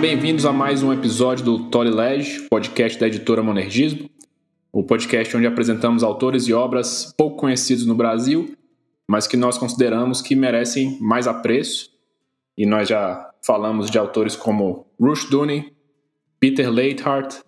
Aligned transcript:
bem-vindos 0.00 0.46
a 0.46 0.52
mais 0.52 0.80
um 0.80 0.92
episódio 0.92 1.44
do 1.44 1.70
Tolilege, 1.70 2.46
podcast 2.48 2.96
da 3.00 3.08
editora 3.08 3.42
Monergismo, 3.42 4.08
o 4.72 4.84
podcast 4.84 5.36
onde 5.36 5.46
apresentamos 5.46 6.04
autores 6.04 6.46
e 6.46 6.52
obras 6.52 7.12
pouco 7.18 7.36
conhecidos 7.36 7.84
no 7.84 7.96
Brasil, 7.96 8.54
mas 9.08 9.26
que 9.26 9.36
nós 9.36 9.58
consideramos 9.58 10.22
que 10.22 10.36
merecem 10.36 10.96
mais 11.00 11.26
apreço. 11.26 11.90
E 12.56 12.64
nós 12.64 12.88
já 12.88 13.28
falamos 13.44 13.90
de 13.90 13.98
autores 13.98 14.36
como 14.36 14.86
Dooney, 15.30 15.72
Peter 16.38 16.70
Leithart 16.70 17.40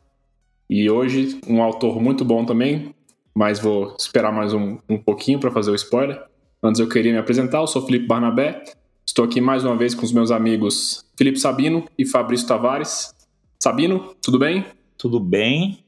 e 0.69 0.91
hoje 0.91 1.39
um 1.47 1.63
autor 1.63 2.03
muito 2.03 2.25
bom 2.25 2.45
também, 2.45 2.93
mas 3.33 3.61
vou 3.61 3.95
esperar 3.97 4.33
mais 4.33 4.53
um, 4.53 4.77
um 4.89 4.99
pouquinho 4.99 5.39
para 5.39 5.53
fazer 5.53 5.71
o 5.71 5.77
spoiler. 5.77 6.21
Antes 6.61 6.81
eu 6.81 6.89
queria 6.89 7.13
me 7.13 7.19
apresentar, 7.19 7.59
eu 7.59 7.69
sou 7.69 7.87
Felipe 7.87 8.09
Barnabé, 8.09 8.65
Estou 9.11 9.25
aqui 9.25 9.41
mais 9.41 9.65
uma 9.65 9.77
vez 9.77 9.93
com 9.93 10.05
os 10.05 10.13
meus 10.13 10.31
amigos 10.31 11.05
Felipe 11.19 11.41
Sabino 11.41 11.85
e 11.99 12.07
Fabrício 12.07 12.47
Tavares. 12.47 13.13
Sabino, 13.59 14.15
tudo 14.23 14.39
bem? 14.39 14.65
Tudo 14.97 15.19
bem. 15.19 15.85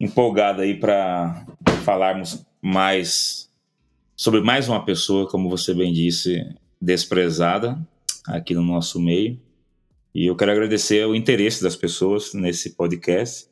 Empolgado 0.00 0.62
aí 0.62 0.80
para 0.80 1.44
falarmos 1.84 2.42
mais 2.62 3.50
sobre 4.16 4.40
mais 4.40 4.66
uma 4.66 4.82
pessoa, 4.82 5.28
como 5.28 5.50
você 5.50 5.74
bem 5.74 5.92
disse, 5.92 6.42
desprezada 6.80 7.78
aqui 8.26 8.54
no 8.54 8.62
nosso 8.62 8.98
meio. 8.98 9.38
E 10.14 10.24
eu 10.24 10.34
quero 10.34 10.52
agradecer 10.52 11.06
o 11.06 11.14
interesse 11.14 11.62
das 11.62 11.76
pessoas 11.76 12.32
nesse 12.32 12.70
podcast. 12.70 13.46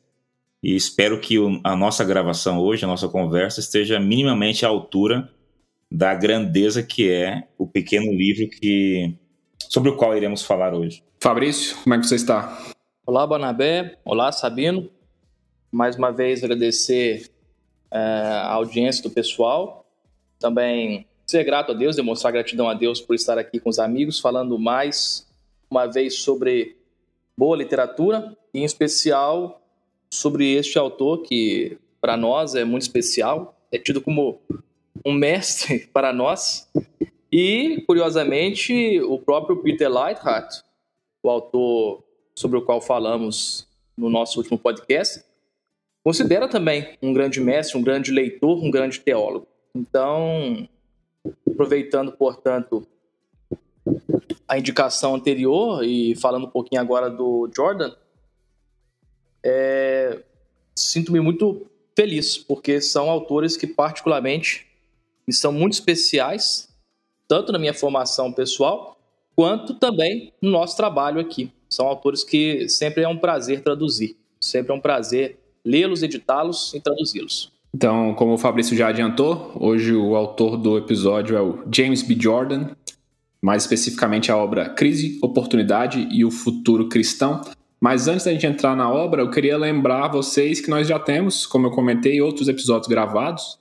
E 0.63 0.75
espero 0.75 1.19
que 1.19 1.35
a 1.63 1.75
nossa 1.75 2.03
gravação 2.03 2.57
hoje, 2.57 2.83
a 2.83 2.87
nossa 2.87 3.07
conversa, 3.07 3.59
esteja 3.59 3.99
minimamente 3.99 4.65
à 4.65 4.69
altura 4.69 5.31
da 5.91 6.15
grandeza 6.15 6.81
que 6.81 7.11
é 7.11 7.49
o 7.57 7.67
pequeno 7.67 8.13
livro 8.13 8.49
que 8.49 9.13
sobre 9.67 9.89
o 9.89 9.97
qual 9.97 10.15
iremos 10.15 10.41
falar 10.41 10.73
hoje. 10.73 11.03
Fabrício, 11.19 11.75
como 11.83 11.93
é 11.93 11.99
que 11.99 12.07
você 12.07 12.15
está? 12.15 12.57
Olá, 13.05 13.27
Banabé. 13.27 13.97
Olá, 14.05 14.31
Sabino. 14.31 14.89
Mais 15.69 15.97
uma 15.97 16.11
vez 16.11 16.43
agradecer 16.43 17.29
é, 17.91 17.99
a 17.99 18.53
audiência 18.53 19.03
do 19.03 19.09
pessoal. 19.09 19.85
Também 20.39 21.05
ser 21.27 21.43
grato 21.43 21.73
a 21.73 21.75
Deus, 21.75 21.95
demonstrar 21.95 22.31
gratidão 22.31 22.69
a 22.69 22.73
Deus 22.73 23.01
por 23.01 23.13
estar 23.13 23.37
aqui 23.37 23.59
com 23.59 23.69
os 23.69 23.79
amigos, 23.79 24.19
falando 24.19 24.57
mais 24.57 25.27
uma 25.69 25.85
vez 25.87 26.15
sobre 26.19 26.77
boa 27.37 27.55
literatura 27.55 28.35
e, 28.53 28.59
em 28.59 28.63
especial, 28.63 29.61
sobre 30.09 30.53
este 30.53 30.77
autor 30.77 31.21
que, 31.21 31.77
para 31.99 32.17
nós, 32.17 32.55
é 32.55 32.63
muito 32.63 32.83
especial. 32.83 33.57
É 33.71 33.77
tido 33.77 34.01
como 34.01 34.41
um 35.05 35.13
mestre 35.13 35.87
para 35.93 36.11
nós. 36.13 36.69
E, 37.31 37.83
curiosamente, 37.87 38.99
o 39.01 39.17
próprio 39.17 39.57
Peter 39.57 39.89
Lighthart, 39.89 40.61
o 41.23 41.29
autor 41.29 42.03
sobre 42.35 42.57
o 42.57 42.61
qual 42.61 42.81
falamos 42.81 43.67
no 43.95 44.09
nosso 44.09 44.39
último 44.39 44.57
podcast, 44.57 45.23
considera 46.03 46.47
também 46.47 46.97
um 47.01 47.13
grande 47.13 47.39
mestre, 47.39 47.77
um 47.77 47.83
grande 47.83 48.11
leitor, 48.11 48.61
um 48.63 48.71
grande 48.71 48.99
teólogo. 48.99 49.47
Então, 49.73 50.67
aproveitando, 51.47 52.11
portanto, 52.11 52.85
a 54.47 54.57
indicação 54.57 55.15
anterior 55.15 55.83
e 55.83 56.15
falando 56.15 56.47
um 56.47 56.49
pouquinho 56.49 56.81
agora 56.81 57.09
do 57.09 57.49
Jordan, 57.55 57.93
é, 59.43 60.21
sinto-me 60.75 61.19
muito 61.19 61.65
feliz, 61.95 62.37
porque 62.37 62.81
são 62.81 63.09
autores 63.09 63.55
que, 63.55 63.67
particularmente, 63.67 64.67
e 65.27 65.33
são 65.33 65.51
muito 65.51 65.73
especiais, 65.73 66.69
tanto 67.27 67.51
na 67.51 67.59
minha 67.59 67.73
formação 67.73 68.31
pessoal, 68.31 68.97
quanto 69.35 69.73
também 69.75 70.33
no 70.41 70.49
nosso 70.49 70.75
trabalho 70.75 71.19
aqui. 71.19 71.51
São 71.69 71.87
autores 71.87 72.23
que 72.23 72.67
sempre 72.67 73.03
é 73.03 73.07
um 73.07 73.17
prazer 73.17 73.61
traduzir, 73.61 74.17
sempre 74.39 74.71
é 74.71 74.75
um 74.75 74.79
prazer 74.79 75.39
lê-los, 75.63 76.03
editá-los 76.03 76.73
e 76.73 76.79
traduzi-los. 76.79 77.51
Então, 77.73 78.13
como 78.15 78.33
o 78.33 78.37
Fabrício 78.37 78.75
já 78.75 78.89
adiantou, 78.89 79.53
hoje 79.55 79.95
o 79.95 80.15
autor 80.15 80.57
do 80.57 80.77
episódio 80.77 81.37
é 81.37 81.41
o 81.41 81.63
James 81.73 82.01
B. 82.01 82.17
Jordan, 82.19 82.71
mais 83.41 83.63
especificamente 83.63 84.31
a 84.31 84.35
obra 84.35 84.69
Crise, 84.69 85.17
Oportunidade 85.21 86.07
e 86.11 86.25
o 86.25 86.29
Futuro 86.29 86.89
Cristão. 86.89 87.41
Mas 87.79 88.07
antes 88.07 88.25
da 88.25 88.31
gente 88.31 88.45
entrar 88.45 88.75
na 88.75 88.91
obra, 88.91 89.21
eu 89.21 89.31
queria 89.31 89.57
lembrar 89.57 90.09
vocês 90.09 90.59
que 90.59 90.69
nós 90.69 90.87
já 90.87 90.99
temos, 90.99 91.45
como 91.47 91.67
eu 91.67 91.71
comentei, 91.71 92.21
outros 92.21 92.47
episódios 92.47 92.87
gravados. 92.87 93.57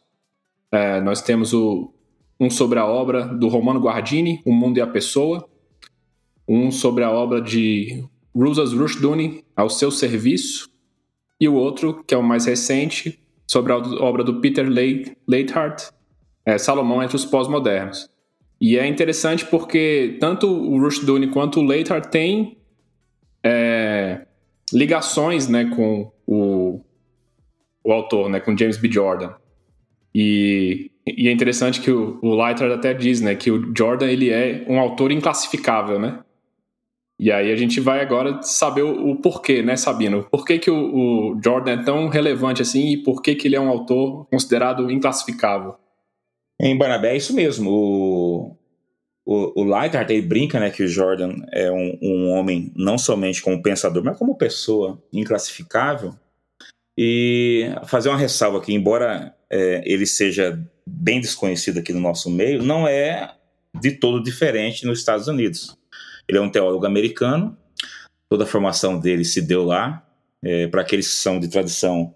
É, 0.73 1.01
nós 1.01 1.21
temos 1.21 1.53
o, 1.53 1.93
um 2.39 2.49
sobre 2.49 2.79
a 2.79 2.87
obra 2.87 3.25
do 3.25 3.49
Romano 3.49 3.81
Guardini, 3.81 4.41
O 4.45 4.53
Mundo 4.53 4.79
e 4.79 4.81
a 4.81 4.87
Pessoa, 4.87 5.49
um 6.49 6.71
sobre 6.71 7.05
a 7.05 7.11
obra 7.11 7.41
de 7.41 8.05
Rusas 8.35 8.73
Rushduni, 8.73 9.45
Ao 9.57 9.69
Seu 9.69 9.91
Serviço, 9.91 10.69
e 11.41 11.49
o 11.49 11.55
outro, 11.55 12.05
que 12.05 12.15
é 12.15 12.19
o 12.19 12.23
mais 12.23 12.47
recente, 12.47 13.21
sobre 13.47 13.73
a 13.73 13.77
obra 13.77 14.23
do 14.23 14.41
Peter 14.41 14.69
Leithart, 15.27 15.91
é, 16.45 16.57
Salomão 16.57 17.03
entre 17.03 17.17
os 17.17 17.25
Pós-Modernos. 17.25 18.09
E 18.61 18.79
é 18.79 18.87
interessante 18.87 19.45
porque 19.47 20.19
tanto 20.21 20.47
o 20.47 20.79
Rushduni 20.79 21.29
quanto 21.29 21.61
o 21.61 21.65
Leithart 21.65 22.11
têm 22.11 22.59
é, 23.43 24.27
ligações 24.73 25.49
né, 25.49 25.65
com 25.75 26.13
o, 26.27 26.81
o 27.83 27.93
autor, 27.93 28.29
né, 28.29 28.39
com 28.39 28.57
James 28.57 28.77
B. 28.77 28.91
Jordan. 28.91 29.33
E, 30.15 30.91
e 31.07 31.29
é 31.29 31.33
interessante 31.33 31.81
que 31.81 31.91
o, 31.91 32.19
o 32.23 32.43
até 32.43 32.93
diz, 32.93 33.21
né, 33.21 33.35
que 33.35 33.51
o 33.51 33.73
Jordan 33.77 34.07
ele 34.07 34.31
é 34.31 34.65
um 34.69 34.79
autor 34.79 35.13
inclassificável, 35.13 35.99
né? 35.99 36.21
E 37.23 37.31
aí 37.31 37.53
a 37.53 37.57
gente 37.57 37.81
vai 37.81 38.01
agora 38.01 38.41
saber 38.43 38.83
o, 38.83 39.11
o 39.11 39.17
porquê, 39.17 39.63
né, 39.63 39.77
Sabino? 39.77 40.27
Por 40.31 40.43
que, 40.43 40.59
que 40.59 40.71
o, 40.71 41.35
o, 41.35 41.41
Jordan 41.45 41.73
é 41.73 41.85
tão 41.85 42.09
relevante 42.09 42.63
assim 42.63 42.93
e 42.93 42.97
por 42.97 43.21
que, 43.21 43.35
que 43.35 43.47
ele 43.47 43.57
é 43.57 43.61
um 43.61 43.69
autor 43.69 44.27
considerado 44.31 44.91
inclassificável? 44.91 45.75
Em 46.59 46.77
Barnabé 46.79 47.13
é 47.13 47.17
isso 47.19 47.35
mesmo. 47.35 47.71
O, 47.71 48.57
o, 49.27 49.63
o 49.63 49.85
ele 50.09 50.23
brinca 50.23 50.59
né, 50.59 50.71
que 50.71 50.83
o 50.83 50.89
Jordan 50.89 51.35
é 51.53 51.71
um, 51.71 51.99
um 52.03 52.31
homem 52.31 52.73
não 52.75 52.97
somente 52.97 53.43
como 53.43 53.63
pensador, 53.63 54.03
mas 54.03 54.19
como 54.19 54.39
pessoa 54.39 54.99
inclassificável. 55.13 56.15
E 56.97 57.67
fazer 57.85 58.09
uma 58.09 58.17
ressalva 58.17 58.59
aqui, 58.59 58.73
embora 58.73 59.35
é, 59.51 59.83
ele 59.85 60.07
seja 60.07 60.59
bem 60.87 61.21
desconhecido 61.21 61.79
aqui 61.79 61.93
no 61.93 62.01
nosso 62.01 62.31
meio, 62.31 62.63
não 62.63 62.87
é 62.87 63.35
de 63.81 63.93
todo 63.93 64.23
diferente 64.23 64.87
nos 64.87 65.01
Estados 65.01 65.29
Unidos. 65.29 65.77
Ele 66.29 66.39
é 66.39 66.41
um 66.41 66.51
teólogo 66.51 66.87
americano, 66.87 67.57
toda 68.29 68.45
a 68.45 68.47
formação 68.47 68.99
dele 68.99 69.25
se 69.25 69.43
deu 69.43 69.65
lá. 69.65 70.07
É, 70.43 70.69
Para 70.69 70.83
aqueles 70.83 71.09
que 71.09 71.15
são 71.15 71.39
de 71.39 71.49
tradição 71.49 72.15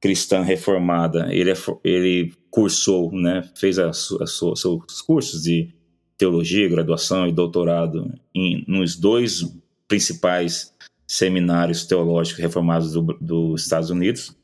cristã 0.00 0.42
reformada, 0.42 1.32
ele, 1.32 1.50
é, 1.50 1.56
ele 1.84 2.32
cursou, 2.50 3.12
né, 3.12 3.48
fez 3.54 3.78
a, 3.78 3.90
a 3.90 3.92
sua, 3.92 4.56
seus 4.56 5.02
cursos 5.02 5.42
de 5.42 5.72
teologia, 6.16 6.68
graduação 6.68 7.28
e 7.28 7.32
doutorado 7.32 8.12
em, 8.34 8.64
nos 8.66 8.96
dois 8.96 9.44
principais 9.86 10.74
seminários 11.06 11.86
teológicos 11.86 12.42
reformados 12.42 12.92
dos 12.92 13.16
do 13.20 13.54
Estados 13.54 13.90
Unidos 13.90 14.36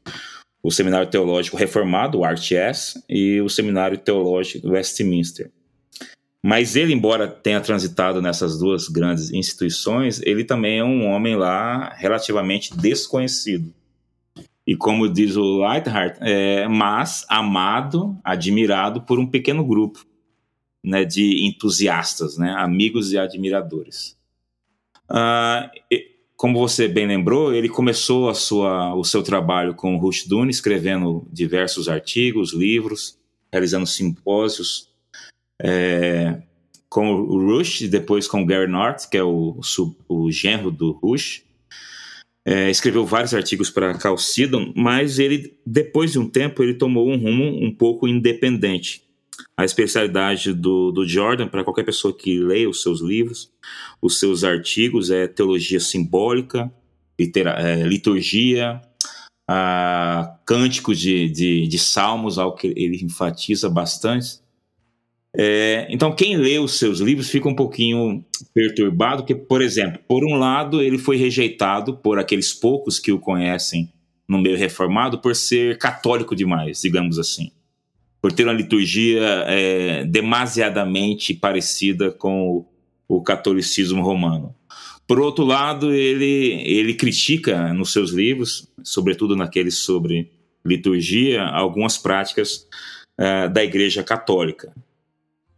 o 0.64 0.70
Seminário 0.70 1.10
Teológico 1.10 1.58
Reformado, 1.58 2.20
o 2.20 2.24
RTS, 2.24 3.04
e 3.06 3.38
o 3.42 3.50
Seminário 3.50 3.98
Teológico 3.98 4.70
Westminster. 4.70 5.50
Mas 6.42 6.74
ele, 6.74 6.94
embora 6.94 7.28
tenha 7.28 7.60
transitado 7.60 8.22
nessas 8.22 8.58
duas 8.58 8.88
grandes 8.88 9.30
instituições, 9.30 10.22
ele 10.22 10.42
também 10.42 10.78
é 10.78 10.84
um 10.84 11.06
homem 11.06 11.36
lá 11.36 11.92
relativamente 11.94 12.74
desconhecido. 12.74 13.74
E 14.66 14.74
como 14.74 15.06
diz 15.06 15.36
o 15.36 15.58
Lightheart, 15.58 16.16
é, 16.22 16.66
mas 16.66 17.26
amado, 17.28 18.18
admirado 18.24 19.02
por 19.02 19.18
um 19.18 19.26
pequeno 19.26 19.62
grupo 19.62 20.02
né, 20.82 21.04
de 21.04 21.46
entusiastas, 21.46 22.38
né, 22.38 22.54
amigos 22.56 23.12
e 23.12 23.18
admiradores. 23.18 24.16
Uh, 25.10 25.68
como 26.44 26.58
você 26.58 26.86
bem 26.86 27.06
lembrou, 27.06 27.54
ele 27.54 27.70
começou 27.70 28.28
a 28.28 28.34
sua, 28.34 28.94
o 28.94 29.02
seu 29.02 29.22
trabalho 29.22 29.72
com 29.74 29.96
Rushduni, 29.96 30.50
escrevendo 30.50 31.26
diversos 31.32 31.88
artigos, 31.88 32.52
livros, 32.52 33.18
realizando 33.50 33.86
simpósios 33.86 34.90
é, 35.58 36.42
com 36.86 37.14
o 37.14 37.38
Rush, 37.38 37.88
depois 37.88 38.28
com 38.28 38.42
o 38.42 38.44
Gary 38.44 38.70
North, 38.70 39.08
que 39.10 39.16
é 39.16 39.22
o, 39.22 39.58
o, 40.06 40.14
o 40.26 40.30
genro 40.30 40.70
do 40.70 40.92
Rush. 40.92 41.42
É, 42.44 42.68
escreveu 42.68 43.06
vários 43.06 43.32
artigos 43.32 43.70
para 43.70 43.98
Chalcedon, 43.98 44.70
mas 44.76 45.18
ele, 45.18 45.56
depois 45.64 46.12
de 46.12 46.18
um 46.18 46.28
tempo, 46.28 46.62
ele 46.62 46.74
tomou 46.74 47.08
um 47.08 47.16
rumo 47.16 47.64
um 47.64 47.74
pouco 47.74 48.06
independente 48.06 49.02
a 49.56 49.64
especialidade 49.64 50.52
do, 50.52 50.90
do 50.90 51.06
Jordan, 51.06 51.48
para 51.48 51.64
qualquer 51.64 51.84
pessoa 51.84 52.16
que 52.16 52.38
leia 52.38 52.68
os 52.68 52.82
seus 52.82 53.00
livros, 53.00 53.52
os 54.02 54.18
seus 54.18 54.44
artigos, 54.44 55.10
é 55.10 55.26
teologia 55.26 55.80
simbólica, 55.80 56.72
litera, 57.18 57.52
é, 57.60 57.82
liturgia, 57.82 58.80
a, 59.48 60.36
cânticos 60.46 60.98
de, 60.98 61.28
de, 61.28 61.68
de 61.68 61.78
salmos, 61.78 62.38
algo 62.38 62.56
que 62.56 62.72
ele 62.76 63.02
enfatiza 63.02 63.68
bastante. 63.68 64.42
É, 65.36 65.86
então, 65.90 66.14
quem 66.14 66.36
lê 66.36 66.58
os 66.58 66.78
seus 66.78 67.00
livros 67.00 67.28
fica 67.28 67.48
um 67.48 67.56
pouquinho 67.56 68.24
perturbado, 68.52 69.22
porque, 69.22 69.34
por 69.34 69.60
exemplo, 69.62 70.00
por 70.06 70.24
um 70.24 70.36
lado, 70.36 70.80
ele 70.80 70.96
foi 70.96 71.16
rejeitado 71.16 71.96
por 71.96 72.18
aqueles 72.18 72.52
poucos 72.52 73.00
que 73.00 73.10
o 73.10 73.18
conhecem 73.18 73.92
no 74.28 74.40
meio 74.40 74.56
reformado 74.56 75.20
por 75.20 75.34
ser 75.34 75.76
católico 75.78 76.36
demais, 76.36 76.80
digamos 76.80 77.18
assim, 77.18 77.50
por 78.24 78.32
ter 78.32 78.44
uma 78.44 78.54
liturgia 78.54 79.44
é, 79.46 80.02
demasiadamente 80.06 81.34
parecida 81.34 82.10
com 82.10 82.48
o, 82.48 82.66
o 83.06 83.22
catolicismo 83.22 84.02
romano. 84.02 84.54
Por 85.06 85.20
outro 85.20 85.44
lado, 85.44 85.92
ele, 85.92 86.52
ele 86.64 86.94
critica 86.94 87.70
nos 87.74 87.92
seus 87.92 88.12
livros, 88.12 88.66
sobretudo 88.82 89.36
naqueles 89.36 89.74
sobre 89.74 90.30
liturgia, 90.64 91.42
algumas 91.42 91.98
práticas 91.98 92.66
uh, 93.20 93.52
da 93.52 93.62
Igreja 93.62 94.02
Católica. 94.02 94.72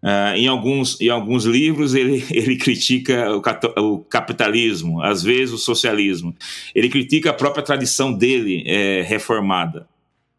Uh, 0.03 0.35
em, 0.35 0.49
alguns, 0.49 1.01
em 1.01 1.09
alguns 1.09 1.45
livros 1.45 1.95
ele, 1.95 2.25
ele 2.35 2.57
critica 2.57 3.31
o, 3.31 3.41
o, 3.81 3.99
capitalismo, 4.01 5.01
às 5.03 5.23
vezes 5.23 5.55
o 5.55 5.59
socialismo. 5.59 6.35
Ele 6.75 6.89
critica 6.89 7.31
a 7.31 7.33
própria 7.33 7.63
tradição 7.63 8.13
dele 8.13 8.65
é, 8.67 9.03
reformada. 9.03 9.87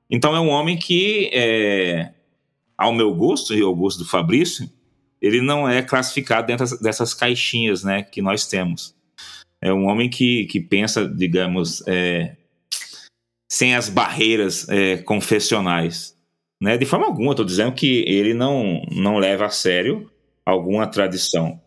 Então 0.10 0.36
é 0.36 0.42
um 0.42 0.50
homem 0.50 0.78
que, 0.78 1.30
é, 1.34 2.12
ao 2.78 2.94
meu 2.94 3.14
gosto 3.14 3.54
e 3.54 3.62
ao 3.62 3.76
gosto 3.76 4.00
do 4.00 4.06
Fabrício, 4.06 4.70
ele 5.22 5.42
não 5.42 5.68
é 5.68 5.82
classificado 5.82 6.48
dentro 6.48 6.66
dessas 6.80 7.14
caixinhas 7.14 7.84
né, 7.84 8.04
que 8.04 8.22
nós 8.22 8.46
temos. 8.46 8.96
É 9.60 9.74
um 9.74 9.88
homem 9.88 10.10
que, 10.10 10.46
que 10.46 10.60
pensa, 10.60 11.08
digamos, 11.08 11.84
é, 11.88 12.36
sem 13.50 13.76
as 13.76 13.90
barreiras 13.90 14.70
é, 14.70 14.98
confessionais. 14.98 16.16
Né? 16.62 16.78
De 16.78 16.86
forma 16.86 17.08
alguma, 17.08 17.32
estou 17.32 17.46
dizendo 17.46 17.72
que 17.72 18.04
ele 18.08 18.34
não, 18.34 18.82
não 18.92 19.18
leva 19.18 19.46
a 19.46 19.50
sério 19.50 20.10
alguma 20.46 20.86
tradição. 20.86 21.60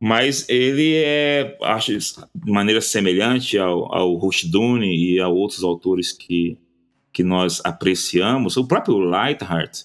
Mas 0.00 0.48
ele 0.48 0.96
é, 0.96 1.56
acho, 1.62 1.96
de 1.96 2.50
maneira 2.50 2.80
semelhante 2.80 3.56
ao, 3.56 3.94
ao 3.94 4.14
Rushduni 4.14 5.14
e 5.14 5.20
a 5.20 5.28
outros 5.28 5.62
autores 5.62 6.12
que, 6.12 6.58
que 7.12 7.22
nós 7.22 7.62
apreciamos, 7.64 8.56
o 8.56 8.66
próprio 8.66 8.98
Lightheart 8.98 9.84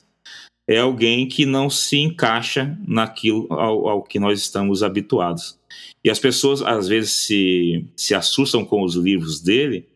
é 0.69 0.77
alguém 0.77 1.27
que 1.27 1.47
não 1.47 1.67
se 1.67 1.97
encaixa 1.97 2.77
naquilo 2.87 3.47
ao, 3.49 3.87
ao 3.87 4.03
que 4.03 4.19
nós 4.19 4.39
estamos 4.39 4.83
habituados. 4.83 5.57
E 6.03 6.11
as 6.11 6.19
pessoas 6.19 6.61
às 6.61 6.87
vezes 6.87 7.11
se, 7.11 7.87
se 7.95 8.13
assustam 8.13 8.63
com 8.63 8.83
os 8.83 8.93
livros 8.93 9.41
dele, 9.41 9.87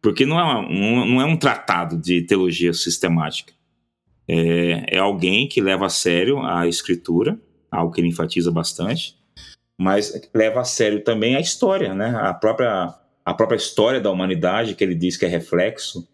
porque 0.00 0.24
não 0.24 0.40
é, 0.40 0.56
um, 0.56 1.04
não 1.04 1.20
é 1.20 1.24
um 1.26 1.36
tratado 1.36 1.98
de 1.98 2.22
teologia 2.22 2.72
sistemática. 2.72 3.52
É, 4.26 4.96
é 4.96 4.98
alguém 4.98 5.46
que 5.46 5.60
leva 5.60 5.84
a 5.84 5.90
sério 5.90 6.40
a 6.42 6.66
escritura, 6.66 7.38
algo 7.70 7.92
que 7.92 8.00
ele 8.00 8.08
enfatiza 8.08 8.50
bastante, 8.50 9.18
mas 9.78 10.18
leva 10.34 10.60
a 10.60 10.64
sério 10.64 11.04
também 11.04 11.36
a 11.36 11.40
história, 11.40 11.94
né? 11.94 12.16
a, 12.18 12.32
própria, 12.32 12.94
a 13.22 13.34
própria 13.34 13.58
história 13.58 14.00
da 14.00 14.10
humanidade, 14.10 14.74
que 14.74 14.82
ele 14.82 14.94
diz 14.94 15.18
que 15.18 15.26
é 15.26 15.28
reflexo 15.28 16.08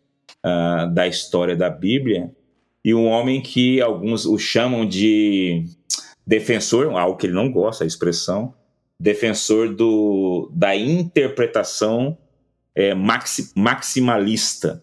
uh, 0.44 0.93
da 0.93 1.06
história 1.06 1.54
da 1.54 1.70
Bíblia, 1.70 2.32
e 2.84 2.94
um 2.94 3.06
homem 3.06 3.40
que 3.40 3.81
alguns 3.81 4.26
o 4.26 4.38
chamam 4.38 4.87
de 4.87 5.64
defensor, 6.26 6.87
algo 6.96 7.17
que 7.17 7.26
ele 7.26 7.34
não 7.34 7.50
gosta, 7.50 7.84
a 7.84 7.87
expressão, 7.87 8.55
defensor 8.99 9.75
do, 9.75 10.50
da 10.52 10.76
interpretação 10.76 12.17
é, 12.75 12.94
maxi, 12.94 13.52
maximalista. 13.56 14.82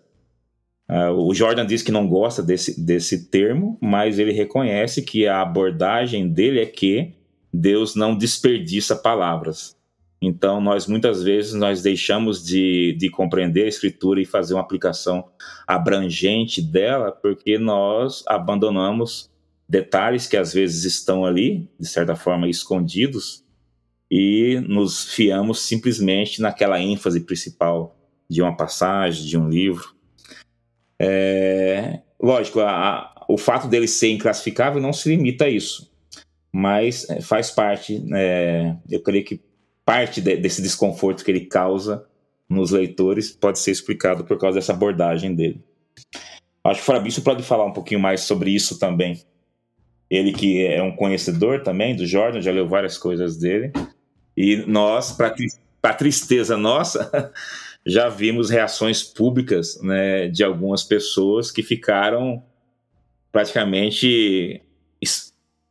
Uh, 0.89 1.11
o 1.11 1.33
Jordan 1.33 1.65
diz 1.65 1.83
que 1.83 1.91
não 1.91 2.07
gosta 2.07 2.41
desse, 2.41 2.79
desse 2.83 3.29
termo, 3.29 3.77
mas 3.79 4.17
ele 4.17 4.31
reconhece 4.31 5.03
que 5.03 5.27
a 5.27 5.41
abordagem 5.41 6.27
dele 6.27 6.59
é 6.59 6.65
que 6.65 7.13
Deus 7.53 7.95
não 7.95 8.17
desperdiça 8.17 8.95
palavras. 8.95 9.77
Então, 10.21 10.59
nós 10.59 10.85
muitas 10.85 11.23
vezes 11.23 11.53
nós 11.53 11.81
deixamos 11.81 12.43
de, 12.43 12.93
de 12.99 13.09
compreender 13.09 13.63
a 13.63 13.69
escritura 13.69 14.21
e 14.21 14.25
fazer 14.25 14.53
uma 14.53 14.61
aplicação 14.61 15.29
abrangente 15.65 16.61
dela, 16.61 17.11
porque 17.11 17.57
nós 17.57 18.23
abandonamos 18.27 19.29
detalhes 19.67 20.27
que 20.27 20.35
às 20.35 20.51
vezes 20.53 20.83
estão 20.83 21.23
ali, 21.23 21.69
de 21.79 21.87
certa 21.87 22.15
forma 22.15 22.49
escondidos, 22.49 23.45
e 24.11 24.59
nos 24.67 25.13
fiamos 25.13 25.61
simplesmente 25.61 26.41
naquela 26.41 26.81
ênfase 26.81 27.21
principal 27.21 27.95
de 28.29 28.41
uma 28.41 28.55
passagem, 28.55 29.25
de 29.25 29.37
um 29.37 29.47
livro. 29.47 29.95
É, 30.99 32.01
lógico, 32.21 32.59
a, 32.59 32.71
a, 32.71 33.25
o 33.29 33.37
fato 33.37 33.67
dele 33.67 33.87
ser 33.87 34.09
inclassificável 34.09 34.81
não 34.81 34.91
se 34.91 35.07
limita 35.07 35.45
a 35.45 35.49
isso, 35.49 35.89
mas 36.51 37.09
é, 37.09 37.21
faz 37.21 37.51
parte, 37.51 38.03
é, 38.13 38.75
eu 38.89 39.01
creio 39.01 39.23
que 39.23 39.39
parte 39.89 40.21
de, 40.21 40.37
desse 40.37 40.61
desconforto 40.61 41.25
que 41.25 41.31
ele 41.31 41.47
causa 41.47 42.05
nos 42.47 42.69
leitores 42.69 43.31
pode 43.31 43.57
ser 43.57 43.71
explicado 43.71 44.23
por 44.23 44.37
causa 44.37 44.59
dessa 44.59 44.71
abordagem 44.71 45.33
dele. 45.33 45.63
Acho 46.63 46.83
que 46.83 46.91
o 46.91 46.93
Fabrício 46.93 47.23
pode 47.23 47.41
falar 47.41 47.65
um 47.65 47.73
pouquinho 47.73 47.99
mais 47.99 48.21
sobre 48.21 48.51
isso 48.51 48.77
também. 48.77 49.19
Ele 50.07 50.31
que 50.31 50.63
é 50.63 50.79
um 50.83 50.95
conhecedor 50.95 51.63
também 51.63 51.95
do 51.95 52.05
Jordan, 52.05 52.39
já 52.39 52.51
leu 52.51 52.67
várias 52.67 52.99
coisas 52.99 53.35
dele. 53.35 53.73
E 54.37 54.57
nós, 54.67 55.17
para 55.81 55.93
tristeza 55.95 56.55
nossa, 56.55 57.33
já 57.83 58.09
vimos 58.09 58.51
reações 58.51 59.01
públicas 59.01 59.81
né, 59.81 60.27
de 60.27 60.43
algumas 60.43 60.83
pessoas 60.83 61.49
que 61.49 61.63
ficaram 61.63 62.43
praticamente 63.31 64.61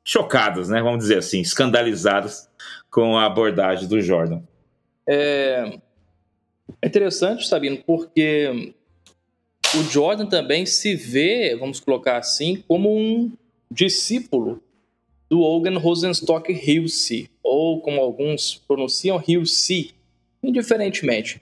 chocadas, 0.05 0.69
né, 0.69 0.83
vamos 0.83 1.05
dizer 1.05 1.19
assim, 1.19 1.41
escandalizadas 1.41 2.49
com 2.91 3.17
a 3.17 3.27
abordagem 3.27 3.89
do 3.89 4.01
Jordan. 4.01 4.41
É, 5.07 5.79
é 6.83 6.87
interessante, 6.87 7.47
Sabino, 7.47 7.83
porque 7.87 8.75
o 9.75 9.83
Jordan 9.83 10.27
também 10.27 10.65
se 10.65 10.95
vê, 10.95 11.57
vamos 11.59 11.81
colocar 11.81 12.19
assim, 12.19 12.63
como 12.67 12.95
um 12.95 13.33
discípulo 13.71 14.63
do 15.29 15.41
Hogan 15.41 15.79
Rosenstock 15.79 16.51
Hilse, 16.53 17.31
ou 17.43 17.81
como 17.81 18.01
alguns 18.01 18.55
pronunciam, 18.67 19.23
Hilse, 19.27 19.95
indiferentemente. 20.43 21.41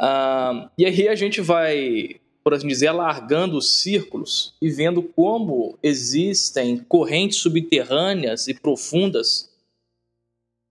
Uh, 0.00 0.68
e 0.78 0.86
aí 0.86 1.08
a 1.08 1.14
gente 1.14 1.40
vai, 1.40 2.16
por 2.42 2.54
assim 2.54 2.68
dizer, 2.68 2.88
alargando 2.88 3.56
os 3.56 3.82
círculos 3.82 4.54
e 4.60 4.70
vendo 4.70 5.02
como 5.02 5.78
existem 5.82 6.78
correntes 6.78 7.38
subterrâneas 7.38 8.48
e 8.48 8.54
profundas, 8.54 9.50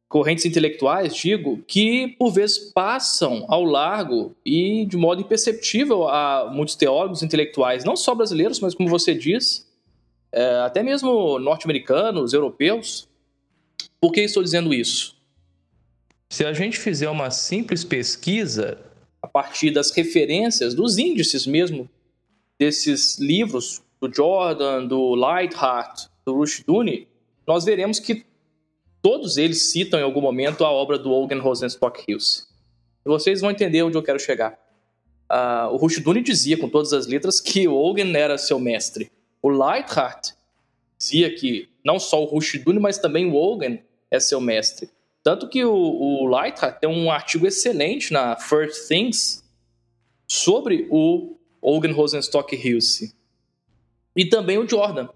correntes 0.08 0.46
intelectuais, 0.46 1.16
digo, 1.16 1.64
que 1.68 2.16
por 2.20 2.32
vezes 2.32 2.58
passam 2.58 3.46
ao 3.48 3.64
largo 3.64 4.36
e 4.46 4.86
de 4.86 4.98
modo 4.98 5.22
imperceptível 5.22 6.08
a 6.08 6.50
muitos 6.52 6.76
teólogos 6.76 7.24
intelectuais, 7.24 7.84
não 7.84 7.96
só 7.96 8.14
brasileiros, 8.14 8.60
mas 8.60 8.76
como 8.76 8.88
você 8.88 9.14
diz, 9.14 9.68
é, 10.32 10.60
até 10.60 10.84
mesmo 10.84 11.40
norte-americanos, 11.40 12.34
europeus. 12.34 13.08
Por 14.00 14.12
que 14.12 14.22
estou 14.22 14.44
dizendo 14.44 14.74
isso? 14.74 15.16
Se 16.30 16.46
a 16.46 16.54
gente 16.54 16.78
fizer 16.78 17.10
uma 17.10 17.32
simples 17.32 17.84
pesquisa 17.84 18.80
a 19.22 19.28
partir 19.28 19.72
das 19.72 19.92
referências, 19.92 20.76
dos 20.76 20.98
índices 20.98 21.48
mesmo, 21.48 21.90
desses 22.60 23.18
livros 23.18 23.82
do 24.00 24.14
Jordan, 24.14 24.86
do 24.86 25.16
Lightheart, 25.16 26.08
do 26.26 26.36
Rushduni, 26.36 27.08
nós 27.48 27.66
veremos 27.66 28.00
que 28.00 28.26
todos 29.06 29.38
eles 29.38 29.70
citam 29.70 30.00
em 30.00 30.04
algum 30.04 30.20
momento 30.20 30.66
a 30.66 30.72
obra 30.72 30.98
do 30.98 31.12
Ogan 31.12 31.40
Rosenstock 31.40 32.04
Hills. 32.08 32.48
E 33.06 33.08
vocês 33.08 33.40
vão 33.40 33.52
entender 33.52 33.84
onde 33.84 33.96
eu 33.96 34.02
quero 34.02 34.18
chegar. 34.18 34.60
Uh, 35.32 35.72
o 35.72 35.78
Rushduni 35.78 36.24
dizia 36.24 36.58
com 36.58 36.68
todas 36.68 36.92
as 36.92 37.06
letras 37.06 37.40
que 37.40 37.68
o 37.68 37.76
Ogan 37.76 38.18
era 38.18 38.36
seu 38.36 38.60
mestre. 38.60 39.12
O 39.44 39.50
Lightheart 39.50 40.32
dizia 40.98 41.32
que 41.36 41.70
não 41.86 42.00
só 42.00 42.20
o 42.20 42.26
Rushduni, 42.26 42.80
mas 42.80 42.98
também 42.98 43.30
o 43.30 43.36
Ogan 43.36 43.78
é 44.10 44.20
seu 44.20 44.42
mestre. 44.42 44.90
Tanto 45.22 45.48
que 45.48 45.64
o, 45.64 45.72
o 45.72 46.26
Lightheart 46.26 46.80
tem 46.80 46.90
um 46.90 47.12
artigo 47.12 47.46
excelente 47.46 48.12
na 48.12 48.36
First 48.38 48.88
Things 48.88 49.44
sobre 50.28 50.88
o 50.90 51.38
Ogan 51.62 51.94
Rosenstock 51.94 52.56
Hilse. 52.56 53.14
E 54.16 54.26
também 54.26 54.58
o 54.58 54.68
Jordan. 54.68 55.10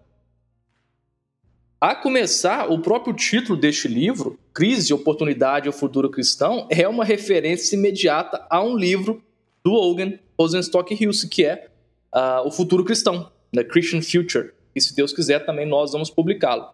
A 1.81 1.95
começar, 1.95 2.69
o 2.69 2.79
próprio 2.79 3.13
título 3.13 3.57
deste 3.57 3.88
livro, 3.88 4.38
Crise, 4.53 4.93
Oportunidade 4.93 5.67
e 5.67 5.69
o 5.69 5.74
Futuro 5.74 6.09
Cristão, 6.09 6.67
é 6.69 6.86
uma 6.88 7.05
referência 7.05 7.75
imediata 7.75 8.45
a 8.50 8.62
um 8.62 8.75
livro 8.75 9.24
do 9.63 9.74
Ogan 9.74 10.19
Rosenstock 10.38 10.93
Hilse, 10.93 11.29
que 11.29 11.45
é 11.45 11.69
uh, 12.13 12.45
O 12.45 12.51
Futuro 12.51 12.83
Cristão, 12.83 13.31
The 13.53 13.63
Christian 13.63 14.01
Future. 14.01 14.51
E 14.75 14.81
se 14.81 14.93
Deus 14.93 15.13
quiser, 15.13 15.45
também 15.45 15.65
nós 15.65 15.93
vamos 15.93 16.09
publicá-lo. 16.09 16.74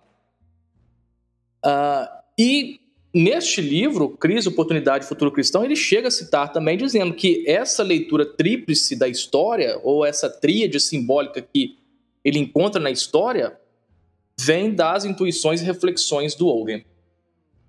Uh, 1.64 2.08
e 2.40 2.80
Neste 3.18 3.62
livro, 3.62 4.10
Crise, 4.10 4.50
Oportunidade 4.50 5.06
e 5.06 5.08
Futuro 5.08 5.32
Cristão, 5.32 5.64
ele 5.64 5.78
chega 5.78 6.10
a 6.10 6.12
citar 6.12 6.52
também 6.52 6.78
dizendo 6.78 7.14
que 7.14 7.46
essa 7.48 7.82
leitura 7.82 8.26
tríplice 8.26 8.94
da 8.94 9.08
história, 9.08 9.80
ou 9.84 10.06
essa 10.06 10.30
tríade 10.30 10.78
simbólica 10.82 11.42
que 11.42 11.78
ele 12.26 12.40
encontra 12.40 12.82
na 12.82 12.92
história, 12.92 13.58
vem 14.40 14.74
das 14.74 15.06
intuições 15.06 15.62
e 15.62 15.66
reflexões 15.66 16.36
do 16.36 16.48
Hogan. 16.48 16.82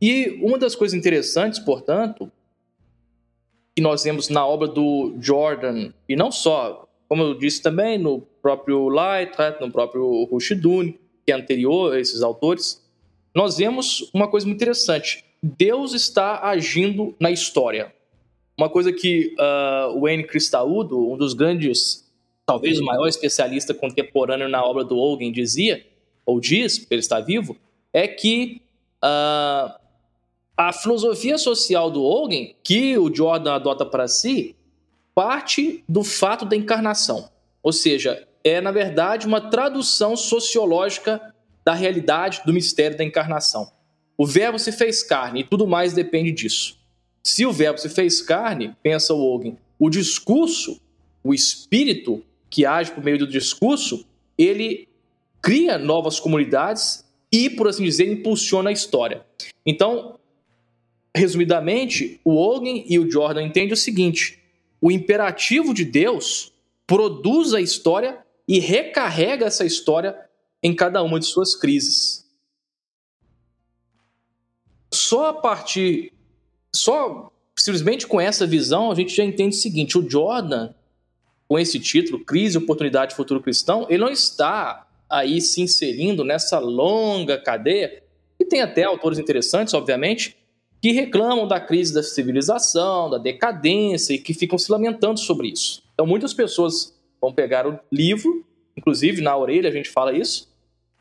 E 0.00 0.38
uma 0.42 0.58
das 0.58 0.74
coisas 0.74 0.96
interessantes, 0.96 1.58
portanto, 1.58 2.30
que 3.74 3.82
nós 3.82 4.04
vemos 4.04 4.28
na 4.28 4.46
obra 4.46 4.68
do 4.68 5.14
Jordan, 5.20 5.92
e 6.08 6.16
não 6.16 6.30
só, 6.30 6.88
como 7.08 7.22
eu 7.22 7.34
disse 7.34 7.62
também, 7.62 7.98
no 7.98 8.20
próprio 8.42 8.88
Leitrat, 8.88 9.60
no 9.60 9.70
próprio 9.70 10.24
Rushduni, 10.24 10.98
que 11.24 11.32
é 11.32 11.34
anterior 11.34 11.94
a 11.94 12.00
esses 12.00 12.22
autores, 12.22 12.82
nós 13.34 13.58
vemos 13.58 14.10
uma 14.14 14.28
coisa 14.28 14.46
muito 14.46 14.56
interessante. 14.56 15.24
Deus 15.42 15.92
está 15.92 16.42
agindo 16.42 17.14
na 17.20 17.30
história. 17.30 17.92
Uma 18.58 18.70
coisa 18.70 18.92
que 18.92 19.34
uh, 19.38 20.00
Wayne 20.00 20.24
Cristaldo, 20.24 21.12
um 21.12 21.16
dos 21.16 21.34
grandes, 21.34 22.10
talvez 22.46 22.80
o 22.80 22.84
maior 22.84 23.06
especialista 23.06 23.74
contemporâneo 23.74 24.48
na 24.48 24.64
obra 24.64 24.82
do 24.82 24.96
Hogan, 24.96 25.30
dizia, 25.30 25.84
ou 26.26 26.40
diz, 26.40 26.78
porque 26.78 26.94
ele 26.94 27.00
está 27.00 27.20
vivo, 27.20 27.56
é 27.92 28.08
que 28.08 28.60
uh, 29.02 29.72
a 30.56 30.72
filosofia 30.72 31.38
social 31.38 31.90
do 31.90 32.02
Hogan, 32.02 32.48
que 32.64 32.98
o 32.98 33.14
Jordan 33.14 33.54
adota 33.54 33.86
para 33.86 34.08
si, 34.08 34.56
parte 35.14 35.84
do 35.88 36.02
fato 36.02 36.44
da 36.44 36.56
encarnação. 36.56 37.30
Ou 37.62 37.72
seja, 37.72 38.26
é, 38.42 38.60
na 38.60 38.70
verdade, 38.70 39.26
uma 39.26 39.40
tradução 39.40 40.16
sociológica 40.16 41.34
da 41.64 41.74
realidade 41.74 42.42
do 42.44 42.52
mistério 42.52 42.96
da 42.96 43.04
encarnação. 43.04 43.70
O 44.16 44.26
verbo 44.26 44.58
se 44.58 44.72
fez 44.72 45.02
carne 45.02 45.40
e 45.40 45.44
tudo 45.44 45.66
mais 45.66 45.92
depende 45.92 46.32
disso. 46.32 46.78
Se 47.22 47.44
o 47.44 47.52
verbo 47.52 47.78
se 47.78 47.88
fez 47.88 48.22
carne, 48.22 48.74
pensa 48.82 49.12
o 49.12 49.20
Hogan, 49.20 49.56
o 49.78 49.90
discurso, 49.90 50.80
o 51.22 51.34
espírito 51.34 52.22
que 52.48 52.64
age 52.64 52.92
por 52.92 53.02
meio 53.02 53.18
do 53.18 53.26
discurso, 53.26 54.06
ele 54.38 54.88
cria 55.46 55.78
novas 55.78 56.18
comunidades 56.18 57.04
e, 57.30 57.48
por 57.48 57.68
assim 57.68 57.84
dizer, 57.84 58.10
impulsiona 58.10 58.70
a 58.70 58.72
história. 58.72 59.24
Então, 59.64 60.18
resumidamente, 61.14 62.20
o 62.24 62.34
Hogan 62.34 62.82
e 62.84 62.98
o 62.98 63.08
Jordan 63.08 63.44
entendem 63.44 63.72
o 63.72 63.76
seguinte: 63.76 64.42
o 64.80 64.90
imperativo 64.90 65.72
de 65.72 65.84
Deus 65.84 66.52
produz 66.84 67.54
a 67.54 67.60
história 67.60 68.18
e 68.48 68.58
recarrega 68.58 69.46
essa 69.46 69.64
história 69.64 70.18
em 70.60 70.74
cada 70.74 71.00
uma 71.04 71.20
de 71.20 71.26
suas 71.26 71.54
crises. 71.54 72.26
Só 74.92 75.28
a 75.28 75.32
partir, 75.32 76.12
só 76.74 77.30
simplesmente 77.54 78.04
com 78.04 78.20
essa 78.20 78.48
visão, 78.48 78.90
a 78.90 78.96
gente 78.96 79.14
já 79.14 79.22
entende 79.22 79.54
o 79.54 79.60
seguinte: 79.60 79.96
o 79.96 80.10
Jordan, 80.10 80.74
com 81.46 81.56
esse 81.56 81.78
título, 81.78 82.24
Crise, 82.24 82.58
Oportunidade 82.58 83.14
Futuro 83.14 83.40
Cristão, 83.40 83.86
ele 83.88 83.98
não 83.98 84.10
está 84.10 84.85
aí 85.08 85.40
se 85.40 85.62
inserindo 85.62 86.24
nessa 86.24 86.58
longa 86.58 87.38
cadeia, 87.38 88.02
e 88.38 88.44
tem 88.44 88.60
até 88.60 88.84
autores 88.84 89.18
interessantes, 89.18 89.72
obviamente, 89.74 90.36
que 90.80 90.92
reclamam 90.92 91.48
da 91.48 91.58
crise 91.58 91.92
da 91.94 92.02
civilização, 92.02 93.08
da 93.10 93.18
decadência 93.18 94.14
e 94.14 94.18
que 94.18 94.34
ficam 94.34 94.58
se 94.58 94.70
lamentando 94.70 95.18
sobre 95.18 95.48
isso. 95.48 95.82
Então, 95.94 96.06
muitas 96.06 96.34
pessoas 96.34 96.94
vão 97.20 97.32
pegar 97.32 97.66
o 97.66 97.78
livro, 97.90 98.44
inclusive 98.76 99.22
na 99.22 99.36
orelha 99.36 99.70
a 99.70 99.72
gente 99.72 99.88
fala 99.88 100.16
isso, 100.16 100.48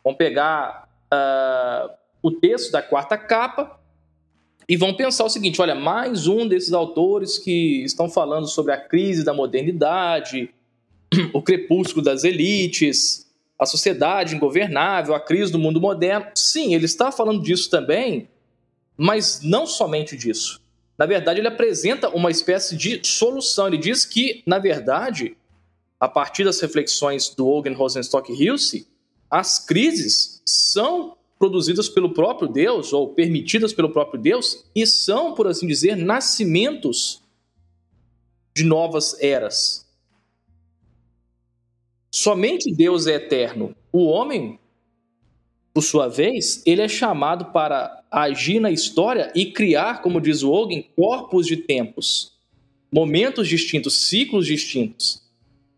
vão 0.04 0.14
pegar 0.14 0.88
uh, 1.14 1.94
o 2.24 2.32
texto 2.32 2.72
da 2.72 2.82
quarta 2.82 3.18
capa 3.18 3.80
e 4.68 4.78
vão 4.78 4.94
pensar 4.94 5.26
o 5.26 5.30
seguinte: 5.30 5.62
olha, 5.62 5.76
mais 5.76 6.28
um 6.28 6.48
desses 6.48 6.74
autores 6.74 7.38
que 7.38 7.84
estão 7.84 8.10
falando 8.10 8.48
sobre 8.48 8.72
a 8.72 8.78
crise 8.78 9.24
da 9.24 9.34
modernidade, 9.34 10.50
o 11.34 11.42
crepúsculo 11.42 12.04
das 12.04 12.24
elites, 12.24 13.25
a 13.60 13.66
sociedade 13.66 14.36
ingovernável, 14.36 15.16
a 15.16 15.20
crise 15.20 15.52
do 15.52 15.60
mundo 15.60 15.80
moderno. 15.80 16.28
Sim, 16.36 16.76
ele 16.76 16.86
está 16.86 17.12
falando 17.12 17.42
disso 17.42 17.70
também, 17.70 18.30
mas 18.98 19.42
não 19.42 19.66
somente 19.66 20.18
disso. 20.18 20.62
Na 20.98 21.06
verdade, 21.06 21.40
ele 21.40 21.48
apresenta 21.48 22.10
uma 22.10 22.32
espécie 22.32 22.76
de 22.76 23.02
solução. 23.06 23.68
Ele 23.68 23.78
diz 23.78 24.06
que, 24.06 24.44
na 24.46 24.60
verdade, 24.60 25.36
a 26.00 26.08
partir 26.08 26.44
das 26.44 26.60
reflexões 26.60 27.30
do 27.30 27.48
Hogan 27.48 27.74
Rosenstock 27.74 28.32
Hilse, 28.32 28.88
as 29.30 29.60
crises 29.60 30.42
são 30.46 31.18
produzidas 31.38 31.90
pelo 31.90 32.14
próprio 32.14 32.48
Deus 32.48 32.94
ou 32.94 33.14
permitidas 33.14 33.74
pelo 33.74 33.92
próprio 33.92 34.22
Deus 34.22 34.66
e 34.74 34.88
são, 34.88 35.34
por 35.34 35.48
assim 35.48 35.68
dizer, 35.68 35.96
nascimentos 35.98 37.22
de 38.56 38.64
novas 38.64 39.22
eras. 39.22 39.85
Somente 42.18 42.72
Deus 42.72 43.08
é 43.08 43.16
eterno. 43.16 43.76
O 43.92 44.06
homem 44.06 44.58
por 45.74 45.82
sua 45.82 46.08
vez, 46.08 46.64
ele 46.66 46.82
é 46.82 46.88
chamado 46.88 47.52
para 47.52 48.06
agir 48.10 48.62
na 48.62 48.72
história 48.72 49.34
e 49.36 49.52
criar, 49.52 50.02
como 50.02 50.22
diz 50.22 50.42
o 50.42 50.50
Hogan, 50.50 50.82
corpos 50.96 51.46
de 51.46 51.58
tempos, 51.58 52.32
momentos 52.90 53.50
distintos, 53.50 53.98
ciclos 54.08 54.46
distintos. 54.48 55.24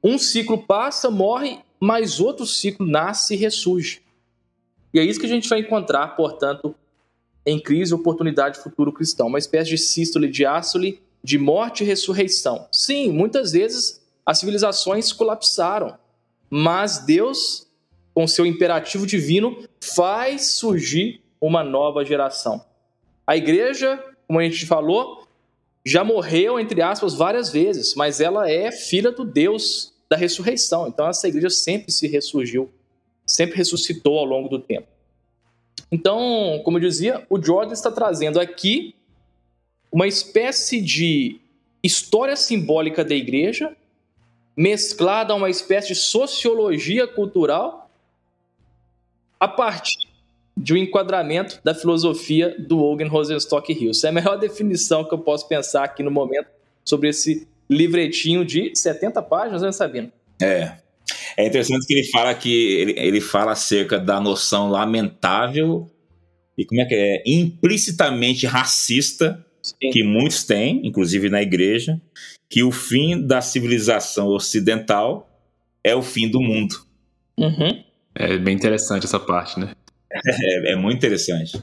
Um 0.03 0.19
ciclo 0.19 0.59
passa, 0.59 1.09
morre, 1.09 1.57
mas 1.79 2.19
outro 2.19 2.45
ciclo 2.45 2.85
nasce 2.85 3.33
e 3.33 3.37
ressurge. 3.37 4.03
E 4.93 4.99
é 4.99 5.03
isso 5.03 5.19
que 5.19 5.25
a 5.25 5.29
gente 5.29 5.49
vai 5.49 5.61
encontrar, 5.61 6.09
portanto, 6.09 6.75
em 7.43 7.59
crise, 7.59 7.95
oportunidade, 7.95 8.59
futuro 8.59 8.93
cristão, 8.93 9.25
uma 9.25 9.39
espécie 9.39 9.71
de 9.71 9.77
sístole, 9.79 10.29
diástole, 10.29 11.01
de 11.23 11.39
morte 11.39 11.83
e 11.83 11.87
ressurreição. 11.87 12.67
Sim, 12.71 13.11
muitas 13.11 13.53
vezes 13.53 14.05
as 14.23 14.37
civilizações 14.37 15.11
colapsaram, 15.11 15.97
mas 16.49 16.99
Deus 17.05 17.67
com 18.17 18.25
seu 18.25 18.47
imperativo 18.47 19.05
divino, 19.05 19.63
faz 19.79 20.53
surgir 20.53 21.21
uma 21.39 21.63
nova 21.63 22.03
geração. 22.03 22.65
A 23.27 23.37
igreja, 23.37 24.03
como 24.25 24.39
a 24.39 24.43
gente 24.43 24.65
falou, 24.65 25.27
já 25.85 26.03
morreu, 26.03 26.59
entre 26.59 26.81
aspas, 26.81 27.13
várias 27.13 27.51
vezes, 27.51 27.93
mas 27.93 28.19
ela 28.19 28.49
é 28.49 28.71
filha 28.71 29.11
do 29.11 29.23
Deus 29.23 29.93
da 30.09 30.17
ressurreição. 30.17 30.87
Então, 30.87 31.07
essa 31.07 31.27
igreja 31.27 31.51
sempre 31.51 31.91
se 31.91 32.07
ressurgiu, 32.07 32.71
sempre 33.23 33.55
ressuscitou 33.55 34.17
ao 34.17 34.25
longo 34.25 34.49
do 34.49 34.57
tempo. 34.57 34.87
Então, 35.91 36.59
como 36.65 36.77
eu 36.77 36.81
dizia, 36.81 37.23
o 37.29 37.39
Jordan 37.39 37.73
está 37.73 37.91
trazendo 37.91 38.39
aqui 38.39 38.95
uma 39.91 40.07
espécie 40.07 40.81
de 40.81 41.39
história 41.83 42.35
simbólica 42.35 43.05
da 43.05 43.13
igreja, 43.13 43.77
mesclada 44.57 45.31
a 45.31 45.35
uma 45.35 45.49
espécie 45.49 45.89
de 45.89 45.95
sociologia 45.95 47.07
cultural 47.07 47.91
a 49.39 49.47
partir 49.47 50.07
de 50.57 50.73
um 50.73 50.77
enquadramento 50.77 51.61
da 51.63 51.75
filosofia 51.75 52.55
do 52.57 52.83
Hogan 52.83 53.07
Rosenstock 53.07 53.71
Hills. 53.71 54.03
É 54.03 54.09
a 54.09 54.11
melhor 54.11 54.35
definição 54.39 55.03
que 55.03 55.13
eu 55.13 55.19
posso 55.19 55.47
pensar 55.47 55.83
aqui 55.83 56.01
no 56.01 56.09
momento 56.09 56.47
sobre 56.83 57.09
esse 57.09 57.47
livretinho 57.69 58.43
de 58.43 58.71
70 58.73 59.21
páginas, 59.21 59.61
né, 59.61 59.71
Sabino? 59.71 60.11
É. 60.41 60.77
É 61.37 61.45
interessante 61.45 61.85
que 61.85 61.93
ele 61.93 62.07
fala 62.07 62.33
que 62.33 62.49
ele, 62.49 62.93
ele 62.97 63.21
fala 63.21 63.51
acerca 63.51 63.99
da 63.99 64.19
noção 64.19 64.69
lamentável 64.69 65.89
e 66.57 66.65
como 66.65 66.81
é 66.81 66.85
que 66.85 66.95
é 66.95 67.23
implicitamente 67.25 68.47
racista 68.47 69.45
Sim. 69.61 69.91
que 69.91 70.03
muitos 70.03 70.43
têm, 70.43 70.85
inclusive 70.85 71.29
na 71.29 71.41
igreja, 71.41 72.01
que 72.49 72.63
o 72.63 72.71
fim 72.71 73.25
da 73.25 73.41
civilização 73.41 74.27
ocidental 74.27 75.29
é 75.83 75.95
o 75.95 76.01
fim 76.01 76.29
do 76.29 76.41
mundo. 76.41 76.75
Uhum. 77.37 77.83
É 78.15 78.37
bem 78.37 78.55
interessante 78.55 79.05
essa 79.05 79.19
parte, 79.19 79.59
né? 79.59 79.73
É, 80.11 80.71
é 80.71 80.75
muito 80.75 80.97
interessante. 80.97 81.61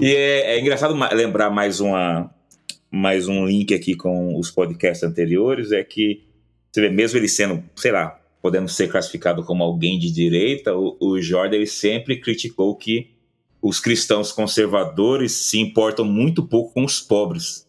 E 0.00 0.06
é, 0.06 0.54
é, 0.54 0.60
engraçado 0.60 0.94
lembrar 1.14 1.50
mais, 1.50 1.80
uma, 1.80 2.34
mais 2.90 3.28
um 3.28 3.46
link 3.46 3.72
aqui 3.74 3.94
com 3.94 4.38
os 4.38 4.50
podcasts 4.50 5.02
anteriores, 5.02 5.72
é 5.72 5.84
que, 5.84 6.24
você 6.70 6.80
vê, 6.80 6.90
mesmo 6.90 7.18
ele 7.18 7.28
sendo, 7.28 7.62
sei 7.76 7.92
lá, 7.92 8.18
podendo 8.40 8.68
ser 8.68 8.88
classificado 8.88 9.44
como 9.44 9.62
alguém 9.62 9.98
de 9.98 10.10
direita, 10.10 10.74
o, 10.74 10.96
o 11.00 11.20
Jordan 11.20 11.56
ele 11.56 11.66
sempre 11.66 12.20
criticou 12.20 12.74
que 12.74 13.10
os 13.60 13.78
cristãos 13.78 14.32
conservadores 14.32 15.32
se 15.32 15.60
importam 15.60 16.04
muito 16.04 16.42
pouco 16.42 16.74
com 16.74 16.84
os 16.84 17.00
pobres. 17.00 17.64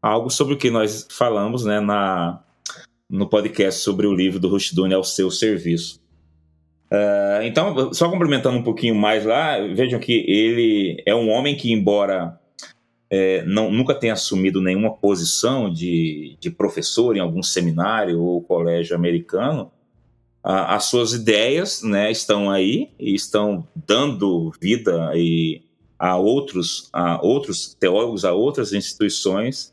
Algo 0.00 0.30
sobre 0.30 0.54
o 0.54 0.56
que 0.56 0.70
nós 0.70 1.06
falamos 1.10 1.64
né, 1.64 1.80
na, 1.80 2.42
no 3.08 3.28
podcast 3.28 3.80
sobre 3.80 4.06
o 4.06 4.14
livro 4.14 4.38
do 4.38 4.48
Rushduni 4.48 4.94
ao 4.94 5.04
seu 5.04 5.30
serviço. 5.30 6.00
Uh, 6.90 7.42
então, 7.42 7.92
só 7.92 8.10
complementando 8.10 8.56
um 8.56 8.62
pouquinho 8.62 8.94
mais 8.94 9.24
lá, 9.24 9.58
vejam 9.74 10.00
que 10.00 10.24
ele 10.26 11.02
é 11.04 11.14
um 11.14 11.28
homem 11.28 11.54
que, 11.56 11.72
embora 11.72 12.38
é, 13.10 13.42
não, 13.44 13.70
nunca 13.70 13.94
tenha 13.94 14.12
assumido 14.12 14.60
nenhuma 14.60 14.94
posição 14.94 15.72
de, 15.72 16.36
de 16.40 16.50
professor 16.50 17.16
em 17.16 17.20
algum 17.20 17.42
seminário 17.42 18.22
ou 18.22 18.42
colégio 18.42 18.94
americano, 18.94 19.70
as 20.42 20.84
suas 20.84 21.12
ideias 21.12 21.82
né, 21.82 22.10
estão 22.10 22.50
aí 22.50 22.90
e 22.98 23.14
estão 23.14 23.66
dando 23.74 24.52
vida 24.60 25.12
e 25.14 25.62
a 25.98 26.16
outros, 26.16 26.88
a 26.92 27.20
outros 27.22 27.74
teólogos, 27.74 28.24
a 28.24 28.32
outras 28.32 28.72
instituições, 28.72 29.72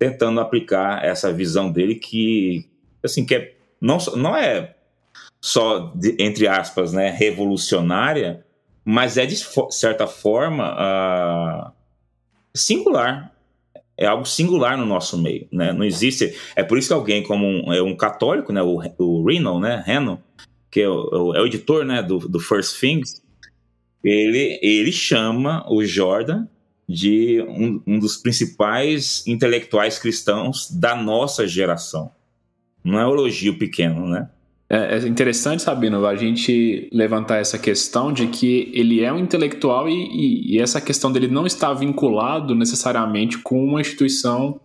tentando 0.00 0.40
aplicar 0.40 1.04
essa 1.04 1.30
visão 1.30 1.70
dele 1.70 1.94
que, 1.94 2.66
assim, 3.04 3.22
que 3.22 3.34
é, 3.34 3.54
não, 3.78 3.98
não 4.16 4.34
é 4.34 4.74
só, 5.42 5.92
de, 5.94 6.16
entre 6.18 6.48
aspas, 6.48 6.94
né, 6.94 7.10
revolucionária, 7.10 8.42
mas 8.82 9.18
é 9.18 9.26
de 9.26 9.36
certa 9.68 10.06
forma 10.06 10.72
uh, 10.72 11.70
singular. 12.54 13.30
É 13.94 14.06
algo 14.06 14.24
singular 14.24 14.78
no 14.78 14.86
nosso 14.86 15.18
meio, 15.18 15.46
né? 15.52 15.74
Não 15.74 15.84
existe. 15.84 16.34
É 16.56 16.62
por 16.62 16.78
isso 16.78 16.88
que 16.88 16.94
alguém 16.94 17.22
como 17.22 17.46
um, 17.46 17.70
é 17.70 17.82
um 17.82 17.94
católico, 17.94 18.50
né? 18.50 18.62
O, 18.62 18.80
o 18.96 19.26
Reno, 19.26 19.60
né? 19.60 19.82
Reno, 19.84 20.18
que 20.70 20.80
é 20.80 20.88
o, 20.88 21.34
é 21.34 21.42
o 21.42 21.46
editor, 21.46 21.84
né? 21.84 22.02
Do, 22.02 22.18
do 22.20 22.40
First 22.40 22.80
Things, 22.80 23.22
ele, 24.02 24.58
ele 24.62 24.90
chama 24.90 25.70
o 25.70 25.84
Jordan 25.84 26.46
de 26.90 27.40
um, 27.42 27.80
um 27.86 27.98
dos 28.00 28.16
principais 28.16 29.24
intelectuais 29.24 29.96
cristãos 29.96 30.68
da 30.68 30.96
nossa 30.96 31.46
geração. 31.46 32.10
Não 32.82 32.98
é 32.98 33.06
um 33.06 33.12
elogio 33.12 33.56
pequeno, 33.56 34.08
né? 34.08 34.28
É, 34.68 34.96
é 34.96 35.06
interessante, 35.06 35.62
Sabino, 35.62 36.04
a 36.04 36.16
gente 36.16 36.88
levantar 36.92 37.36
essa 37.36 37.58
questão 37.58 38.12
de 38.12 38.26
que 38.26 38.72
ele 38.74 39.02
é 39.02 39.12
um 39.12 39.20
intelectual 39.20 39.88
e, 39.88 39.92
e, 39.92 40.56
e, 40.56 40.60
essa 40.60 40.80
questão 40.80 41.12
dele 41.12 41.28
não 41.28 41.46
está 41.46 41.72
vinculado 41.72 42.56
necessariamente 42.56 43.38
com 43.38 43.64
uma 43.64 43.80
instituição 43.80 44.60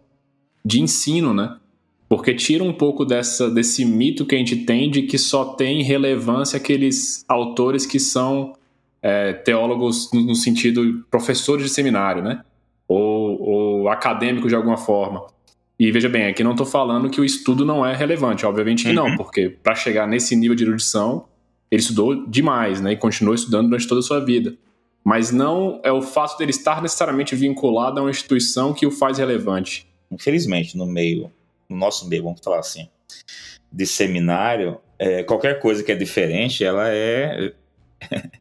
de 0.63 0.81
ensino, 0.81 1.31
né? 1.31 1.57
Porque 2.09 2.33
tira 2.33 2.63
um 2.63 2.73
pouco 2.73 3.05
dessa, 3.05 3.51
desse 3.51 3.85
mito 3.85 4.25
que 4.25 4.33
a 4.33 4.37
gente 4.37 4.57
tem 4.57 4.89
de 4.89 5.03
que 5.03 5.17
só 5.17 5.45
tem 5.45 5.83
relevância 5.83 6.57
aqueles 6.57 7.23
autores 7.27 7.85
que 7.85 7.99
são 7.99 8.53
é, 9.05 9.33
teólogos 9.33 10.09
no 10.11 10.33
sentido 10.33 11.05
professores 11.11 11.63
de 11.63 11.69
seminário, 11.69 12.23
né? 12.23 12.43
Ou, 12.87 13.39
ou 13.39 13.89
acadêmicos 13.89 14.49
de 14.49 14.55
alguma 14.55 14.77
forma. 14.77 15.27
E 15.79 15.91
veja 15.91 16.09
bem, 16.09 16.25
aqui 16.25 16.43
não 16.43 16.51
estou 16.51 16.65
falando 16.65 17.07
que 17.07 17.21
o 17.21 17.23
estudo 17.23 17.63
não 17.63 17.85
é 17.85 17.95
relevante, 17.95 18.47
obviamente 18.47 18.83
que 18.83 18.89
uhum. 18.89 19.09
não, 19.09 19.15
porque 19.15 19.47
para 19.47 19.75
chegar 19.75 20.07
nesse 20.07 20.35
nível 20.35 20.55
de 20.55 20.63
erudição, 20.63 21.27
ele 21.69 21.81
estudou 21.81 22.25
demais, 22.25 22.81
né? 22.81 22.93
E 22.93 22.97
continuou 22.97 23.35
estudando 23.35 23.69
durante 23.69 23.87
toda 23.87 23.99
a 23.99 24.03
sua 24.03 24.25
vida. 24.25 24.57
Mas 25.03 25.29
não 25.31 25.79
é 25.83 25.91
o 25.91 26.01
fato 26.01 26.35
dele 26.39 26.49
estar 26.49 26.81
necessariamente 26.81 27.35
vinculado 27.35 27.99
a 27.99 28.03
uma 28.03 28.09
instituição 28.09 28.73
que 28.73 28.87
o 28.87 28.91
faz 28.91 29.19
relevante. 29.19 29.87
Infelizmente, 30.09 30.75
no 30.75 30.87
meio, 30.87 31.31
no 31.69 31.77
nosso 31.77 32.09
meio, 32.09 32.23
vamos 32.23 32.41
falar 32.43 32.57
assim, 32.57 32.89
de 33.71 33.85
seminário, 33.85 34.79
é, 34.97 35.21
qualquer 35.21 35.59
coisa 35.59 35.83
que 35.83 35.91
é 35.91 35.95
diferente, 35.95 36.63
ela 36.63 36.89
é. 36.89 37.53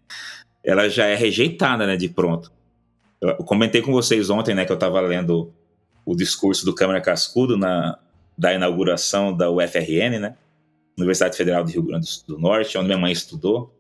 ela 0.65 0.89
já 0.89 1.07
é 1.07 1.15
rejeitada, 1.15 1.87
né, 1.87 1.97
de 1.97 2.09
pronto. 2.09 2.51
Eu 3.21 3.37
comentei 3.37 3.83
com 3.83 3.93
vocês 3.93 4.31
ontem, 4.31 4.55
né, 4.55 4.65
que 4.65 4.73
eu 4.73 4.77
estava 4.77 5.01
lendo 5.01 5.53
o 6.05 6.15
discurso 6.15 6.65
do 6.65 6.75
Câmara 6.75 7.01
Cascudo 7.01 7.57
na, 7.57 7.99
da 8.37 8.53
inauguração 8.53 9.35
da 9.35 9.51
UFRN, 9.51 10.19
né? 10.21 10.37
Universidade 10.97 11.37
Federal 11.37 11.65
do 11.65 11.71
Rio 11.71 11.83
Grande 11.83 12.09
do 12.27 12.39
Norte, 12.39 12.77
onde 12.77 12.87
minha 12.87 12.99
mãe 12.99 13.13
estudou. 13.13 13.75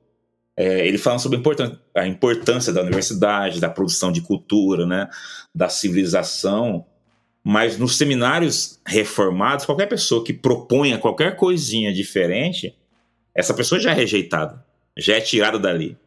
É, 0.56 0.86
ele 0.86 0.98
falando 0.98 1.20
sobre 1.20 1.40
a 1.94 2.06
importância 2.06 2.72
da 2.72 2.80
universidade, 2.80 3.60
da 3.60 3.68
produção 3.68 4.10
de 4.10 4.20
cultura, 4.20 4.86
né? 4.86 5.08
Da 5.54 5.68
civilização. 5.68 6.86
Mas 7.42 7.76
nos 7.76 7.96
seminários 7.96 8.80
reformados, 8.86 9.66
qualquer 9.66 9.86
pessoa 9.86 10.24
que 10.24 10.32
proponha 10.32 10.98
qualquer 10.98 11.36
coisinha 11.36 11.92
diferente, 11.92 12.74
essa 13.34 13.52
pessoa 13.52 13.80
já 13.80 13.90
é 13.90 13.94
rejeitada, 13.94 14.64
já 14.96 15.16
é 15.16 15.20
tirada 15.20 15.58
dali. 15.58 15.98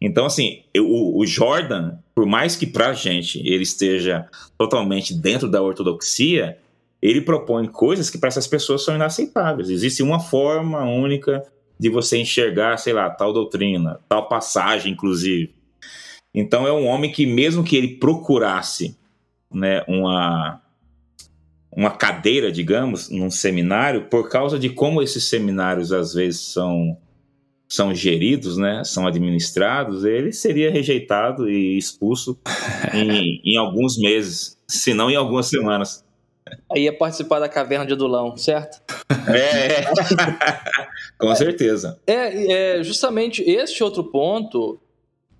Então, 0.00 0.24
assim, 0.24 0.62
eu, 0.72 0.86
o 0.88 1.26
Jordan, 1.26 1.98
por 2.14 2.24
mais 2.24 2.56
que 2.56 2.66
pra 2.66 2.94
gente 2.94 3.38
ele 3.46 3.62
esteja 3.62 4.26
totalmente 4.56 5.12
dentro 5.12 5.48
da 5.48 5.60
ortodoxia, 5.60 6.56
ele 7.02 7.20
propõe 7.20 7.66
coisas 7.66 8.08
que 8.08 8.18
para 8.18 8.28
essas 8.28 8.46
pessoas 8.46 8.84
são 8.84 8.94
inaceitáveis. 8.94 9.68
Existe 9.68 10.02
uma 10.02 10.18
forma 10.18 10.82
única 10.84 11.44
de 11.78 11.88
você 11.88 12.18
enxergar, 12.18 12.78
sei 12.78 12.92
lá, 12.92 13.08
tal 13.10 13.32
doutrina, 13.32 14.00
tal 14.08 14.28
passagem, 14.28 14.92
inclusive. 14.92 15.54
Então 16.34 16.66
é 16.66 16.72
um 16.72 16.86
homem 16.86 17.10
que, 17.10 17.26
mesmo 17.26 17.64
que 17.64 17.76
ele 17.76 17.96
procurasse 17.96 18.96
né, 19.52 19.82
uma, 19.88 20.60
uma 21.72 21.90
cadeira, 21.90 22.52
digamos, 22.52 23.10
num 23.10 23.30
seminário, 23.30 24.04
por 24.04 24.28
causa 24.28 24.58
de 24.58 24.70
como 24.70 25.02
esses 25.02 25.24
seminários 25.24 25.92
às 25.92 26.14
vezes 26.14 26.40
são 26.40 26.96
são 27.70 27.94
geridos, 27.94 28.56
né, 28.56 28.82
são 28.82 29.06
administrados, 29.06 30.04
ele 30.04 30.32
seria 30.32 30.72
rejeitado 30.72 31.48
e 31.48 31.78
expulso 31.78 32.36
em, 32.92 33.40
em 33.44 33.56
alguns 33.56 33.96
meses, 33.96 34.58
se 34.66 34.92
não 34.92 35.08
em 35.08 35.14
algumas 35.14 35.46
semanas. 35.46 36.04
Aí 36.68 36.82
ia 36.82 36.92
participar 36.92 37.38
da 37.38 37.48
caverna 37.48 37.86
de 37.86 37.92
Adulão, 37.92 38.36
certo? 38.36 38.82
É, 39.32 39.84
com 41.16 41.32
certeza. 41.36 42.00
É, 42.04 42.78
é 42.78 42.82
justamente 42.82 43.40
este 43.48 43.84
outro 43.84 44.02
ponto 44.02 44.80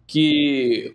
que 0.07 0.95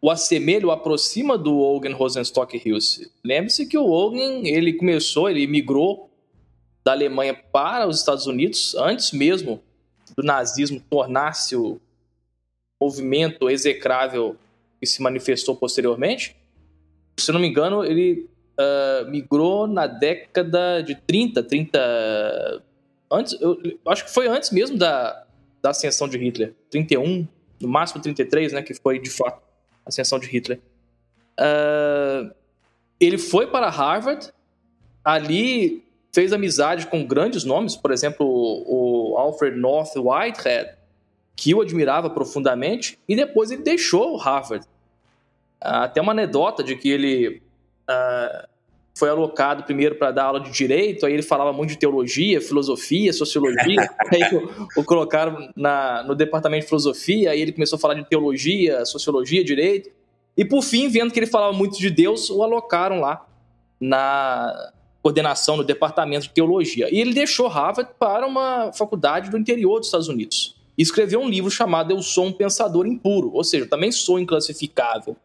o 0.00 0.08
assemelha, 0.08 0.64
o 0.64 0.70
aproxima 0.70 1.36
do 1.36 1.58
Ogen 1.58 1.92
Rosenstock 1.92 2.56
Hills. 2.64 3.10
Lembre-se 3.24 3.66
que 3.66 3.76
o 3.76 3.90
Ogen, 3.90 4.46
ele 4.46 4.74
começou, 4.74 5.28
ele 5.28 5.44
migrou 5.48 6.08
da 6.84 6.92
Alemanha 6.92 7.34
para 7.34 7.88
os 7.88 7.98
Estados 7.98 8.28
Unidos 8.28 8.76
antes 8.76 9.10
mesmo 9.10 9.60
do 10.18 10.24
nazismo 10.24 10.82
tornar-se 10.90 11.54
o 11.54 11.80
movimento 12.82 13.48
execrável 13.48 14.34
que 14.80 14.86
se 14.86 15.00
manifestou 15.00 15.54
posteriormente. 15.54 16.34
Se 17.16 17.30
não 17.30 17.38
me 17.38 17.46
engano, 17.46 17.84
ele 17.84 18.28
uh, 18.58 19.08
migrou 19.08 19.68
na 19.68 19.86
década 19.86 20.82
de 20.82 20.96
30, 20.96 21.40
30. 21.44 22.62
Antes, 23.08 23.40
eu, 23.40 23.60
acho 23.86 24.06
que 24.06 24.10
foi 24.10 24.26
antes 24.26 24.50
mesmo 24.50 24.76
da, 24.76 25.24
da 25.62 25.70
ascensão 25.70 26.08
de 26.08 26.18
Hitler. 26.18 26.52
31, 26.68 27.24
no 27.60 27.68
máximo 27.68 28.02
33, 28.02 28.54
né? 28.54 28.62
Que 28.62 28.74
foi 28.74 28.98
de 28.98 29.10
fato 29.10 29.40
a 29.86 29.88
ascensão 29.88 30.18
de 30.18 30.26
Hitler. 30.26 30.60
Uh, 31.38 32.34
ele 32.98 33.18
foi 33.18 33.46
para 33.46 33.70
Harvard, 33.70 34.32
ali 35.04 35.84
fez 36.12 36.32
amizade 36.32 36.88
com 36.88 37.06
grandes 37.06 37.44
nomes, 37.44 37.76
por 37.76 37.92
exemplo, 37.92 38.26
o 38.26 38.97
Alfred 39.18 39.58
North 39.58 39.96
Whitehead, 39.96 40.76
que 41.34 41.54
o 41.54 41.60
admirava 41.60 42.10
profundamente, 42.10 42.98
e 43.08 43.16
depois 43.16 43.50
ele 43.50 43.62
deixou 43.62 44.14
o 44.14 44.16
Harvard. 44.16 44.66
Ah, 45.60 45.84
até 45.84 46.00
uma 46.00 46.12
anedota 46.12 46.62
de 46.62 46.76
que 46.76 46.88
ele 46.88 47.42
uh, 47.88 48.48
foi 48.96 49.08
alocado 49.08 49.62
primeiro 49.64 49.96
para 49.96 50.10
dar 50.10 50.24
aula 50.24 50.40
de 50.40 50.50
direito, 50.50 51.06
aí 51.06 51.12
ele 51.12 51.22
falava 51.22 51.52
muito 51.52 51.70
de 51.70 51.78
teologia, 51.78 52.40
filosofia, 52.40 53.12
sociologia, 53.12 53.88
aí 54.12 54.34
o, 54.34 54.80
o 54.80 54.84
colocaram 54.84 55.50
na, 55.56 56.02
no 56.02 56.14
departamento 56.14 56.62
de 56.62 56.68
filosofia, 56.68 57.30
aí 57.30 57.40
ele 57.40 57.52
começou 57.52 57.76
a 57.76 57.80
falar 57.80 57.94
de 57.94 58.04
teologia, 58.04 58.84
sociologia, 58.84 59.44
direito, 59.44 59.90
e 60.36 60.44
por 60.44 60.62
fim, 60.62 60.88
vendo 60.88 61.12
que 61.12 61.18
ele 61.18 61.26
falava 61.26 61.52
muito 61.52 61.78
de 61.78 61.90
Deus, 61.90 62.30
o 62.30 62.42
alocaram 62.42 63.00
lá 63.00 63.26
na, 63.80 64.72
coordenação 65.02 65.56
no 65.56 65.64
departamento 65.64 66.26
de 66.26 66.30
teologia. 66.30 66.88
E 66.92 67.00
ele 67.00 67.14
deixou 67.14 67.48
Harvard 67.48 67.92
para 67.98 68.26
uma 68.26 68.72
faculdade 68.72 69.30
do 69.30 69.38
interior 69.38 69.78
dos 69.78 69.88
Estados 69.88 70.08
Unidos. 70.08 70.56
E 70.76 70.82
escreveu 70.82 71.20
um 71.20 71.28
livro 71.28 71.50
chamado 71.50 71.92
Eu 71.92 72.02
Sou 72.02 72.26
um 72.26 72.32
Pensador 72.32 72.86
Impuro, 72.86 73.32
ou 73.32 73.42
seja, 73.42 73.66
também 73.66 73.90
sou 73.90 74.18
inclassificável. 74.18 75.16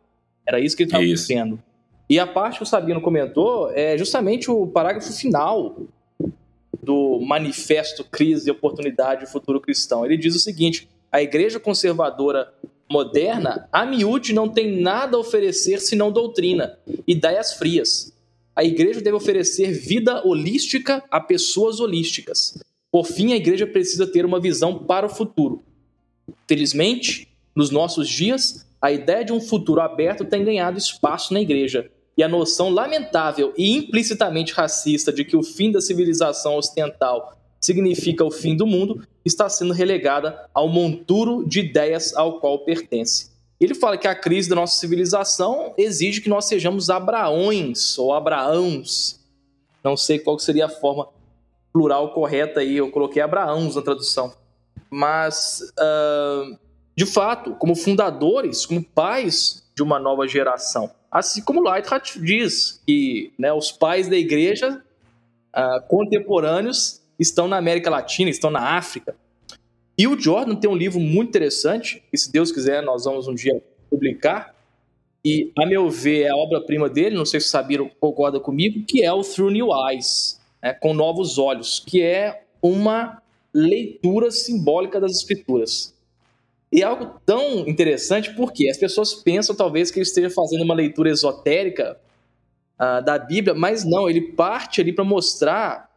Era 0.46 0.60
isso 0.60 0.76
que 0.76 0.84
ele 0.84 0.88
estava 0.88 1.06
dizendo. 1.06 1.62
E 2.10 2.20
a 2.20 2.28
parte 2.28 2.58
que 2.58 2.64
o 2.64 2.66
Sabino 2.66 3.02
comentou 3.02 3.72
é 3.72 3.98
justamente 3.98 4.52
o 4.52 4.68
parágrafo 4.68 5.12
final 5.14 5.78
do 6.82 7.20
Manifesto 7.22 8.04
Crise, 8.04 8.52
Oportunidade 8.52 9.24
e 9.24 9.28
Futuro 9.28 9.60
Cristão. 9.62 10.06
Ele 10.06 10.18
diz 10.18 10.36
o 10.36 10.40
seguinte: 10.40 10.88
a 11.12 11.22
igreja 11.22 11.60
conservadora 11.60 12.54
moderna, 12.90 13.68
a 13.72 13.86
miúde, 13.86 14.34
não 14.34 14.50
tem 14.50 14.80
nada 14.82 15.16
a 15.18 15.20
oferecer 15.20 15.80
senão 15.80 16.12
doutrina, 16.12 16.78
ideias 17.08 17.54
frias 17.54 18.13
a 18.56 18.64
igreja 18.64 19.02
deve 19.02 19.16
oferecer 19.16 19.72
vida 19.72 20.26
holística 20.26 21.04
a 21.10 21.20
pessoas 21.20 21.80
holísticas. 21.80 22.58
Por 22.92 23.06
fim, 23.06 23.34
a 23.34 23.36
igreja 23.36 23.66
precisa 23.66 24.06
ter 24.06 24.26
uma 24.26 24.40
visão 24.40 24.86
para 24.86 25.08
o 25.08 25.10
futuro. 25.10 25.64
Felizmente, 26.48 27.28
nos 27.56 27.72
nossos 27.72 28.08
dias, 28.08 28.66
a 28.82 28.92
ideia 28.92 29.26
de 29.26 29.34
um 29.34 29.42
futuro 29.42 29.82
aberto 29.82 30.26
tem 30.26 30.44
ganhado 30.44 30.78
espaço 30.78 31.34
na 31.34 31.42
igreja, 31.42 31.90
e 32.16 32.22
a 32.22 32.30
noção 32.30 32.70
lamentável 32.70 33.54
e 33.58 33.76
implicitamente 33.76 34.54
racista 34.54 35.12
de 35.12 35.26
que 35.26 35.36
o 35.36 35.42
fim 35.42 35.72
da 35.72 35.82
civilização 35.82 36.58
ocidental 36.58 37.36
significa 37.60 38.24
o 38.24 38.30
fim 38.30 38.56
do 38.56 38.68
mundo 38.68 39.08
está 39.26 39.50
sendo 39.50 39.74
relegada 39.74 40.48
ao 40.54 40.68
monturo 40.68 41.48
de 41.48 41.62
ideias 41.62 42.16
ao 42.16 42.40
qual 42.40 42.60
pertence. 42.60 43.33
Ele 43.64 43.74
fala 43.74 43.98
que 43.98 44.10
a 44.10 44.14
crise 44.14 44.50
da 44.50 44.56
nossa 44.56 44.78
civilização 44.78 45.74
exige 45.78 46.20
que 46.20 46.28
nós 46.28 46.46
sejamos 46.46 46.90
abraões 46.90 47.98
ou 47.98 48.14
abraãos. 48.14 49.22
Não 49.82 49.96
sei 49.96 50.20
qual 50.20 50.38
seria 50.38 50.66
a 50.66 50.70
forma 50.70 51.08
plural 51.72 52.14
correta 52.14 52.60
aí, 52.60 52.76
eu 52.76 52.92
coloquei 52.92 53.22
abraãos 53.22 53.78
na 53.78 53.82
tradução. 53.82 54.34
Mas, 54.90 55.62
uh, 55.80 56.60
de 56.94 57.06
fato, 57.06 57.56
como 57.56 57.74
fundadores, 57.74 58.66
como 58.66 58.84
pais 58.84 59.64
de 59.74 59.82
uma 59.82 59.98
nova 59.98 60.28
geração. 60.28 60.92
Assim 61.10 61.42
como 61.42 61.64
Lightheart 61.64 62.18
diz, 62.18 62.82
que 62.86 63.32
né, 63.40 63.54
os 63.54 63.72
pais 63.72 64.10
da 64.10 64.18
igreja 64.18 64.84
uh, 65.56 65.88
contemporâneos 65.88 67.02
estão 67.18 67.48
na 67.48 67.56
América 67.56 67.90
Latina, 67.90 68.30
estão 68.30 68.52
na 68.52 68.76
África. 68.76 69.16
E 69.98 70.08
o 70.08 70.20
Jordan 70.20 70.56
tem 70.56 70.70
um 70.70 70.76
livro 70.76 71.00
muito 71.00 71.30
interessante, 71.30 72.04
que 72.10 72.18
se 72.18 72.32
Deus 72.32 72.52
quiser 72.52 72.82
nós 72.82 73.06
vamos 73.06 73.28
um 73.28 73.36
dia 73.36 73.62
publicar, 73.90 74.56
e 75.26 75.52
a 75.58 75.66
meu 75.66 75.90
ver 75.90 76.24
é 76.24 76.30
a 76.30 76.36
obra-prima 76.36 76.90
dele, 76.90 77.16
não 77.16 77.26
sei 77.26 77.40
se 77.40 77.48
o 77.48 77.50
Sabiro 77.50 77.90
concorda 78.00 78.40
comigo, 78.40 78.84
que 78.86 79.04
é 79.04 79.14
o 79.14 79.22
Through 79.22 79.52
New 79.52 79.70
Eyes, 79.88 80.42
né, 80.62 80.74
com 80.74 80.94
novos 80.94 81.38
olhos, 81.38 81.80
que 81.80 82.02
é 82.02 82.44
uma 82.62 83.22
leitura 83.54 84.32
simbólica 84.32 85.00
das 85.00 85.12
escrituras. 85.12 85.94
E 86.72 86.82
é 86.82 86.86
algo 86.86 87.22
tão 87.26 87.60
interessante 87.68 88.34
porque 88.34 88.68
as 88.68 88.78
pessoas 88.78 89.14
pensam 89.14 89.56
talvez 89.56 89.92
que 89.92 90.00
ele 90.00 90.08
esteja 90.08 90.30
fazendo 90.30 90.64
uma 90.64 90.74
leitura 90.74 91.10
esotérica 91.10 92.00
uh, 92.80 93.04
da 93.06 93.20
Bíblia, 93.20 93.54
mas 93.54 93.86
não, 93.86 94.10
ele 94.10 94.22
parte 94.34 94.82
ali 94.82 94.92
para 94.92 95.04
mostrar 95.04 95.90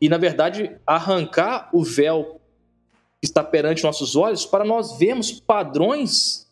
e, 0.00 0.08
na 0.08 0.16
verdade, 0.16 0.76
arrancar 0.86 1.68
o 1.72 1.82
véu 1.82 2.39
que 3.20 3.26
está 3.26 3.44
perante 3.44 3.84
nossos 3.84 4.16
olhos 4.16 4.46
para 4.46 4.64
nós 4.64 4.98
vermos 4.98 5.30
padrões 5.30 6.48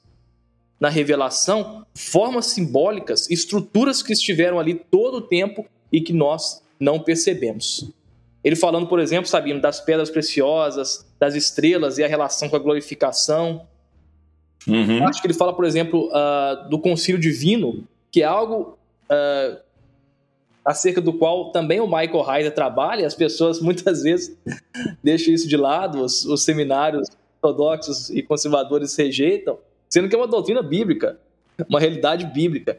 na 0.78 0.88
revelação, 0.88 1.84
formas 1.94 2.46
simbólicas, 2.46 3.28
estruturas 3.30 4.02
que 4.02 4.12
estiveram 4.12 4.60
ali 4.60 4.74
todo 4.74 5.16
o 5.16 5.20
tempo 5.20 5.66
e 5.90 6.00
que 6.00 6.12
nós 6.12 6.62
não 6.78 7.00
percebemos. 7.00 7.90
Ele 8.44 8.54
falando, 8.54 8.86
por 8.86 9.00
exemplo, 9.00 9.28
sabendo 9.28 9.60
das 9.60 9.80
pedras 9.80 10.10
preciosas, 10.10 11.06
das 11.18 11.34
estrelas 11.34 11.98
e 11.98 12.04
a 12.04 12.06
relação 12.06 12.48
com 12.48 12.54
a 12.54 12.60
glorificação. 12.60 13.66
Uhum. 14.66 15.04
Acho 15.08 15.20
que 15.20 15.26
ele 15.26 15.34
fala, 15.34 15.52
por 15.52 15.64
exemplo, 15.64 16.08
uh, 16.08 16.68
do 16.68 16.78
concílio 16.78 17.20
divino, 17.20 17.84
que 18.12 18.22
é 18.22 18.26
algo 18.26 18.78
uh, 19.10 19.67
acerca 20.68 21.00
do 21.00 21.14
qual 21.14 21.50
também 21.50 21.80
o 21.80 21.86
Michael 21.86 22.30
Heiser 22.30 22.54
trabalha, 22.54 23.06
as 23.06 23.14
pessoas 23.14 23.58
muitas 23.58 24.02
vezes 24.02 24.36
deixam 25.02 25.32
isso 25.32 25.48
de 25.48 25.56
lado, 25.56 26.02
os, 26.02 26.26
os 26.26 26.44
seminários 26.44 27.08
ortodoxos 27.40 28.10
e 28.10 28.22
conservadores 28.22 28.94
rejeitam, 28.94 29.58
sendo 29.88 30.10
que 30.10 30.14
é 30.14 30.18
uma 30.18 30.28
doutrina 30.28 30.62
bíblica, 30.62 31.18
uma 31.66 31.80
realidade 31.80 32.26
bíblica. 32.26 32.78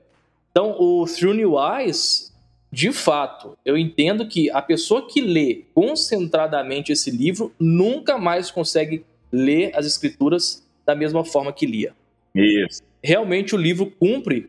Então, 0.51 0.75
o 0.79 1.05
Through 1.07 1.33
New 1.33 1.55
Eyes, 1.57 2.31
de 2.71 2.91
fato, 2.91 3.57
eu 3.65 3.75
entendo 3.75 4.27
que 4.27 4.51
a 4.51 4.61
pessoa 4.61 5.07
que 5.07 5.19
lê 5.19 5.63
concentradamente 5.73 6.91
esse 6.91 7.09
livro 7.09 7.51
nunca 7.59 8.19
mais 8.19 8.51
consegue 8.51 9.03
ler 9.31 9.75
as 9.75 9.87
escrituras 9.87 10.63
da 10.85 10.93
mesma 10.93 11.25
forma 11.25 11.51
que 11.51 11.65
lia. 11.65 11.95
Isso. 12.35 12.83
Realmente 13.03 13.55
o 13.55 13.57
livro 13.57 13.89
cumpre 13.89 14.47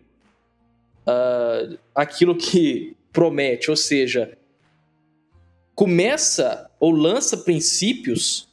uh, 1.07 1.79
aquilo 1.95 2.37
que 2.37 2.95
promete, 3.13 3.71
ou 3.71 3.77
seja, 3.77 4.37
começa 5.75 6.71
ou 6.79 6.91
lança 6.91 7.37
princípios 7.37 8.49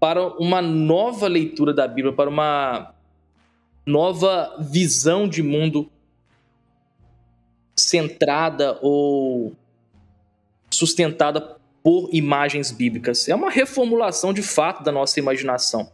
para 0.00 0.26
uma 0.38 0.60
nova 0.60 1.28
leitura 1.28 1.72
da 1.72 1.86
Bíblia, 1.86 2.12
para 2.12 2.28
uma 2.28 2.94
nova 3.86 4.56
visão 4.60 5.28
de 5.28 5.42
mundo 5.42 5.90
centrada 7.76 8.78
ou 8.82 9.54
sustentada 10.70 11.56
por 11.82 12.08
imagens 12.12 12.70
bíblicas. 12.70 13.28
É 13.28 13.34
uma 13.34 13.50
reformulação 13.50 14.32
de 14.32 14.42
fato 14.42 14.82
da 14.82 14.92
nossa 14.92 15.18
imaginação. 15.18 15.90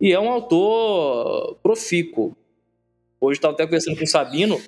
E 0.00 0.12
é 0.12 0.20
um 0.20 0.28
autor 0.28 1.56
profícuo. 1.62 2.36
Hoje 3.20 3.38
estava 3.38 3.54
até 3.54 3.64
conversando 3.64 3.96
com 3.96 4.04
o 4.04 4.06
Sabino 4.06 4.60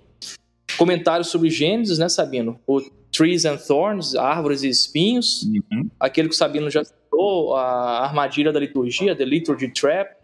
comentários 0.81 1.29
sobre 1.29 1.51
Gênesis, 1.51 1.99
né, 1.99 2.09
Sabino? 2.09 2.59
O 2.67 2.81
Trees 3.13 3.45
and 3.45 3.59
Thorns, 3.59 4.15
Árvores 4.15 4.63
e 4.63 4.69
Espinhos, 4.71 5.43
uhum. 5.43 5.91
aquele 6.01 6.27
que 6.27 6.35
o 6.35 6.39
Sabino 6.39 6.71
já 6.71 6.83
citou, 6.83 7.55
a 7.55 8.03
Armadilha 8.03 8.51
da 8.51 8.59
Liturgia, 8.59 9.15
The 9.15 9.27
Liturgy 9.27 9.69
Trap, 9.69 10.17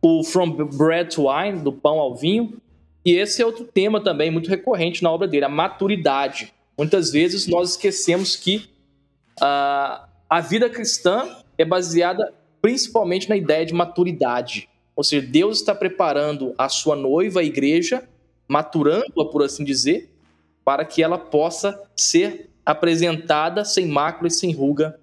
o 0.00 0.24
From 0.24 0.52
Bread 0.52 1.14
to 1.14 1.26
Wine, 1.28 1.58
do 1.58 1.70
pão 1.70 1.98
ao 1.98 2.16
vinho, 2.16 2.56
e 3.04 3.12
esse 3.12 3.42
é 3.42 3.44
outro 3.44 3.66
tema 3.66 4.02
também 4.02 4.30
muito 4.30 4.48
recorrente 4.48 5.02
na 5.02 5.10
obra 5.10 5.28
dele, 5.28 5.44
a 5.44 5.50
maturidade. 5.50 6.54
Muitas 6.78 7.12
vezes 7.12 7.46
nós 7.46 7.72
esquecemos 7.72 8.36
que 8.36 8.70
uh, 9.38 10.08
a 10.30 10.40
vida 10.40 10.70
cristã 10.70 11.28
é 11.58 11.64
baseada 11.64 12.32
principalmente 12.62 13.28
na 13.28 13.36
ideia 13.36 13.66
de 13.66 13.74
maturidade. 13.74 14.66
Ou 14.96 15.04
seja, 15.04 15.26
Deus 15.26 15.58
está 15.58 15.74
preparando 15.74 16.54
a 16.56 16.70
sua 16.70 16.96
noiva, 16.96 17.40
a 17.40 17.44
igreja, 17.44 18.08
maturando-a, 18.48 19.24
por 19.26 19.42
assim 19.42 19.62
dizer, 19.62 20.10
para 20.64 20.84
que 20.84 21.02
ela 21.02 21.18
possa 21.18 21.80
ser 21.94 22.50
apresentada 22.64 23.64
sem 23.64 23.86
mácula 23.86 24.28
e 24.28 24.30
sem 24.30 24.52
ruga 24.52 24.98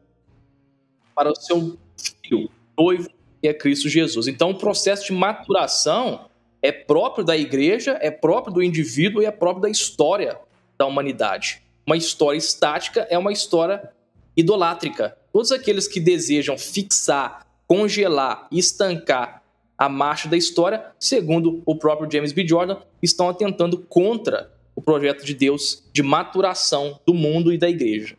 para 1.16 1.32
o 1.32 1.36
seu 1.36 1.78
filho, 1.98 2.50
noivo, 2.78 3.10
que 3.42 3.48
é 3.48 3.54
Cristo 3.54 3.88
Jesus. 3.88 4.28
Então, 4.28 4.52
o 4.52 4.58
processo 4.58 5.06
de 5.06 5.14
maturação 5.14 6.26
é 6.62 6.72
próprio 6.72 7.24
da 7.24 7.38
igreja, 7.38 7.98
é 8.02 8.12
próprio 8.12 8.54
do 8.54 8.64
indivíduo 8.64 9.22
e 9.22 9.26
é 9.26 9.32
próprio 9.32 9.62
da 9.62 9.70
história 9.70 10.38
da 10.78 10.86
humanidade. 10.86 11.62
Uma 11.86 11.96
história 11.96 12.38
estática 12.38 13.08
é 13.10 13.18
uma 13.18 13.32
história 13.32 13.92
idolátrica. 14.36 15.16
Todos 15.32 15.52
aqueles 15.52 15.88
que 15.88 16.00
desejam 16.00 16.58
fixar, 16.58 17.46
congelar, 17.68 18.48
estancar 18.52 19.44
a 19.78 19.90
marcha 19.90 20.30
da 20.30 20.38
história, 20.38 20.86
segundo 21.00 21.62
o 21.66 21.76
próprio 21.76 22.10
James 22.10 22.32
B. 22.32 22.48
Jordan, 22.48 22.78
estão 23.02 23.30
atentando 23.30 23.78
contra 23.78 24.52
o 24.76 24.82
projeto 24.82 25.26
de 25.26 25.34
Deus 25.34 25.84
de 25.94 26.04
maturação 26.04 27.00
do 27.06 27.14
mundo 27.14 27.52
e 27.52 27.58
da 27.58 27.70
igreja. 27.70 28.18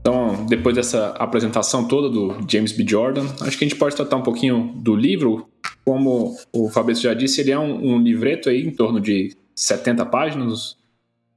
Então, 0.00 0.44
depois 0.46 0.74
dessa 0.74 1.08
apresentação 1.18 1.88
toda 1.88 2.10
do 2.10 2.36
James 2.50 2.72
B. 2.72 2.84
Jordan, 2.86 3.26
acho 3.40 3.56
que 3.56 3.64
a 3.64 3.68
gente 3.68 3.78
pode 3.78 3.96
tratar 3.96 4.16
um 4.16 4.22
pouquinho 4.22 4.72
do 4.76 4.94
livro. 4.94 5.48
Como 5.84 6.36
o 6.52 6.68
Fabrício 6.68 7.04
já 7.04 7.14
disse, 7.14 7.40
ele 7.40 7.50
é 7.50 7.58
um, 7.58 7.94
um 7.94 7.98
livreto 8.02 8.50
aí 8.50 8.66
em 8.66 8.70
torno 8.70 9.00
de 9.00 9.34
70 9.54 10.04
páginas, 10.06 10.76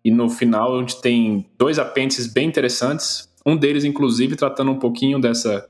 e 0.04 0.12
no 0.12 0.30
final 0.30 0.76
a 0.76 0.80
gente 0.80 1.02
tem 1.02 1.46
dois 1.58 1.80
apêndices 1.80 2.28
bem 2.28 2.48
interessantes 2.48 3.30
um 3.48 3.56
deles, 3.56 3.86
inclusive, 3.86 4.36
tratando 4.36 4.72
um 4.72 4.78
pouquinho 4.78 5.22
dessa, 5.22 5.70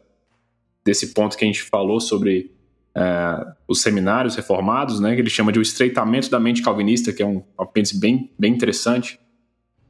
desse 0.83 1.13
ponto 1.13 1.37
que 1.37 1.45
a 1.45 1.47
gente 1.47 1.61
falou 1.61 1.99
sobre 1.99 2.51
uh, 2.97 3.53
os 3.67 3.83
seminários 3.83 4.35
reformados, 4.35 4.99
né, 4.99 5.13
que 5.13 5.21
ele 5.21 5.29
chama 5.29 5.51
de 5.51 5.59
o 5.59 5.61
estreitamento 5.61 6.27
da 6.31 6.39
mente 6.39 6.63
calvinista, 6.63 7.13
que 7.13 7.21
é 7.21 7.25
um 7.25 7.43
apêndice 7.55 7.99
bem, 7.99 8.31
bem 8.37 8.51
interessante. 8.51 9.19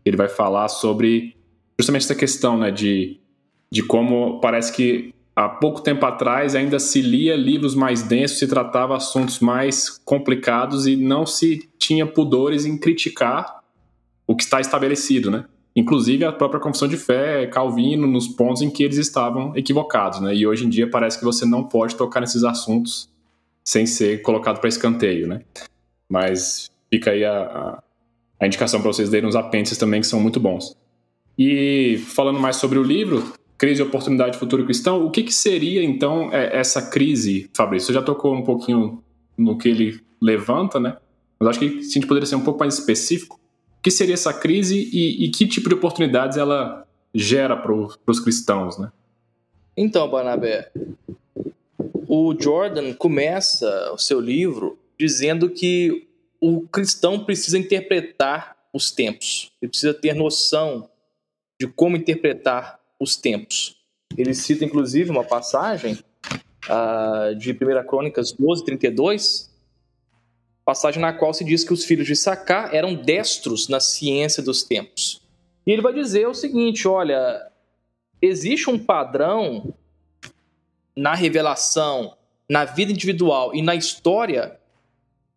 Ele 0.03 0.17
vai 0.17 0.27
falar 0.27 0.67
sobre 0.67 1.37
justamente 1.79 2.03
essa 2.03 2.15
questão 2.15 2.57
né, 2.57 2.71
de, 2.71 3.21
de 3.71 3.81
como 3.81 4.41
parece 4.41 4.73
que 4.73 5.13
há 5.33 5.47
pouco 5.47 5.81
tempo 5.81 6.05
atrás 6.05 6.55
ainda 6.55 6.79
se 6.79 7.01
lia 7.01 7.37
livros 7.37 7.73
mais 7.73 8.03
densos, 8.03 8.39
se 8.39 8.47
tratava 8.47 8.97
assuntos 8.97 9.39
mais 9.39 9.89
complicados 10.03 10.87
e 10.87 10.97
não 10.97 11.25
se 11.25 11.69
tinha 11.79 12.05
pudores 12.05 12.65
em 12.65 12.77
criticar 12.77 13.63
o 14.25 14.35
que 14.35 14.43
está 14.43 14.59
estabelecido, 14.59 15.31
né? 15.31 15.45
Inclusive 15.77 16.25
a 16.25 16.31
própria 16.31 16.59
confissão 16.59 16.87
de 16.87 16.97
fé, 16.97 17.45
Calvino, 17.45 18.07
nos 18.07 18.27
pontos 18.27 18.63
em 18.63 18.69
que 18.69 18.81
eles 18.83 18.97
estavam 18.97 19.55
equivocados, 19.55 20.19
né? 20.19 20.33
E 20.33 20.47
hoje 20.47 20.65
em 20.65 20.69
dia 20.69 20.89
parece 20.89 21.19
que 21.19 21.23
você 21.23 21.45
não 21.45 21.63
pode 21.63 21.95
tocar 21.95 22.19
nesses 22.19 22.43
assuntos 22.43 23.07
sem 23.63 23.85
ser 23.85 24.23
colocado 24.23 24.59
para 24.59 24.67
escanteio, 24.67 25.27
né? 25.27 25.41
Mas 26.09 26.67
fica 26.89 27.11
aí 27.11 27.23
a, 27.23 27.79
a, 28.39 28.47
indicação 28.47 28.81
para 28.81 28.91
vocês 28.91 29.11
lerem 29.11 29.29
os 29.29 29.35
apêndices 29.35 29.77
também, 29.77 30.01
que 30.01 30.07
são 30.07 30.19
muito 30.19 30.39
bons. 30.39 30.75
E 31.37 32.01
falando 32.07 32.39
mais 32.39 32.55
sobre 32.55 32.79
o 32.79 32.83
livro, 32.83 33.31
Crise, 33.55 33.83
Oportunidade, 33.83 34.39
Futuro 34.39 34.65
Cristão, 34.65 35.05
o 35.05 35.11
que, 35.11 35.21
que 35.21 35.33
seria 35.33 35.83
então 35.83 36.33
é, 36.33 36.57
essa 36.57 36.89
crise, 36.89 37.51
Fabrício? 37.55 37.87
Você 37.87 37.93
já 37.93 38.01
tocou 38.01 38.33
um 38.33 38.43
pouquinho 38.43 39.03
no 39.37 39.55
que 39.55 39.69
ele 39.69 39.99
levanta, 40.19 40.79
né? 40.79 40.97
Mas 41.39 41.49
acho 41.49 41.59
que 41.59 41.83
se 41.83 41.91
a 41.91 41.93
gente 41.93 42.07
poderia 42.07 42.25
ser 42.25 42.35
um 42.35 42.43
pouco 42.43 42.61
mais 42.61 42.73
específico, 42.73 43.39
que 43.81 43.91
seria 43.91 44.13
essa 44.13 44.33
crise 44.33 44.89
e, 44.91 45.25
e 45.25 45.29
que 45.29 45.47
tipo 45.47 45.69
de 45.69 45.75
oportunidades 45.75 46.37
ela 46.37 46.85
gera 47.13 47.55
para 47.55 47.73
os 47.73 48.19
cristãos, 48.19 48.77
né? 48.77 48.91
Então, 49.75 50.09
Barnabé, 50.09 50.71
o 52.07 52.35
Jordan 52.39 52.93
começa 52.93 53.91
o 53.93 53.97
seu 53.97 54.19
livro 54.19 54.77
dizendo 54.99 55.49
que 55.49 56.07
o 56.41 56.61
cristão 56.61 57.23
precisa 57.23 57.57
interpretar 57.57 58.55
os 58.73 58.91
tempos, 58.91 59.51
ele 59.61 59.69
precisa 59.69 59.93
ter 59.93 60.13
noção 60.13 60.89
de 61.59 61.67
como 61.67 61.97
interpretar 61.97 62.79
os 62.99 63.15
tempos. 63.15 63.75
Ele 64.15 64.33
cita, 64.33 64.63
inclusive, 64.63 65.09
uma 65.09 65.23
passagem 65.23 65.97
uh, 66.69 67.35
de 67.35 67.51
1 67.51 67.87
Crônicas 67.87 68.31
12, 68.31 68.65
32, 68.65 69.49
passagem 70.67 71.01
na 71.01 71.13
qual 71.13 71.33
se 71.33 71.45
diz 71.45 71.63
que 71.63 71.71
os 71.71 71.85
filhos 71.85 72.05
de 72.05 72.13
Sacá 72.13 72.69
eram 72.73 72.93
destros 72.93 73.69
na 73.69 73.79
ciência 73.79 74.43
dos 74.43 74.63
tempos. 74.63 75.21
E 75.65 75.71
ele 75.71 75.81
vai 75.81 75.93
dizer 75.93 76.27
o 76.27 76.33
seguinte: 76.33 76.85
olha, 76.85 77.41
existe 78.21 78.69
um 78.69 78.77
padrão 78.77 79.73
na 80.93 81.15
revelação, 81.15 82.17
na 82.49 82.65
vida 82.65 82.91
individual 82.91 83.55
e 83.55 83.61
na 83.61 83.75
história, 83.75 84.59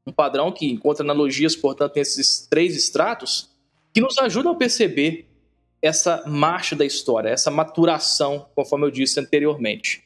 um 0.05 0.11
padrão 0.11 0.51
que 0.51 0.69
encontra 0.69 1.05
analogias, 1.05 1.55
portanto, 1.55 1.95
nesses 1.95 2.49
três 2.51 2.75
estratos, 2.75 3.51
que 3.93 4.01
nos 4.01 4.19
ajudam 4.19 4.51
a 4.51 4.57
perceber 4.57 5.29
essa 5.81 6.25
marcha 6.27 6.75
da 6.75 6.85
história, 6.85 7.29
essa 7.29 7.53
maturação, 7.53 8.49
conforme 8.57 8.85
eu 8.85 8.91
disse 8.91 9.21
anteriormente. 9.21 10.03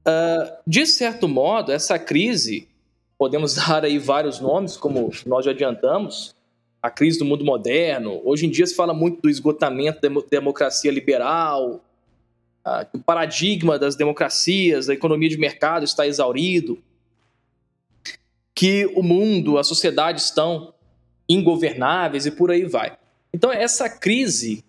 Uh, 0.00 0.50
de 0.66 0.86
certo 0.86 1.28
modo, 1.28 1.70
essa 1.70 1.98
crise, 1.98 2.71
podemos 3.22 3.54
dar 3.54 3.84
aí 3.84 4.00
vários 4.00 4.40
nomes, 4.40 4.76
como 4.76 5.12
nós 5.24 5.44
já 5.44 5.52
adiantamos, 5.52 6.34
a 6.82 6.90
crise 6.90 7.20
do 7.20 7.24
mundo 7.24 7.44
moderno. 7.44 8.20
Hoje 8.24 8.46
em 8.46 8.50
dia 8.50 8.66
se 8.66 8.74
fala 8.74 8.92
muito 8.92 9.22
do 9.22 9.30
esgotamento 9.30 10.00
da 10.00 10.08
democracia 10.28 10.90
liberal, 10.90 11.80
uh, 12.66 12.84
o 12.92 12.98
paradigma 12.98 13.78
das 13.78 13.94
democracias, 13.94 14.86
da 14.86 14.94
economia 14.94 15.28
de 15.28 15.38
mercado 15.38 15.84
está 15.84 16.04
exaurido, 16.04 16.82
que 18.52 18.86
o 18.96 19.04
mundo, 19.04 19.56
a 19.56 19.62
sociedade 19.62 20.20
estão 20.20 20.74
ingovernáveis 21.28 22.26
e 22.26 22.32
por 22.32 22.50
aí 22.50 22.64
vai. 22.64 22.98
Então, 23.32 23.52
essa 23.52 23.88
crise, 23.88 24.64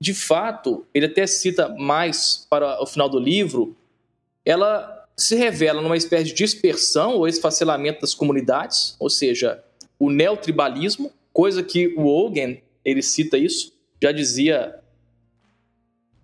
de 0.00 0.14
fato, 0.14 0.86
ele 0.94 1.04
até 1.04 1.26
cita 1.26 1.68
mais 1.68 2.46
para 2.48 2.82
o 2.82 2.86
final 2.86 3.10
do 3.10 3.18
livro, 3.18 3.76
ela 4.46 4.97
se 5.18 5.34
revela 5.34 5.82
numa 5.82 5.96
espécie 5.96 6.26
de 6.26 6.34
dispersão 6.34 7.16
ou 7.16 7.26
esfacelamento 7.26 8.00
das 8.02 8.14
comunidades, 8.14 8.94
ou 9.00 9.10
seja, 9.10 9.62
o 9.98 10.10
neotribalismo, 10.10 11.12
coisa 11.32 11.60
que 11.60 11.88
o 11.96 12.06
Hogan, 12.06 12.56
ele 12.84 13.02
cita 13.02 13.36
isso, 13.36 13.72
já 14.00 14.12
dizia 14.12 14.78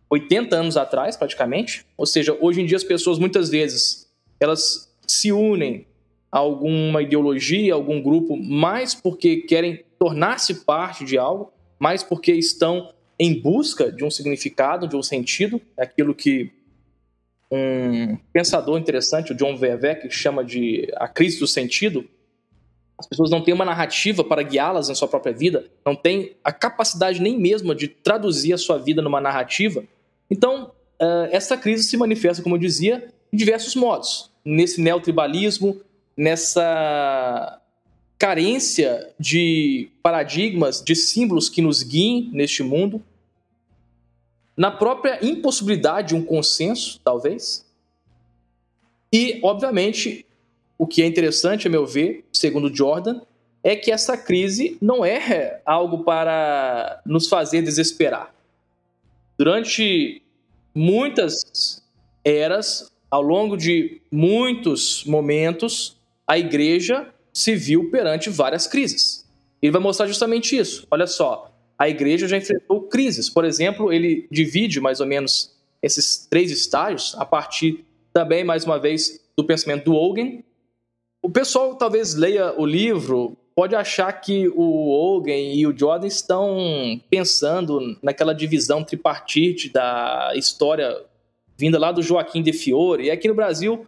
80 0.09 0.57
anos 0.57 0.76
atrás, 0.76 1.16
praticamente. 1.16 1.85
Ou 1.96 2.07
seja, 2.07 2.38
hoje 2.40 2.61
em 2.61 2.66
dia 2.66 2.76
as 2.76 2.85
pessoas 2.85 3.18
muitas 3.18 3.50
vezes 3.50 4.09
elas 4.38 4.88
se 5.07 5.33
unem 5.33 5.87
a 6.30 6.38
alguma 6.38 7.02
ideologia, 7.02 7.74
algum 7.74 8.00
grupo, 8.00 8.37
mais 8.37 8.94
porque 8.94 9.38
querem 9.38 9.85
tornar-se 9.98 10.64
parte 10.64 11.04
de 11.04 11.18
algo, 11.18 11.52
mais 11.80 12.04
porque 12.04 12.33
estão 12.33 12.92
em 13.18 13.40
busca 13.40 13.90
de 13.90 14.04
um 14.04 14.11
significado, 14.11 14.87
de 14.87 14.96
um 14.96 15.02
sentido, 15.02 15.61
aquilo 15.76 16.14
que 16.14 16.52
um 17.54 18.16
pensador 18.32 18.78
interessante, 18.78 19.32
o 19.32 19.34
John 19.34 19.56
Verveck, 19.56 20.10
chama 20.10 20.44
de 20.44 20.90
a 20.96 21.06
crise 21.06 21.38
do 21.38 21.46
sentido. 21.46 22.04
As 22.98 23.06
pessoas 23.06 23.30
não 23.30 23.42
têm 23.42 23.54
uma 23.54 23.64
narrativa 23.64 24.24
para 24.24 24.42
guiá-las 24.42 24.88
na 24.88 24.94
sua 24.94 25.08
própria 25.08 25.32
vida, 25.32 25.66
não 25.84 25.94
têm 25.94 26.36
a 26.42 26.52
capacidade 26.52 27.20
nem 27.20 27.38
mesmo 27.38 27.74
de 27.74 27.86
traduzir 27.88 28.52
a 28.52 28.58
sua 28.58 28.78
vida 28.78 29.00
numa 29.00 29.20
narrativa. 29.20 29.84
Então, 30.30 30.72
uh, 31.00 31.28
essa 31.30 31.56
crise 31.56 31.84
se 31.84 31.96
manifesta, 31.96 32.42
como 32.42 32.56
eu 32.56 32.60
dizia, 32.60 33.08
em 33.32 33.36
diversos 33.36 33.74
modos. 33.74 34.30
Nesse 34.44 34.80
neotribalismo, 34.80 35.80
nessa 36.16 37.60
carência 38.18 39.10
de 39.18 39.90
paradigmas, 40.02 40.82
de 40.82 40.94
símbolos 40.94 41.48
que 41.48 41.60
nos 41.60 41.82
guiem 41.82 42.30
neste 42.32 42.62
mundo, 42.62 43.02
na 44.56 44.70
própria 44.70 45.18
impossibilidade 45.24 46.08
de 46.08 46.14
um 46.14 46.24
consenso, 46.24 47.00
talvez. 47.02 47.66
E, 49.12 49.40
obviamente, 49.42 50.26
o 50.78 50.86
que 50.86 51.02
é 51.02 51.06
interessante, 51.06 51.66
a 51.66 51.70
meu 51.70 51.86
ver, 51.86 52.24
segundo 52.32 52.74
Jordan, 52.74 53.20
é 53.62 53.74
que 53.74 53.90
essa 53.90 54.16
crise 54.16 54.76
não 54.80 55.04
é 55.04 55.60
algo 55.64 56.04
para 56.04 57.00
nos 57.06 57.28
fazer 57.28 57.62
desesperar. 57.62 58.34
Durante 59.38 60.22
muitas 60.74 61.82
eras, 62.24 62.92
ao 63.10 63.22
longo 63.22 63.56
de 63.56 64.00
muitos 64.10 65.04
momentos, 65.04 65.96
a 66.26 66.38
igreja 66.38 67.08
se 67.32 67.54
viu 67.54 67.90
perante 67.90 68.30
várias 68.30 68.66
crises. 68.66 69.24
Ele 69.62 69.72
vai 69.72 69.80
mostrar 69.80 70.06
justamente 70.06 70.56
isso. 70.56 70.86
Olha 70.90 71.06
só, 71.06 71.53
a 71.78 71.88
igreja 71.88 72.28
já 72.28 72.37
enfrentou 72.37 72.82
crises. 72.82 73.28
Por 73.28 73.44
exemplo, 73.44 73.92
ele 73.92 74.26
divide 74.30 74.80
mais 74.80 75.00
ou 75.00 75.06
menos 75.06 75.54
esses 75.82 76.26
três 76.30 76.50
estágios 76.50 77.14
a 77.18 77.24
partir 77.24 77.84
também, 78.12 78.44
mais 78.44 78.64
uma 78.64 78.78
vez, 78.78 79.20
do 79.37 79.44
pensamento 79.44 79.84
do 79.84 79.94
Hogan. 79.94 80.38
O 81.20 81.28
pessoal 81.28 81.74
talvez 81.74 82.14
leia 82.14 82.54
o 82.58 82.64
livro, 82.64 83.37
pode 83.54 83.74
achar 83.74 84.12
que 84.12 84.48
o 84.48 84.90
Hogan 84.90 85.37
e 85.37 85.66
o 85.66 85.76
Jordan 85.76 86.06
estão 86.06 87.00
pensando 87.10 87.96
naquela 88.02 88.34
divisão 88.34 88.84
tripartite 88.84 89.72
da 89.72 90.32
história 90.37 90.96
vinda 91.56 91.78
lá 91.78 91.92
do 91.92 92.02
Joaquim 92.02 92.42
de 92.42 92.52
Fiore. 92.52 93.04
E 93.04 93.10
aqui 93.10 93.28
no 93.28 93.34
Brasil, 93.34 93.87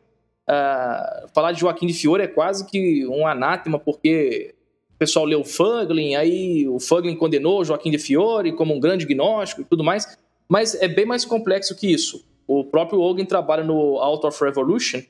uh, 0.49 1.29
falar 1.35 1.53
de 1.53 1.61
Joaquim 1.61 1.87
de 1.87 1.95
Fiore 1.95 2.23
é 2.23 2.29
quase 2.29 2.67
que 2.67 3.07
um 3.07 3.27
anátema, 3.27 3.79
porque 3.79 4.56
o 4.97 4.99
pessoal 4.99 5.27
leu 5.27 5.45
Fuglin, 5.45 6.15
aí 6.15 6.67
o 6.67 6.81
Fuglin 6.81 7.15
condenou 7.15 7.63
Joaquim 7.63 7.91
de 7.91 7.99
Fiore 7.99 8.53
como 8.53 8.75
um 8.75 8.81
grande 8.81 9.05
gnóstico 9.05 9.61
e 9.61 9.65
tudo 9.65 9.85
mais, 9.85 10.17
mas 10.49 10.75
é 10.75 10.89
bem 10.89 11.05
mais 11.05 11.23
complexo 11.23 11.77
que 11.77 11.87
isso. 11.87 12.25
O 12.47 12.65
próprio 12.65 13.01
Hogan 13.01 13.27
trabalha 13.27 13.63
no 13.63 13.99
Out 13.99 14.27
of 14.27 14.43
Revolution, 14.43 15.03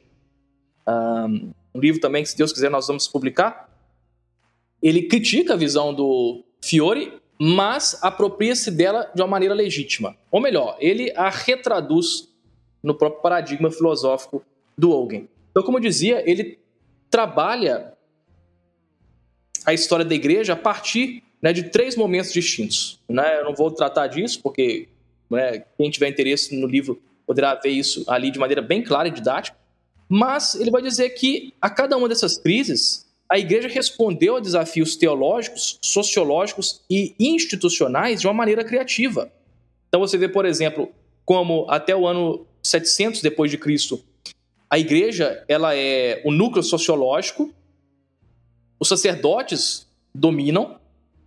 um, 0.88 1.53
livro 1.77 2.01
também 2.01 2.25
que, 2.25 2.31
se 2.31 2.37
Deus 2.37 2.53
quiser, 2.53 2.68
nós 2.68 2.88
vamos 2.88 3.07
publicar. 3.07 3.70
Ele 4.83 5.03
critica 5.03 5.55
a 5.55 5.57
visão 5.57 5.94
do 5.94 6.44
Fiore, 6.61 7.20
mas 7.40 7.96
apropria-se 8.03 8.72
dela 8.72 9.09
de 9.14 9.22
uma 9.22 9.29
maneira 9.29 9.55
legítima. 9.55 10.16
Ou 10.33 10.40
melhor, 10.40 10.77
ele 10.81 11.12
a 11.14 11.31
retraduz 11.31 12.29
no 12.83 12.92
próprio 12.92 13.22
paradigma 13.22 13.70
filosófico 13.70 14.42
do 14.77 14.90
Hogan. 14.90 15.29
Então, 15.53 15.62
como 15.62 15.79
eu 15.79 15.83
dizia, 15.83 16.29
ele 16.29 16.59
trabalha 17.09 17.95
a 19.66 19.74
história 19.74 20.05
da 20.05 20.14
igreja 20.14 20.52
a 20.52 20.57
partir 20.57 21.24
né, 21.42 21.52
de 21.52 21.64
três 21.64 21.96
momentos 21.96 22.33
distintos. 22.33 23.00
Né? 23.09 23.40
Eu 23.40 23.44
não 23.44 23.55
vou 23.55 23.70
tratar 23.70 24.07
disso, 24.07 24.40
porque 24.40 24.88
né, 25.29 25.64
quem 25.76 25.90
tiver 25.90 26.09
interesse 26.09 26.55
no 26.59 26.66
livro 26.66 27.02
poderá 27.26 27.55
ver 27.57 27.70
isso 27.70 28.05
ali 28.07 28.31
de 28.31 28.38
maneira 28.38 28.62
bem 28.62 28.83
clara 28.83 29.09
e 29.09 29.11
didática. 29.11 29.57
Mas 30.09 30.55
ele 30.55 30.70
vai 30.70 30.81
dizer 30.81 31.11
que 31.11 31.52
a 31.61 31.68
cada 31.68 31.96
uma 31.96 32.09
dessas 32.09 32.38
crises, 32.38 33.05
a 33.29 33.38
igreja 33.38 33.66
respondeu 33.66 34.37
a 34.37 34.40
desafios 34.40 34.94
teológicos, 34.94 35.79
sociológicos 35.83 36.83
e 36.88 37.14
institucionais 37.18 38.20
de 38.20 38.29
uma 38.29 38.35
maneira 38.35 38.64
criativa. 38.64 39.33
Então 39.88 40.00
você 40.00 40.16
vê, 40.16 40.29
por 40.29 40.46
exemplo, 40.46 40.88
como 41.24 41.66
até 41.68 41.94
o 41.96 42.07
ano 42.07 42.46
700 42.62 43.20
depois 43.20 43.50
de 43.50 43.59
Cristo, 43.59 44.00
a 44.70 44.79
igreja 44.79 45.44
ela 45.48 45.74
é 45.74 46.22
o 46.24 46.31
núcleo 46.31 46.62
sociológico 46.62 47.52
os 48.78 48.88
sacerdotes 48.88 49.86
dominam. 50.14 50.78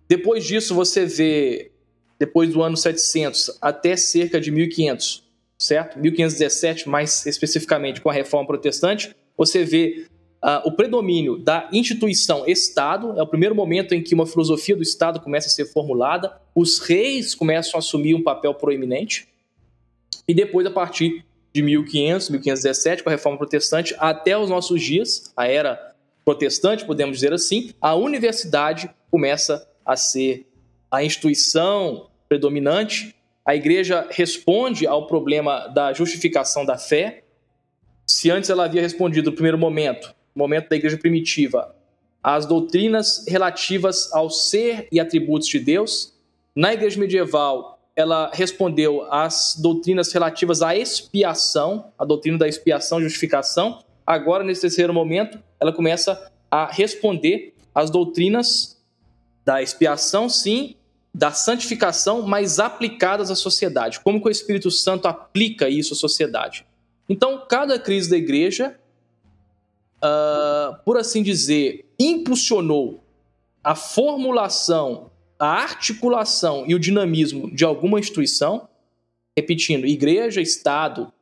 Depois 0.07 0.45
disso, 0.45 0.73
você 0.73 1.05
vê, 1.05 1.71
depois 2.17 2.51
do 2.51 2.61
ano 2.61 2.75
700 2.75 3.57
até 3.61 3.95
cerca 3.95 4.39
de 4.39 4.51
1500, 4.51 5.23
certo? 5.57 5.99
1517, 5.99 6.89
mais 6.89 7.25
especificamente 7.25 8.01
com 8.01 8.09
a 8.09 8.13
reforma 8.13 8.47
protestante, 8.47 9.15
você 9.37 9.63
vê 9.63 10.05
uh, 10.43 10.67
o 10.67 10.71
predomínio 10.71 11.37
da 11.37 11.69
instituição 11.71 12.47
Estado. 12.47 13.17
É 13.17 13.21
o 13.21 13.27
primeiro 13.27 13.55
momento 13.55 13.93
em 13.93 14.01
que 14.01 14.13
uma 14.13 14.25
filosofia 14.25 14.75
do 14.75 14.83
Estado 14.83 15.19
começa 15.19 15.47
a 15.47 15.51
ser 15.51 15.65
formulada. 15.65 16.39
Os 16.55 16.79
reis 16.79 17.35
começam 17.35 17.75
a 17.75 17.79
assumir 17.79 18.15
um 18.15 18.23
papel 18.23 18.53
proeminente. 18.53 19.27
E 20.27 20.33
depois, 20.33 20.65
a 20.65 20.71
partir 20.71 21.25
de 21.53 21.61
1500, 21.61 22.29
1517, 22.29 23.03
com 23.03 23.09
a 23.09 23.11
reforma 23.11 23.37
protestante, 23.37 23.95
até 23.97 24.37
os 24.37 24.49
nossos 24.49 24.81
dias, 24.81 25.31
a 25.35 25.47
era 25.47 25.88
protestante, 26.23 26.85
podemos 26.85 27.17
dizer 27.17 27.33
assim, 27.33 27.73
a 27.81 27.95
universidade 27.95 28.89
começa 29.09 29.67
a 29.85 29.95
ser 29.95 30.47
a 30.91 31.03
instituição 31.03 32.09
predominante. 32.27 33.15
A 33.45 33.55
igreja 33.55 34.07
responde 34.11 34.85
ao 34.85 35.07
problema 35.07 35.67
da 35.67 35.93
justificação 35.93 36.65
da 36.65 36.77
fé. 36.77 37.23
Se 38.05 38.29
antes 38.29 38.49
ela 38.49 38.65
havia 38.65 38.81
respondido 38.81 39.29
no 39.29 39.35
primeiro 39.35 39.57
momento, 39.57 40.13
momento 40.35 40.69
da 40.69 40.75
igreja 40.75 40.97
primitiva, 40.97 41.75
às 42.21 42.45
doutrinas 42.45 43.25
relativas 43.27 44.11
ao 44.13 44.29
ser 44.29 44.87
e 44.91 44.99
atributos 44.99 45.47
de 45.47 45.59
Deus, 45.59 46.13
na 46.55 46.73
igreja 46.73 46.99
medieval 46.99 47.79
ela 47.95 48.31
respondeu 48.33 49.05
às 49.11 49.55
doutrinas 49.59 50.13
relativas 50.13 50.61
à 50.61 50.75
expiação, 50.75 51.91
a 51.97 52.05
doutrina 52.05 52.37
da 52.37 52.47
expiação 52.47 52.99
e 52.99 53.03
justificação, 53.03 53.83
Agora, 54.09 54.43
nesse 54.43 54.61
terceiro 54.61 54.91
momento, 54.91 55.37
ela 55.59 55.71
começa 55.71 56.31
a 56.49 56.65
responder 56.65 57.53
às 57.75 57.91
doutrinas 57.91 58.81
da 59.45 59.61
expiação, 59.61 60.27
sim, 60.27 60.75
da 61.13 61.31
santificação, 61.31 62.23
mas 62.23 62.57
aplicadas 62.57 63.29
à 63.29 63.35
sociedade. 63.35 63.99
Como 63.99 64.19
que 64.19 64.27
o 64.27 64.31
Espírito 64.31 64.71
Santo 64.71 65.07
aplica 65.07 65.69
isso 65.69 65.93
à 65.93 65.95
sociedade? 65.95 66.65
Então, 67.07 67.45
cada 67.47 67.77
crise 67.77 68.09
da 68.09 68.17
igreja, 68.17 68.79
uh, 69.97 70.83
por 70.83 70.97
assim 70.97 71.21
dizer, 71.21 71.93
impulsionou 71.99 73.03
a 73.63 73.75
formulação, 73.75 75.11
a 75.37 75.49
articulação 75.49 76.65
e 76.67 76.73
o 76.73 76.79
dinamismo 76.79 77.53
de 77.53 77.63
alguma 77.63 77.99
instituição, 77.99 78.67
repetindo, 79.37 79.85
igreja, 79.85 80.41
Estado 80.41 81.13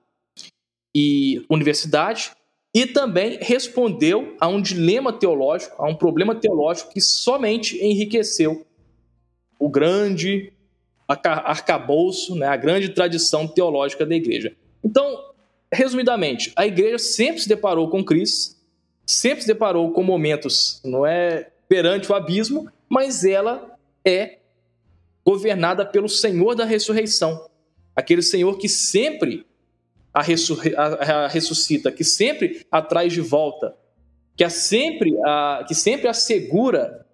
e 0.96 1.46
universidade, 1.50 2.32
e 2.74 2.86
também 2.86 3.40
respondeu 3.42 4.36
a 4.40 4.48
um 4.48 4.62
dilema 4.62 5.12
teológico, 5.12 5.82
a 5.82 5.88
um 5.90 5.96
problema 5.96 6.36
teológico 6.36 6.94
que 6.94 7.02
somente 7.02 7.84
enriqueceu 7.84 8.66
o 9.60 9.70
grande 9.70 10.54
arcabouço, 11.08 12.36
né, 12.36 12.48
a 12.48 12.58
grande 12.58 12.90
tradição 12.90 13.48
teológica 13.48 14.06
da 14.06 14.16
igreja. 14.16 14.56
Então, 14.84 15.34
resumidamente, 15.72 16.52
a 16.56 16.68
igreja 16.68 17.00
sempre 17.00 17.42
se 17.42 17.50
deparou 17.50 17.90
com 17.90 18.04
crises, 18.04 18.62
sempre 19.06 19.42
se 19.42 19.48
deparou 19.48 19.92
com 19.92 20.04
momentos, 20.04 20.82
não 20.84 21.06
é 21.06 21.50
perante 21.68 22.12
o 22.12 22.16
abismo, 22.16 22.70
mas 22.90 23.24
ela 23.24 23.78
é 24.06 24.40
governada 25.26 25.86
pelo 25.86 26.08
Senhor 26.08 26.56
da 26.56 26.66
ressurreição, 26.66 27.50
aquele 27.96 28.22
Senhor 28.22 28.58
que 28.58 28.70
sempre 28.70 29.46
a, 30.18 30.84
a, 30.84 31.26
a 31.26 31.28
ressuscita, 31.28 31.92
que 31.92 32.04
sempre 32.04 32.66
a 32.72 32.82
traz 32.82 33.14
de 33.14 33.22
volta, 33.22 33.76
que, 34.36 34.44
a 34.44 34.50
sempre, 34.50 35.16
a, 35.26 35.66
que 35.68 35.76
sempre 35.76 36.08
assegura, 36.08 37.06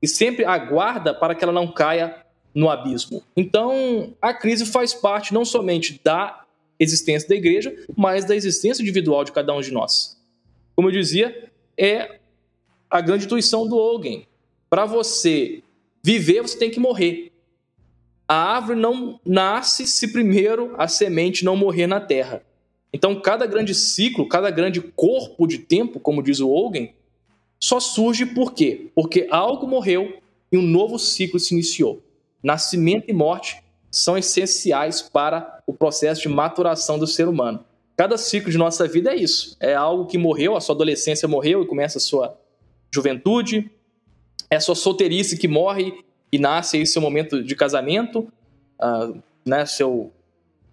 que 0.00 0.06
sempre 0.06 0.44
aguarda 0.44 1.14
para 1.14 1.34
que 1.34 1.42
ela 1.42 1.52
não 1.52 1.72
caia 1.72 2.24
no 2.54 2.68
abismo. 2.68 3.22
Então, 3.36 4.14
a 4.20 4.32
crise 4.32 4.66
faz 4.66 4.94
parte 4.94 5.34
não 5.34 5.44
somente 5.44 6.00
da 6.04 6.44
existência 6.78 7.28
da 7.28 7.34
igreja, 7.34 7.74
mas 7.96 8.24
da 8.24 8.36
existência 8.36 8.82
individual 8.82 9.24
de 9.24 9.32
cada 9.32 9.54
um 9.54 9.60
de 9.60 9.72
nós. 9.72 10.20
Como 10.76 10.88
eu 10.88 10.92
dizia, 10.92 11.50
é 11.76 12.18
a 12.90 13.00
grande 13.00 13.24
intuição 13.24 13.66
do 13.66 13.76
Hogan. 13.76 14.22
Para 14.68 14.84
você 14.84 15.62
viver, 16.02 16.42
você 16.42 16.58
tem 16.58 16.70
que 16.70 16.80
morrer. 16.80 17.32
A 18.26 18.34
árvore 18.34 18.78
não 18.78 19.20
nasce 19.24 19.86
se 19.86 20.12
primeiro 20.12 20.74
a 20.78 20.88
semente 20.88 21.44
não 21.44 21.56
morrer 21.56 21.86
na 21.86 22.00
terra. 22.00 22.42
Então, 22.92 23.20
cada 23.20 23.46
grande 23.46 23.74
ciclo, 23.74 24.28
cada 24.28 24.50
grande 24.50 24.80
corpo 24.80 25.46
de 25.46 25.58
tempo, 25.58 26.00
como 26.00 26.22
diz 26.22 26.40
o 26.40 26.48
Hogan, 26.48 26.88
só 27.58 27.80
surge 27.80 28.24
por 28.24 28.52
quê? 28.52 28.90
Porque 28.94 29.26
algo 29.30 29.66
morreu 29.66 30.18
e 30.50 30.56
um 30.56 30.62
novo 30.62 30.98
ciclo 30.98 31.40
se 31.40 31.54
iniciou 31.54 32.02
nascimento 32.44 33.08
e 33.08 33.12
morte 33.14 33.62
são 33.90 34.18
essenciais 34.18 35.00
para 35.00 35.62
o 35.66 35.72
processo 35.72 36.20
de 36.20 36.28
maturação 36.28 36.98
do 36.98 37.06
ser 37.06 37.26
humano. 37.26 37.64
Cada 37.96 38.18
ciclo 38.18 38.50
de 38.50 38.58
nossa 38.58 38.86
vida 38.86 39.12
é 39.12 39.16
isso. 39.16 39.56
É 39.58 39.74
algo 39.74 40.06
que 40.06 40.18
morreu, 40.18 40.54
a 40.54 40.60
sua 40.60 40.74
adolescência 40.74 41.26
morreu 41.26 41.62
e 41.62 41.66
começa 41.66 41.96
a 41.96 42.00
sua 42.00 42.36
juventude. 42.92 43.70
É 44.50 44.56
a 44.56 44.60
sua 44.60 44.74
solteirice 44.74 45.38
que 45.38 45.48
morre 45.48 46.04
e 46.34 46.38
nasce 46.38 46.76
aí 46.76 46.84
seu 46.84 47.00
momento 47.00 47.44
de 47.44 47.54
casamento, 47.54 48.26
uh, 48.82 49.22
né, 49.46 49.64
seu 49.66 50.12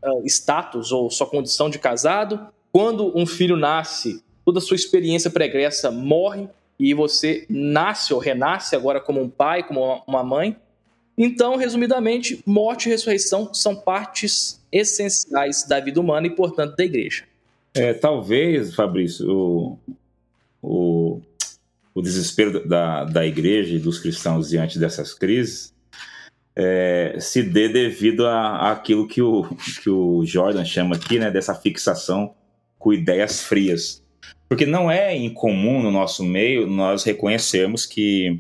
uh, 0.03 0.25
status 0.25 0.91
ou 0.91 1.11
sua 1.11 1.27
condição 1.27 1.69
de 1.69 1.77
casado. 1.77 2.47
Quando 2.71 3.15
um 3.15 3.27
filho 3.27 3.55
nasce, 3.55 4.23
toda 4.43 4.57
a 4.57 4.61
sua 4.61 4.73
experiência 4.73 5.29
pregressa 5.29 5.91
morre 5.91 6.49
e 6.79 6.95
você 6.95 7.45
nasce 7.47 8.11
ou 8.11 8.19
renasce 8.19 8.75
agora 8.75 8.99
como 8.99 9.21
um 9.21 9.29
pai, 9.29 9.61
como 9.61 10.01
uma 10.07 10.23
mãe. 10.23 10.57
Então, 11.15 11.57
resumidamente, 11.57 12.41
morte 12.43 12.87
e 12.87 12.89
ressurreição 12.89 13.53
são 13.53 13.75
partes 13.75 14.59
essenciais 14.71 15.63
da 15.67 15.79
vida 15.79 16.01
humana 16.01 16.25
e, 16.25 16.31
portanto, 16.31 16.75
da 16.75 16.83
igreja. 16.83 17.25
É, 17.75 17.93
talvez, 17.93 18.73
Fabrício, 18.73 19.29
o, 19.29 19.77
o, 20.59 21.21
o 21.93 22.01
desespero 22.01 22.67
da, 22.67 23.03
da 23.03 23.25
igreja 23.25 23.75
e 23.75 23.79
dos 23.79 23.99
cristãos 23.99 24.49
diante 24.49 24.79
dessas 24.79 25.13
crises 25.13 25.73
é, 26.55 27.15
se 27.19 27.43
dê 27.43 27.69
devido 27.69 28.25
a, 28.27 28.71
aquilo 28.71 29.07
que 29.07 29.21
o, 29.21 29.43
que 29.81 29.89
o 29.89 30.25
Jordan 30.25 30.65
chama 30.65 30.95
aqui, 30.95 31.19
né, 31.19 31.31
dessa 31.31 31.55
fixação 31.55 32.33
com 32.77 32.93
ideias 32.93 33.41
frias. 33.41 34.03
Porque 34.49 34.65
não 34.65 34.91
é 34.91 35.15
incomum 35.15 35.81
no 35.81 35.91
nosso 35.91 36.23
meio 36.23 36.67
nós 36.67 37.03
reconhecermos 37.03 37.85
que 37.85 38.39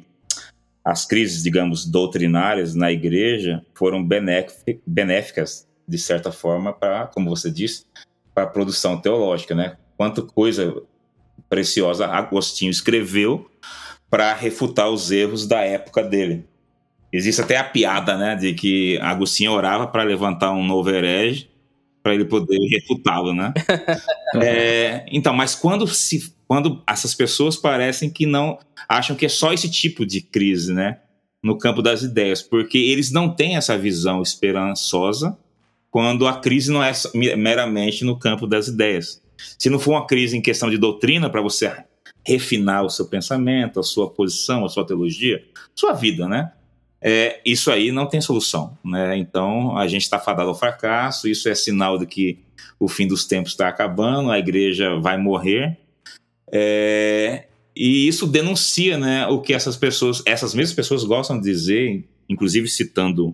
as 0.83 1.05
crises, 1.05 1.43
digamos, 1.43 1.85
doutrinárias 1.85 2.73
na 2.75 2.91
igreja 2.91 3.63
foram 3.73 4.05
benéficas, 4.85 5.67
de 5.87 5.97
certa 5.97 6.31
forma, 6.31 6.73
para, 6.73 7.07
como 7.07 7.29
você 7.29 7.51
disse, 7.51 7.85
para 8.33 8.43
a 8.43 8.47
produção 8.47 8.99
teológica, 8.99 9.53
né? 9.53 9.77
Quanta 9.95 10.21
coisa 10.23 10.81
preciosa 11.51 12.07
Agostinho 12.07 12.71
escreveu 12.71 13.51
para 14.09 14.33
refutar 14.33 14.89
os 14.89 15.11
erros 15.11 15.45
da 15.45 15.59
época 15.59 16.01
dele. 16.01 16.45
Existe 17.11 17.41
até 17.41 17.57
a 17.57 17.63
piada, 17.63 18.17
né, 18.17 18.35
de 18.37 18.53
que 18.53 18.97
Agostinho 19.01 19.51
orava 19.51 19.85
para 19.85 20.03
levantar 20.03 20.53
um 20.53 20.63
novo 20.63 20.89
herege 20.89 21.49
para 22.01 22.15
ele 22.15 22.23
poder 22.23 22.57
refutá-lo, 22.69 23.33
né? 23.33 23.53
é, 24.41 25.05
então, 25.11 25.33
mas 25.33 25.53
quando 25.53 25.85
se 25.85 26.33
quando 26.47 26.81
essas 26.87 27.13
pessoas 27.13 27.55
parecem 27.55 28.09
que 28.09 28.25
não 28.25 28.57
acham 28.87 29.15
que 29.15 29.25
é 29.25 29.29
só 29.29 29.53
esse 29.53 29.69
tipo 29.69 30.05
de 30.05 30.19
crise, 30.19 30.73
né, 30.73 30.99
no 31.43 31.57
campo 31.57 31.81
das 31.81 32.01
ideias, 32.01 32.41
porque 32.41 32.77
eles 32.77 33.11
não 33.11 33.33
têm 33.33 33.55
essa 33.55 33.77
visão 33.77 34.21
esperançosa 34.21 35.37
quando 35.89 36.27
a 36.27 36.39
crise 36.39 36.71
não 36.71 36.81
é 36.83 36.91
meramente 37.35 38.03
no 38.05 38.17
campo 38.17 38.47
das 38.47 38.67
ideias. 38.67 39.21
Se 39.57 39.69
não 39.69 39.79
for 39.79 39.91
uma 39.91 40.07
crise 40.07 40.37
em 40.37 40.41
questão 40.41 40.69
de 40.69 40.77
doutrina 40.77 41.29
para 41.29 41.41
você 41.41 41.71
refinar 42.25 42.83
o 42.83 42.89
seu 42.89 43.07
pensamento, 43.07 43.79
a 43.79 43.83
sua 43.83 44.09
posição, 44.09 44.63
a 44.65 44.69
sua 44.69 44.85
teologia, 44.85 45.43
sua 45.75 45.93
vida, 45.93 46.27
né? 46.27 46.51
É, 47.03 47.41
isso 47.43 47.71
aí 47.71 47.91
não 47.91 48.05
tem 48.07 48.21
solução, 48.21 48.77
né? 48.85 49.17
Então 49.17 49.77
a 49.77 49.87
gente 49.87 50.03
está 50.03 50.19
fadado 50.19 50.49
ao 50.49 50.55
fracasso. 50.55 51.27
Isso 51.27 51.49
é 51.49 51.55
sinal 51.55 51.97
de 51.97 52.05
que 52.05 52.39
o 52.79 52.87
fim 52.87 53.07
dos 53.07 53.25
tempos 53.25 53.51
está 53.51 53.67
acabando, 53.67 54.31
a 54.31 54.37
igreja 54.37 54.99
vai 54.99 55.17
morrer 55.17 55.77
é, 56.51 57.45
e 57.75 58.07
isso 58.07 58.27
denuncia 58.27 58.97
né, 58.97 59.25
o 59.27 59.39
que 59.39 59.53
essas 59.53 59.77
pessoas, 59.77 60.21
essas 60.25 60.53
mesmas 60.53 60.75
pessoas 60.75 61.05
gostam 61.05 61.39
de 61.39 61.49
dizer, 61.49 62.03
inclusive 62.27 62.67
citando 62.67 63.33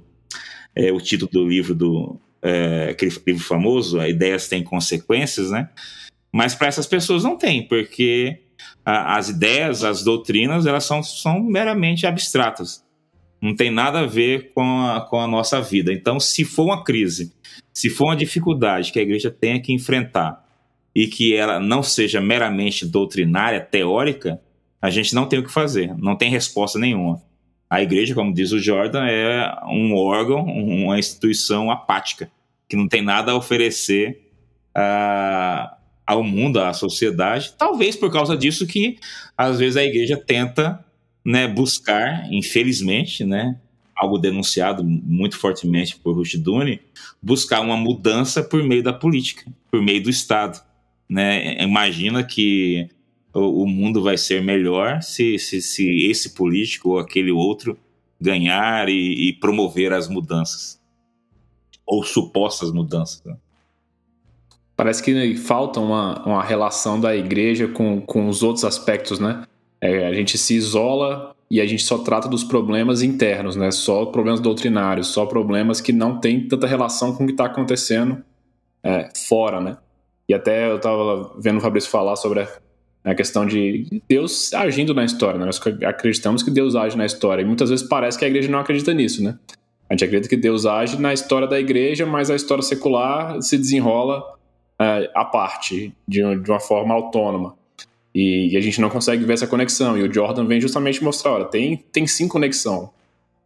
é, 0.76 0.92
o 0.92 1.02
título 1.02 1.32
do 1.32 1.48
livro 1.48 1.74
do 1.74 2.20
é, 2.42 2.90
aquele 2.92 3.12
livro 3.26 3.44
famoso, 3.44 4.02
Ideias 4.02 4.48
têm 4.48 4.64
consequências, 4.64 5.52
né? 5.52 5.70
Mas 6.32 6.56
para 6.56 6.68
essas 6.68 6.86
pessoas 6.86 7.24
não 7.24 7.38
tem, 7.38 7.68
porque 7.68 8.42
a, 8.86 9.18
as 9.18 9.30
ideias, 9.30 9.84
as 9.84 10.04
doutrinas, 10.04 10.66
elas 10.66 10.84
são, 10.84 11.02
são 11.02 11.42
meramente 11.42 12.06
abstratas. 12.06 12.86
Não 13.42 13.56
tem 13.56 13.70
nada 13.70 14.00
a 14.00 14.06
ver 14.06 14.52
com 14.54 14.82
a, 14.82 15.02
com 15.02 15.20
a 15.20 15.28
nossa 15.28 15.62
vida. 15.62 15.94
Então, 15.94 16.20
se 16.20 16.44
for 16.44 16.66
uma 16.66 16.84
crise, 16.84 17.34
se 17.74 17.90
for 17.90 18.06
uma 18.06 18.16
dificuldade 18.16 18.92
que 18.92 19.00
a 19.00 19.04
igreja 19.04 19.30
tenha 19.30 19.62
que 19.62 19.72
enfrentar, 19.72 20.48
e 20.98 21.06
que 21.06 21.36
ela 21.36 21.60
não 21.60 21.84
seja 21.84 22.20
meramente 22.20 22.84
doutrinária, 22.84 23.62
teórica, 23.62 24.42
a 24.82 24.90
gente 24.90 25.14
não 25.14 25.28
tem 25.28 25.38
o 25.38 25.44
que 25.44 25.52
fazer, 25.52 25.96
não 25.96 26.16
tem 26.16 26.28
resposta 26.28 26.80
nenhuma. 26.80 27.22
A 27.70 27.82
igreja, 27.82 28.16
como 28.16 28.34
diz 28.34 28.52
o 28.52 28.60
Jordan, 28.60 29.06
é 29.06 29.52
um 29.66 29.96
órgão, 29.96 30.44
uma 30.46 30.98
instituição 30.98 31.70
apática, 31.70 32.32
que 32.68 32.76
não 32.76 32.88
tem 32.88 33.02
nada 33.02 33.32
a 33.32 33.36
oferecer 33.36 34.32
uh, 34.76 35.70
ao 36.06 36.24
mundo, 36.24 36.60
à 36.60 36.74
sociedade. 36.74 37.54
Talvez 37.58 37.96
por 37.96 38.12
causa 38.12 38.38
disso 38.38 38.66
que, 38.66 38.98
às 39.38 39.60
vezes, 39.60 39.78
a 39.78 39.84
igreja 39.84 40.16
tenta 40.16 40.84
né, 41.26 41.48
buscar, 41.48 42.32
infelizmente, 42.32 43.26
né, 43.26 43.58
algo 43.96 44.18
denunciado 44.18 44.84
muito 44.84 45.38
fortemente 45.38 45.98
por 45.98 46.16
Rushduni, 46.16 46.80
buscar 47.22 47.60
uma 47.62 47.76
mudança 47.76 48.44
por 48.44 48.64
meio 48.64 48.84
da 48.84 48.94
política, 48.94 49.44
por 49.70 49.82
meio 49.82 50.02
do 50.02 50.10
Estado 50.10 50.62
né? 51.10 51.64
Imagina 51.64 52.24
que 52.24 52.90
o, 53.34 53.64
o 53.64 53.68
mundo 53.68 54.02
vai 54.02 54.18
ser 54.18 54.42
melhor 54.42 55.02
se, 55.02 55.38
se, 55.38 55.62
se, 55.62 56.08
esse 56.10 56.32
político 56.32 56.92
ou 56.92 57.00
aquele 57.00 57.32
outro 57.32 57.78
ganhar 58.20 58.90
e, 58.90 59.30
e 59.30 59.34
promover 59.34 59.94
as 59.94 60.08
mudanças 60.08 60.78
ou 61.86 62.04
supostas 62.04 62.72
mudanças. 62.72 63.24
Né? 63.24 63.38
Parece 64.76 65.02
que 65.02 65.36
falta 65.38 65.80
uma, 65.80 66.24
uma 66.26 66.44
relação 66.44 67.00
da 67.00 67.16
igreja 67.16 67.68
com, 67.68 68.02
com 68.02 68.28
os 68.28 68.44
outros 68.44 68.66
aspectos, 68.66 69.20
né? 69.20 69.44
É, 69.80 70.08
a 70.08 70.14
gente 70.14 70.38
se 70.38 70.56
isola 70.56 71.36
e 71.50 71.62
a 71.62 71.66
gente 71.66 71.84
só 71.84 72.00
trata 72.00 72.28
dos 72.28 72.44
problemas 72.44 73.02
internos, 73.02 73.56
né? 73.56 73.72
Só 73.72 74.06
problemas 74.06 74.40
doutrinários, 74.40 75.08
só 75.08 75.26
problemas 75.26 75.80
que 75.80 75.94
não 75.94 76.20
têm 76.20 76.48
tanta 76.48 76.68
relação 76.68 77.16
com 77.16 77.24
o 77.24 77.26
que 77.28 77.34
está 77.34 77.46
acontecendo 77.46 78.24
é, 78.84 79.10
fora, 79.28 79.62
né? 79.62 79.78
E 80.30 80.34
até 80.34 80.70
eu 80.70 80.76
estava 80.76 81.32
vendo 81.40 81.58
o 81.58 81.62
Fabrício 81.62 81.90
falar 81.90 82.16
sobre 82.16 82.48
a, 83.12 83.16
questão 83.16 83.46
de 83.46 84.02
Deus 84.08 84.54
agindo 84.54 84.94
na 84.94 85.04
história. 85.06 85.40
Né? 85.40 85.46
Nós 85.46 85.60
acreditamos 85.86 86.44
que 86.44 86.52
Deus 86.52 86.76
age 86.76 86.98
na 86.98 87.06
história. 87.06 87.42
E 87.42 87.46
muitas 87.46 87.70
vezes 87.70 87.88
parece 87.88 88.18
que 88.18 88.26
a 88.26 88.28
igreja 88.28 88.50
não 88.50 88.60
acredita 88.60 88.94
nisso, 88.94 89.24
né? 89.24 89.38
A 89.90 89.94
gente 89.94 90.04
acredita 90.04 90.28
que 90.28 90.36
Deus 90.36 90.66
age 90.66 91.00
na 91.00 91.14
história 91.14 91.48
da 91.48 91.60
igreja, 91.60 92.06
mas 92.06 92.30
a 92.30 92.36
história 92.36 92.62
secular 92.62 93.42
se 93.42 93.58
desenrola 93.58 94.20
uh, 94.82 95.10
à 95.16 95.24
parte, 95.24 95.94
de, 96.08 96.20
de, 96.42 96.52
uma 96.52 96.60
forma 96.60 96.94
autônoma. 96.94 97.56
E, 98.14 98.54
e, 98.54 98.58
a 98.58 98.62
gente 98.62 98.82
não 98.82 98.90
consegue 98.90 99.24
ver 99.24 99.34
essa 99.34 99.48
conexão. 99.48 99.98
E 99.98 100.04
o 100.04 100.14
Jordan 100.14 100.46
vem 100.46 100.60
justamente 100.60 101.02
mostrar: 101.04 101.32
olha, 101.32 101.46
tem, 101.46 101.78
tem 101.92 102.06
sim 102.06 102.28
conexão. 102.28 102.90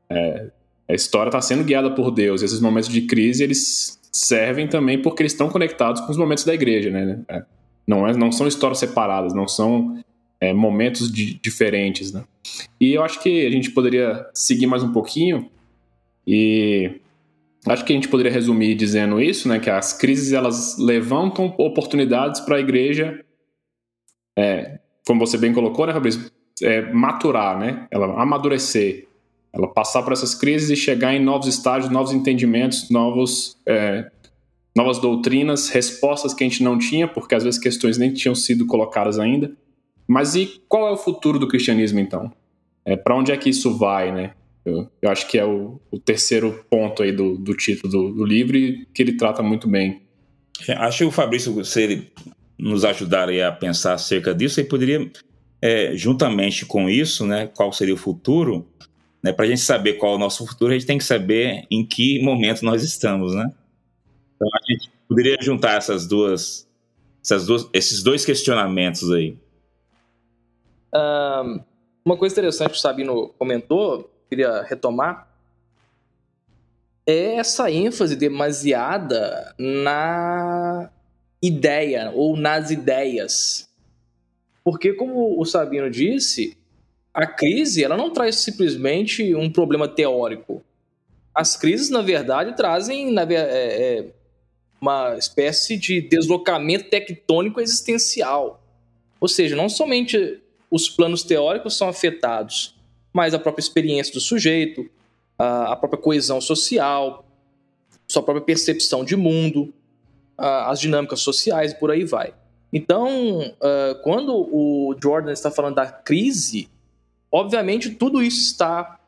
É, 0.10 0.48
a 0.90 0.94
história 0.94 1.30
está 1.30 1.42
sendo 1.42 1.64
guiada 1.64 1.92
por 1.92 2.10
Deus. 2.10 2.42
E 2.42 2.46
esses 2.46 2.60
momentos 2.60 2.90
de 2.90 3.02
crise, 3.02 3.44
eles 3.44 4.00
servem 4.12 4.68
também 4.68 5.02
porque 5.02 5.22
eles 5.22 5.32
estão 5.32 5.50
conectados 5.50 6.02
com 6.02 6.12
os 6.12 6.18
momentos 6.18 6.44
da 6.44 6.54
igreja, 6.54 6.90
né? 6.90 7.20
É, 7.30 7.44
não, 7.88 8.08
é, 8.08 8.16
não 8.16 8.32
são 8.32 8.48
histórias 8.48 8.80
separadas, 8.80 9.34
não 9.34 9.48
são 9.48 10.02
é, 10.40 10.54
momentos 10.54 11.12
de, 11.12 11.40
diferentes, 11.40 12.12
né? 12.12 12.24
E 12.80 12.94
eu 12.94 13.04
acho 13.04 13.22
que 13.22 13.46
a 13.46 13.50
gente 13.50 13.72
poderia 13.72 14.28
seguir 14.34 14.68
mais 14.68 14.84
um 14.84 14.92
pouquinho 14.92 15.50
e 16.26 17.00
acho 17.68 17.86
que 17.86 17.94
a 17.94 17.96
gente 17.96 18.08
poderia 18.08 18.32
resumir 18.32 18.76
dizendo 18.76 19.22
isso, 19.22 19.48
né? 19.48 19.60
Que 19.60 19.70
as 19.70 19.94
crises 19.94 20.34
elas 20.34 20.78
levantam 20.78 21.54
oportunidades 21.58 22.42
para 22.42 22.58
a 22.58 22.60
igreja, 22.60 23.24
é, 24.38 24.80
como 25.06 25.20
você 25.20 25.38
bem 25.38 25.54
colocou, 25.54 25.86
né, 25.86 25.94
Fabrício? 25.94 26.32
É, 26.62 26.82
maturar, 26.94 27.58
né? 27.60 27.88
Ela 27.92 28.22
amadurecer, 28.22 29.08
ela 29.54 29.68
passar 29.68 30.04
por 30.04 30.14
essas 30.14 30.34
crises 30.34 30.70
e 30.70 30.76
chegar 30.76 31.14
em 31.14 31.20
novos 31.24 31.48
estágios, 31.48 31.92
novos 31.92 32.14
entendimentos, 32.14 32.90
novos, 32.90 33.58
é, 33.66 34.10
novas 34.76 35.00
doutrinas, 35.00 35.70
respostas 35.70 36.34
que 36.34 36.44
a 36.44 36.48
gente 36.48 36.64
não 36.64 36.78
tinha, 36.78 37.08
porque 37.08 37.36
às 37.36 37.44
vezes 37.44 37.60
questões 37.60 37.98
nem 37.98 38.14
tinham 38.14 38.36
sido 38.36 38.66
colocadas 38.66 39.20
ainda. 39.20 39.52
Mas 40.08 40.36
e 40.36 40.62
qual 40.68 40.88
é 40.88 40.92
o 40.92 40.98
futuro 40.98 41.40
do 41.40 41.48
cristianismo 41.48 42.00
então? 42.00 42.32
É, 42.86 42.96
para 42.96 43.16
onde 43.16 43.32
é 43.32 43.38
que 43.38 43.50
isso 43.50 43.78
vai, 43.78 44.12
né? 44.12 44.34
Eu, 44.66 44.88
eu 45.02 45.10
acho 45.10 45.28
que 45.28 45.38
é 45.38 45.46
o, 45.46 45.80
o, 45.90 45.98
terceiro 45.98 46.64
ponto 46.70 47.02
aí 47.02 47.12
do, 47.12 47.38
do 47.38 47.56
título 47.56 47.92
do, 47.92 48.14
do, 48.14 48.26
livro 48.26 48.54
que 48.94 49.02
ele 49.02 49.14
trata 49.14 49.42
muito 49.42 49.68
bem. 49.68 50.02
É, 50.68 50.74
acho 50.74 51.00
que 51.00 51.06
o 51.06 51.12
Fabrício, 51.12 51.64
se 51.66 51.82
ele 51.82 52.12
nos 52.60 52.86
ajudar 52.86 53.28
a 53.30 53.52
pensar 53.52 53.94
acerca 53.94 54.36
disso, 54.36 54.60
ele 54.60 54.68
poderia, 54.68 55.12
é, 55.60 55.96
juntamente 55.96 56.64
com 56.66 56.88
isso, 56.88 57.26
né, 57.26 57.48
qual 57.56 57.74
seria 57.74 57.96
o 57.96 57.98
futuro, 57.98 58.68
né, 59.24 59.32
para 59.34 59.46
a 59.46 59.48
gente 59.48 59.62
saber 59.62 59.94
qual 59.94 60.14
é 60.14 60.16
o 60.16 60.20
nosso 60.20 60.46
futuro, 60.46 60.72
a 60.72 60.78
gente 60.78 60.86
tem 60.86 60.98
que 61.00 61.04
saber 61.04 61.66
em 61.72 61.84
que 61.84 62.22
momento 62.22 62.64
nós 62.64 62.84
estamos, 62.84 63.34
né? 63.34 63.52
Então 64.42 64.50
a 64.56 64.72
gente 64.72 64.92
poderia 65.08 65.38
juntar 65.40 65.78
essas 65.78 66.08
duas, 66.08 66.68
essas 67.24 67.46
duas 67.46 67.70
esses 67.72 68.02
dois 68.02 68.26
questionamentos 68.26 69.12
aí. 69.12 69.38
Um, 70.92 71.62
uma 72.04 72.18
coisa 72.18 72.34
interessante 72.34 72.72
que 72.72 72.78
o 72.78 72.82
Sabino 72.82 73.30
comentou 73.38 74.10
queria 74.28 74.64
retomar 74.64 75.28
é 77.06 77.36
essa 77.36 77.70
ênfase 77.70 78.16
demasiada 78.16 79.54
na 79.60 80.90
ideia 81.42 82.12
ou 82.16 82.36
nas 82.36 82.72
ideias. 82.72 83.70
Porque, 84.64 84.94
como 84.94 85.40
o 85.40 85.46
Sabino 85.46 85.90
disse, 85.90 86.58
a 87.14 87.28
crise 87.28 87.84
ela 87.84 87.98
não 87.98 88.12
traz 88.12 88.38
simplesmente 88.38 89.36
um 89.36 89.52
problema 89.52 89.88
teórico. 89.88 90.64
As 91.34 91.56
crises, 91.56 91.90
na 91.90 92.02
verdade, 92.02 92.56
trazem 92.56 93.12
na, 93.12 93.24
é, 93.24 93.36
é, 93.36 94.14
uma 94.82 95.16
espécie 95.16 95.78
de 95.78 96.02
deslocamento 96.02 96.90
tectônico 96.90 97.62
existencial. 97.62 98.64
Ou 99.20 99.28
seja, 99.28 99.56
não 99.56 99.70
somente 99.70 100.42
os 100.72 100.90
planos 100.90 101.22
teóricos 101.22 101.78
são 101.78 101.88
afetados, 101.88 102.76
mas 103.14 103.36
a 103.36 103.40
própria 103.40 103.62
experiência 103.62 104.12
do 104.12 104.20
sujeito, 104.20 104.90
a, 105.38 105.76
própria 105.76 106.02
coesão 106.02 106.42
social, 106.42 107.24
sua 108.08 108.24
própria 108.24 108.44
percepção 108.44 109.06
de 109.06 109.16
mundo, 109.16 109.72
as 110.36 110.80
dinâmicas 110.80 111.20
sociais 111.20 111.74
e 111.74 111.76
por 111.76 111.92
aí 111.92 112.04
vai. 112.04 112.34
Então, 112.74 113.54
quando 114.04 114.34
o 114.34 114.96
Jordan 115.02 115.32
está 115.32 115.52
falando 115.52 115.76
da 115.76 115.86
crise, 115.86 116.68
obviamente 117.32 117.92
tudo 117.92 118.24
isso 118.24 118.42
está 118.42 119.00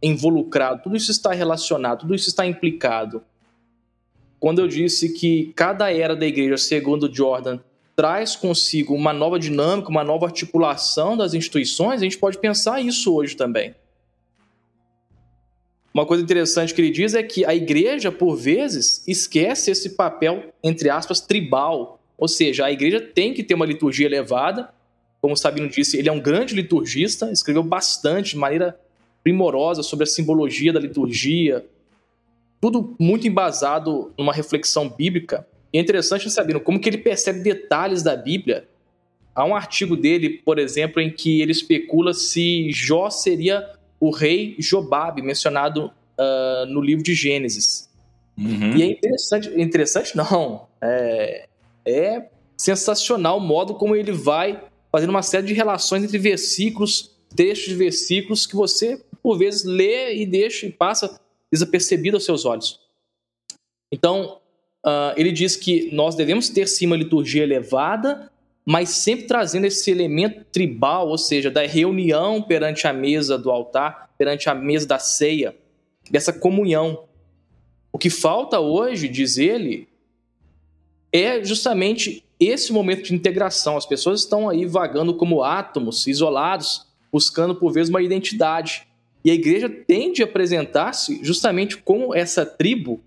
involucrado, 0.00 0.82
tudo 0.84 0.96
isso 0.96 1.10
está 1.10 1.32
relacionado, 1.32 2.00
tudo 2.00 2.14
isso 2.14 2.28
está 2.28 2.46
implicado. 2.46 3.24
Quando 4.42 4.58
eu 4.58 4.66
disse 4.66 5.10
que 5.10 5.52
cada 5.54 5.92
era 5.92 6.16
da 6.16 6.26
igreja, 6.26 6.56
segundo 6.56 7.08
Jordan, 7.14 7.60
traz 7.94 8.34
consigo 8.34 8.92
uma 8.92 9.12
nova 9.12 9.38
dinâmica, 9.38 9.88
uma 9.88 10.02
nova 10.02 10.26
articulação 10.26 11.16
das 11.16 11.32
instituições, 11.32 12.00
a 12.00 12.04
gente 12.04 12.18
pode 12.18 12.38
pensar 12.38 12.80
isso 12.80 13.14
hoje 13.14 13.36
também. 13.36 13.72
Uma 15.94 16.04
coisa 16.04 16.24
interessante 16.24 16.74
que 16.74 16.80
ele 16.80 16.90
diz 16.90 17.14
é 17.14 17.22
que 17.22 17.44
a 17.44 17.54
igreja, 17.54 18.10
por 18.10 18.34
vezes, 18.34 19.04
esquece 19.06 19.70
esse 19.70 19.90
papel, 19.90 20.52
entre 20.60 20.90
aspas, 20.90 21.20
tribal. 21.20 22.00
Ou 22.18 22.26
seja, 22.26 22.64
a 22.64 22.72
igreja 22.72 23.00
tem 23.00 23.32
que 23.32 23.44
ter 23.44 23.54
uma 23.54 23.64
liturgia 23.64 24.06
elevada. 24.06 24.70
Como 25.20 25.34
o 25.34 25.36
Sabino 25.36 25.68
disse, 25.68 25.96
ele 25.96 26.08
é 26.08 26.12
um 26.12 26.20
grande 26.20 26.52
liturgista, 26.52 27.30
escreveu 27.30 27.62
bastante, 27.62 28.30
de 28.30 28.38
maneira 28.38 28.76
primorosa, 29.22 29.84
sobre 29.84 30.02
a 30.02 30.06
simbologia 30.08 30.72
da 30.72 30.80
liturgia. 30.80 31.64
Tudo 32.62 32.94
muito 32.96 33.26
embasado 33.26 34.12
numa 34.16 34.32
reflexão 34.32 34.88
bíblica. 34.88 35.44
E 35.72 35.78
é 35.78 35.80
interessante 35.80 36.30
saber 36.30 36.60
como 36.60 36.78
que 36.78 36.88
ele 36.88 36.98
percebe 36.98 37.40
detalhes 37.40 38.04
da 38.04 38.14
Bíblia. 38.14 38.68
Há 39.34 39.44
um 39.44 39.56
artigo 39.56 39.96
dele, 39.96 40.30
por 40.44 40.60
exemplo, 40.60 41.02
em 41.02 41.10
que 41.10 41.42
ele 41.42 41.50
especula 41.50 42.14
se 42.14 42.70
Jó 42.70 43.10
seria 43.10 43.68
o 43.98 44.10
rei 44.10 44.54
Jobabe, 44.60 45.22
mencionado 45.22 45.86
uh, 45.86 46.66
no 46.66 46.80
livro 46.80 47.02
de 47.02 47.14
Gênesis. 47.14 47.90
Uhum. 48.38 48.76
E 48.76 48.82
é 48.82 48.86
interessante, 48.86 49.60
interessante 49.60 50.16
não, 50.16 50.68
é, 50.80 51.48
é 51.84 52.28
sensacional 52.56 53.38
o 53.38 53.40
modo 53.40 53.74
como 53.74 53.96
ele 53.96 54.12
vai 54.12 54.62
fazendo 54.92 55.10
uma 55.10 55.22
série 55.22 55.48
de 55.48 55.52
relações 55.52 56.04
entre 56.04 56.18
versículos, 56.18 57.10
textos 57.34 57.70
de 57.70 57.74
versículos 57.74 58.46
que 58.46 58.54
você, 58.54 59.02
por 59.20 59.36
vezes, 59.36 59.64
lê 59.64 60.14
e 60.14 60.26
deixa 60.26 60.64
e 60.64 60.70
passa 60.70 61.20
desapercebido 61.52 62.16
aos 62.16 62.24
seus 62.24 62.44
olhos. 62.44 62.80
Então, 63.92 64.38
uh, 64.84 65.12
ele 65.16 65.30
diz 65.30 65.54
que 65.54 65.94
nós 65.94 66.14
devemos 66.14 66.48
ter 66.48 66.66
sim 66.66 66.86
uma 66.86 66.96
liturgia 66.96 67.42
elevada, 67.42 68.32
mas 68.64 68.90
sempre 68.90 69.26
trazendo 69.26 69.66
esse 69.66 69.90
elemento 69.90 70.44
tribal, 70.52 71.08
ou 71.08 71.18
seja, 71.18 71.50
da 71.50 71.66
reunião 71.66 72.40
perante 72.40 72.86
a 72.86 72.92
mesa 72.92 73.36
do 73.36 73.50
altar, 73.50 74.10
perante 74.16 74.48
a 74.48 74.54
mesa 74.54 74.86
da 74.86 74.98
ceia, 74.98 75.54
dessa 76.10 76.32
comunhão. 76.32 77.04
O 77.92 77.98
que 77.98 78.08
falta 78.08 78.58
hoje, 78.60 79.08
diz 79.08 79.36
ele, 79.36 79.88
é 81.12 81.44
justamente 81.44 82.24
esse 82.40 82.72
momento 82.72 83.02
de 83.02 83.14
integração. 83.14 83.76
As 83.76 83.84
pessoas 83.84 84.20
estão 84.20 84.48
aí 84.48 84.64
vagando 84.64 85.14
como 85.14 85.42
átomos, 85.42 86.06
isolados, 86.06 86.86
buscando 87.12 87.54
por 87.54 87.72
vezes 87.72 87.90
uma 87.90 88.02
identidade. 88.02 88.86
E 89.24 89.30
a 89.30 89.34
igreja 89.34 89.68
tende 89.68 90.22
a 90.22 90.24
apresentar-se 90.24 91.20
justamente 91.22 91.76
como 91.76 92.14
essa 92.14 92.44
tribo 92.44 93.00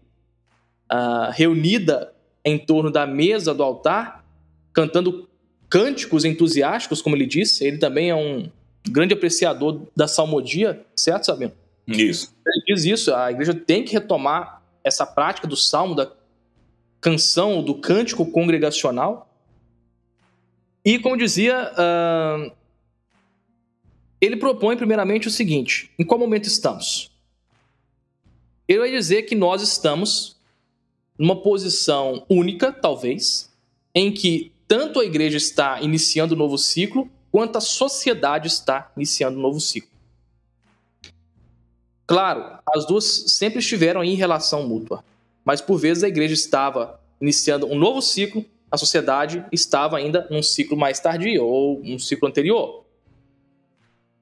uh, 0.92 1.32
reunida 1.32 2.14
em 2.44 2.58
torno 2.58 2.92
da 2.92 3.06
mesa 3.06 3.54
do 3.54 3.64
altar, 3.64 4.24
cantando 4.72 5.28
cânticos 5.70 6.24
entusiásticos, 6.24 7.02
como 7.02 7.16
ele 7.16 7.26
disse. 7.26 7.66
Ele 7.66 7.78
também 7.78 8.10
é 8.10 8.16
um 8.16 8.50
grande 8.90 9.14
apreciador 9.14 9.82
da 9.96 10.08
salmodia, 10.08 10.86
certo, 10.96 11.26
Sabino? 11.26 11.52
Isso. 11.88 12.34
Ele 12.46 12.64
diz 12.66 12.86
isso, 12.86 13.14
a 13.14 13.32
igreja 13.32 13.54
tem 13.54 13.84
que 13.84 13.94
retomar 13.94 14.62
essa 14.84 15.06
prática 15.06 15.48
do 15.48 15.56
salmo, 15.56 15.96
da 15.96 16.12
canção, 17.02 17.64
do 17.64 17.76
cântico 17.76 18.26
congregacional. 18.26 19.30
E, 20.84 21.00
como 21.00 21.18
dizia, 21.18 21.72
uh, 21.74 22.52
ele 24.20 24.38
propõe 24.38 24.78
primeiramente 24.78 25.28
o 25.28 25.32
seguinte: 25.32 25.92
em 25.98 26.04
qual 26.04 26.20
momento 26.20 26.48
estamos? 26.48 27.12
Ele 28.68 28.80
vai 28.80 28.92
dizer 28.92 29.24
que 29.24 29.36
nós 29.36 29.62
estamos 29.62 30.36
numa 31.18 31.42
posição 31.42 32.26
única, 32.30 32.72
talvez, 32.72 33.50
em 33.94 34.12
que 34.12 34.52
tanto 34.68 35.00
a 35.00 35.06
igreja 35.06 35.38
está 35.38 35.82
iniciando 35.82 36.34
um 36.34 36.38
novo 36.38 36.58
ciclo, 36.58 37.10
quanto 37.32 37.58
a 37.58 37.62
sociedade 37.62 38.48
está 38.48 38.92
iniciando 38.96 39.38
um 39.38 39.42
novo 39.42 39.60
ciclo. 39.60 39.90
Claro, 42.08 42.60
as 42.74 42.86
duas 42.86 43.06
sempre 43.28 43.60
estiveram 43.60 44.04
em 44.04 44.16
relação 44.16 44.68
mútua, 44.68 45.04
mas 45.44 45.62
por 45.62 45.78
vezes 45.78 46.04
a 46.04 46.08
igreja 46.08 46.34
estava 46.34 47.00
iniciando 47.20 47.66
um 47.66 47.78
novo 47.78 48.02
ciclo, 48.02 48.46
a 48.70 48.78
sociedade 48.78 49.46
estava 49.52 49.98
ainda 49.98 50.28
num 50.30 50.44
ciclo 50.44 50.78
mais 50.78 51.00
tardio 51.00 51.44
ou 51.44 51.82
um 51.82 51.98
ciclo 51.98 52.28
anterior. 52.28 52.85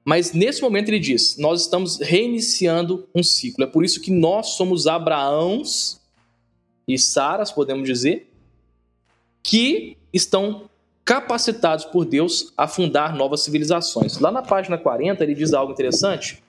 Mas 0.04 0.32
nesse 0.32 0.60
momento 0.60 0.88
ele 0.88 0.98
diz: 0.98 1.36
nós 1.38 1.62
estamos 1.62 1.98
reiniciando 1.98 3.08
um 3.14 3.22
ciclo. 3.22 3.64
É 3.64 3.66
por 3.66 3.84
isso 3.84 4.00
que 4.00 4.10
nós 4.10 4.50
somos 4.50 4.86
Abraãos 4.86 6.00
e 6.86 6.98
Saras, 6.98 7.50
podemos 7.50 7.88
dizer, 7.88 8.30
que 9.42 9.96
estão 10.12 10.68
capacitados 11.04 11.84
por 11.84 12.04
Deus 12.04 12.52
a 12.56 12.66
fundar 12.66 13.14
novas 13.14 13.42
civilizações. 13.42 14.18
Lá 14.18 14.30
na 14.30 14.42
página 14.42 14.78
40, 14.78 15.22
ele 15.22 15.34
diz 15.34 15.52
algo 15.52 15.72
interessante. 15.72 16.42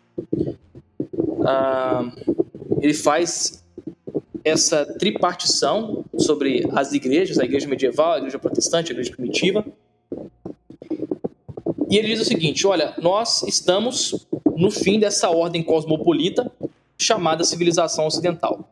Ah, 1.46 2.12
ele 2.82 2.94
faz 2.94 3.64
essa 4.44 4.86
tripartição 4.86 6.06
sobre 6.18 6.68
as 6.72 6.94
igrejas, 6.94 7.40
a 7.40 7.46
igreja 7.46 7.68
medieval, 7.68 8.14
a 8.14 8.18
igreja 8.18 8.38
protestante, 8.38 8.92
a 8.92 8.94
igreja 8.94 9.12
primitiva. 9.12 9.66
E 11.90 11.98
ele 11.98 12.08
diz 12.08 12.22
o 12.22 12.26
seguinte: 12.26 12.66
olha, 12.66 12.94
nós 12.98 13.44
estamos 13.44 14.28
no 14.56 14.72
fim 14.72 15.00
dessa 15.00 15.30
ordem 15.30 15.64
cosmopolita 15.64 16.52
chamada 16.98 17.44
civilização 17.44 18.08
ocidental. 18.08 18.70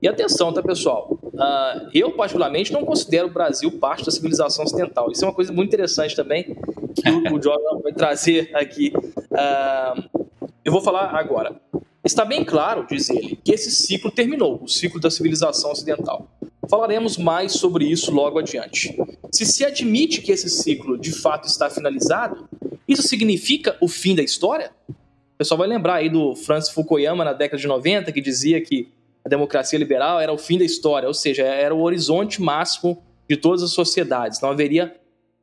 E 0.00 0.06
atenção, 0.06 0.52
tá, 0.52 0.62
pessoal? 0.62 1.18
Uh, 1.24 1.90
eu, 1.92 2.12
particularmente, 2.12 2.72
não 2.72 2.84
considero 2.84 3.28
o 3.28 3.30
Brasil 3.30 3.70
parte 3.72 4.04
da 4.04 4.12
civilização 4.12 4.64
ocidental. 4.64 5.10
Isso 5.10 5.24
é 5.24 5.28
uma 5.28 5.34
coisa 5.34 5.52
muito 5.52 5.68
interessante 5.68 6.14
também, 6.14 6.56
que 6.94 7.10
o, 7.10 7.34
o 7.34 7.42
Jordan 7.42 7.80
vai 7.82 7.92
trazer 7.92 8.50
aqui. 8.54 8.92
Uh, 8.96 10.22
eu 10.64 10.70
vou 10.70 10.80
falar 10.80 11.14
agora. 11.16 11.56
Está 12.04 12.24
bem 12.24 12.44
claro, 12.44 12.86
diz 12.88 13.10
ele, 13.10 13.36
que 13.42 13.52
esse 13.52 13.70
ciclo 13.70 14.10
terminou, 14.10 14.60
o 14.62 14.68
ciclo 14.68 15.00
da 15.00 15.10
civilização 15.10 15.72
ocidental. 15.72 16.28
Falaremos 16.68 17.16
mais 17.16 17.52
sobre 17.52 17.86
isso 17.86 18.12
logo 18.12 18.38
adiante. 18.38 18.96
Se 19.32 19.46
se 19.46 19.64
admite 19.64 20.20
que 20.20 20.32
esse 20.32 20.48
ciclo 20.50 20.98
de 20.98 21.12
fato 21.12 21.48
está 21.48 21.70
finalizado, 21.70 22.48
isso 22.86 23.02
significa 23.02 23.76
o 23.80 23.88
fim 23.88 24.14
da 24.14 24.22
história? 24.22 24.70
O 24.88 25.38
pessoal 25.38 25.58
vai 25.58 25.68
lembrar 25.68 25.96
aí 25.96 26.10
do 26.10 26.34
Francis 26.34 26.72
Fukuyama 26.72 27.24
na 27.24 27.32
década 27.32 27.60
de 27.60 27.66
90, 27.66 28.12
que 28.12 28.20
dizia 28.20 28.60
que 28.60 28.88
a 29.24 29.28
democracia 29.28 29.78
liberal 29.78 30.20
era 30.20 30.32
o 30.32 30.38
fim 30.38 30.58
da 30.58 30.64
história, 30.64 31.06
ou 31.06 31.14
seja, 31.14 31.42
era 31.42 31.74
o 31.74 31.82
horizonte 31.82 32.42
máximo 32.42 33.02
de 33.28 33.36
todas 33.36 33.62
as 33.62 33.72
sociedades. 33.72 34.40
Não 34.40 34.50
haveria 34.50 34.94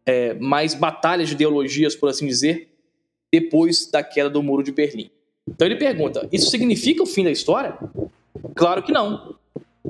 é, 0.06 0.34
mais 0.36 0.74
batalhas 0.74 1.30
de 1.30 1.36
ideologias, 1.36 1.96
por 1.96 2.10
assim 2.10 2.28
dizer, 2.28 2.70
depois 3.32 3.90
da 3.90 4.04
queda 4.04 4.30
do 4.30 4.44
Muro 4.44 4.64
de 4.64 4.72
Berlim. 4.72 5.10
Então 5.48 5.68
ele 5.68 5.76
pergunta: 5.76 6.28
isso 6.32 6.50
significa 6.50 7.04
o 7.04 7.06
fim 7.06 7.24
da 7.24 7.32
história? 7.32 7.78
Claro 8.56 8.84
que 8.84 8.92
não. 8.92 9.36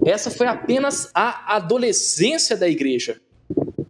Essa 0.03 0.31
foi 0.31 0.47
apenas 0.47 1.09
a 1.13 1.55
adolescência 1.55 2.57
da 2.57 2.67
igreja. 2.67 3.21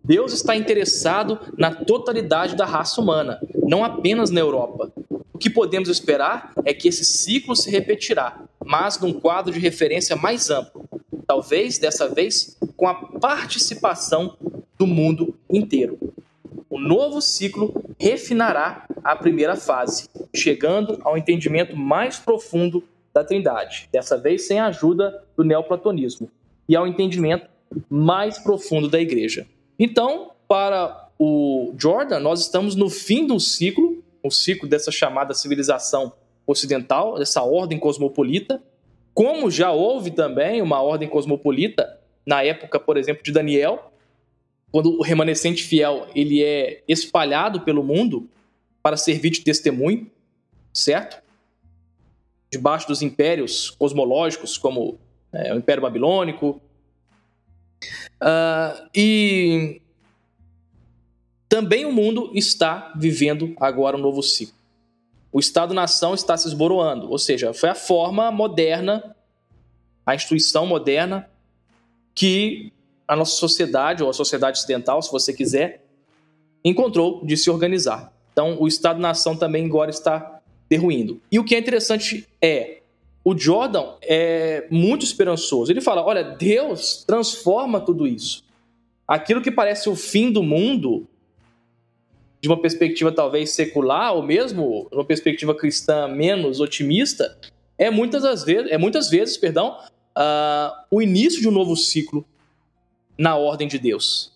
Deus 0.04 0.34
está 0.34 0.56
interessado 0.56 1.40
na 1.58 1.74
totalidade 1.74 2.56
da 2.56 2.66
raça 2.66 3.02
humana, 3.02 3.40
não 3.64 3.84
apenas 3.84 4.30
na 4.30 4.40
Europa. 4.40 4.92
O 5.34 5.38
que 5.38 5.50
podemos 5.50 5.90
esperar 5.90 6.54
é 6.64 6.74
que 6.74 6.88
esse 6.88 7.04
ciclo 7.04 7.56
se 7.56 7.72
repetirá, 7.72 8.40
mas 8.64 9.00
num 9.00 9.14
quadro 9.14 9.52
de 9.52 9.60
referência 9.60 10.16
mais 10.16 10.50
amplo, 10.50 10.88
talvez 11.26 11.78
dessa 11.80 12.08
vez 12.08 12.56
com 12.78 12.88
a 12.88 12.94
participação 12.94 14.38
do 14.78 14.86
mundo 14.86 15.36
inteiro. 15.50 15.98
O 16.70 16.80
novo 16.80 17.22
ciclo 17.22 17.74
refinará 18.00 18.86
a 19.04 19.16
primeira 19.16 19.56
fase, 19.56 20.08
chegando 20.36 21.00
ao 21.04 21.18
entendimento 21.18 21.76
mais 21.76 22.18
profundo 22.20 22.84
da 23.14 23.24
Trindade, 23.24 23.90
dessa 23.92 24.18
vez 24.18 24.46
sem 24.46 24.60
a 24.60 24.68
ajuda 24.68 25.25
do 25.36 25.44
neoplatonismo, 25.44 26.30
e 26.68 26.76
ao 26.76 26.88
entendimento 26.88 27.48
mais 27.90 28.38
profundo 28.38 28.90
da 28.90 29.00
igreja. 29.00 29.48
Então, 29.78 30.32
para 30.48 31.10
o 31.20 31.74
Jordan, 31.78 32.20
nós 32.20 32.42
estamos 32.42 32.76
no 32.76 32.90
fim 32.90 33.26
do 33.26 33.40
ciclo, 33.40 34.04
o 34.24 34.32
ciclo 34.32 34.68
dessa 34.68 34.92
chamada 34.92 35.34
civilização 35.34 36.14
ocidental, 36.48 37.18
dessa 37.18 37.42
ordem 37.44 37.80
cosmopolita, 37.80 38.62
como 39.14 39.50
já 39.50 39.72
houve 39.72 40.12
também 40.12 40.62
uma 40.62 40.82
ordem 40.82 41.08
cosmopolita 41.08 42.00
na 42.26 42.44
época, 42.44 42.80
por 42.80 42.98
exemplo, 42.98 43.24
de 43.24 43.32
Daniel, 43.32 43.92
quando 44.72 44.98
o 44.98 45.02
remanescente 45.02 45.64
fiel 45.64 46.08
ele 46.14 46.44
é 46.44 46.84
espalhado 46.88 47.62
pelo 47.62 47.84
mundo 47.84 48.28
para 48.84 48.98
servir 48.98 49.30
de 49.30 49.42
testemunho, 49.42 50.10
certo? 50.74 51.24
debaixo 52.52 52.88
dos 52.88 53.02
impérios 53.02 53.70
cosmológicos, 53.72 54.58
como 54.58 54.98
é, 55.36 55.54
o 55.54 55.58
Império 55.58 55.82
Babilônico. 55.82 56.62
Uh, 58.22 58.90
e 58.96 59.82
também 61.48 61.86
o 61.86 61.92
mundo 61.92 62.32
está 62.34 62.94
vivendo 62.96 63.54
agora 63.60 63.98
um 63.98 64.02
novo 64.02 64.24
ciclo. 64.24 64.56
O 65.32 65.40
Estado-nação 65.40 66.14
está 66.14 66.38
se 66.38 66.48
esboroando, 66.48 67.12
ou 67.12 67.20
seja, 67.20 67.54
foi 67.54 67.70
a 67.70 67.76
forma 67.76 68.32
moderna, 68.32 69.16
a 70.06 70.16
instituição 70.16 70.66
moderna 70.66 71.30
que 72.14 72.72
a 73.08 73.16
nossa 73.16 73.36
sociedade, 73.36 74.02
ou 74.02 74.10
a 74.10 74.14
sociedade 74.14 74.58
ocidental, 74.58 75.02
se 75.02 75.12
você 75.12 75.34
quiser, 75.34 75.84
encontrou 76.64 77.24
de 77.26 77.36
se 77.38 77.50
organizar. 77.50 78.12
Então, 78.32 78.58
o 78.60 78.68
Estado-nação 78.68 79.36
também 79.36 79.66
agora 79.66 79.92
está 79.92 80.42
derruindo. 80.70 81.22
E 81.32 81.38
o 81.38 81.44
que 81.44 81.56
é 81.56 81.60
interessante 81.60 82.28
é, 82.42 82.82
o 83.26 83.36
Jordan 83.36 83.96
é 84.04 84.68
muito 84.70 85.04
esperançoso. 85.04 85.72
Ele 85.72 85.82
fala: 85.82 86.06
olha, 86.06 86.24
Deus 86.24 87.04
transforma 87.06 87.82
tudo 87.82 88.06
isso. 88.06 88.46
Aquilo 89.08 89.42
que 89.42 89.52
parece 89.52 89.90
o 89.90 89.96
fim 89.96 90.32
do 90.32 90.44
mundo, 90.44 91.08
de 92.40 92.48
uma 92.48 92.62
perspectiva 92.62 93.12
talvez 93.12 93.50
secular, 93.50 94.14
ou 94.14 94.22
mesmo 94.22 94.88
uma 94.92 95.04
perspectiva 95.04 95.56
cristã 95.56 96.08
menos 96.08 96.60
otimista, 96.60 97.36
é 97.80 97.90
muitas 97.90 98.22
das 98.22 98.44
vezes, 98.44 98.72
é 98.72 98.78
muitas 98.78 99.10
vezes, 99.10 99.38
perdão, 99.38 99.76
uh, 100.16 100.86
o 100.92 101.02
início 101.02 101.42
de 101.42 101.48
um 101.48 101.52
novo 101.52 101.76
ciclo 101.76 102.24
na 103.18 103.36
ordem 103.36 103.68
de 103.68 103.80
Deus. 103.80 104.32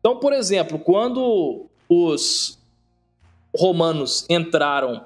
Então, 0.00 0.18
por 0.18 0.32
exemplo, 0.32 0.80
quando 0.80 1.66
os 1.88 2.58
romanos 3.54 4.26
entraram 4.28 5.04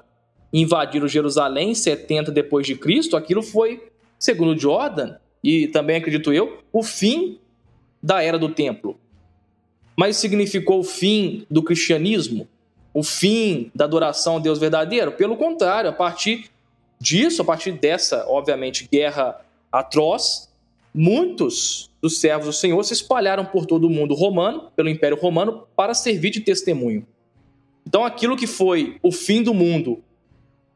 invadiram 0.53 1.07
Jerusalém 1.07 1.71
em 1.71 1.75
70 1.75 2.31
depois 2.31 2.65
de 2.67 2.75
Cristo, 2.75 3.15
aquilo 3.15 3.41
foi, 3.41 3.87
segundo 4.19 4.59
Jordan, 4.59 5.15
e 5.43 5.67
também 5.67 5.97
acredito 5.97 6.33
eu, 6.33 6.59
o 6.71 6.83
fim 6.83 7.39
da 8.01 8.21
era 8.21 8.37
do 8.37 8.49
templo. 8.49 8.99
Mas 9.95 10.17
significou 10.17 10.79
o 10.79 10.83
fim 10.83 11.45
do 11.49 11.63
cristianismo, 11.63 12.47
o 12.93 13.03
fim 13.03 13.71
da 13.73 13.85
adoração 13.85 14.37
a 14.37 14.39
Deus 14.39 14.59
verdadeiro? 14.59 15.11
Pelo 15.13 15.37
contrário, 15.37 15.89
a 15.89 15.93
partir 15.93 16.49
disso, 16.99 17.41
a 17.41 17.45
partir 17.45 17.71
dessa, 17.73 18.25
obviamente, 18.27 18.87
guerra 18.91 19.39
atroz, 19.71 20.49
muitos 20.93 21.89
dos 22.01 22.19
servos 22.19 22.47
do 22.47 22.53
Senhor 22.53 22.83
se 22.83 22.93
espalharam 22.93 23.45
por 23.45 23.65
todo 23.65 23.85
o 23.85 23.89
mundo 23.89 24.13
romano, 24.13 24.71
pelo 24.75 24.89
Império 24.89 25.17
Romano, 25.17 25.63
para 25.75 25.93
servir 25.93 26.31
de 26.31 26.41
testemunho. 26.41 27.05
Então, 27.87 28.05
aquilo 28.05 28.35
que 28.35 28.47
foi 28.47 28.97
o 29.01 29.11
fim 29.11 29.41
do 29.41 29.53
mundo 29.53 30.03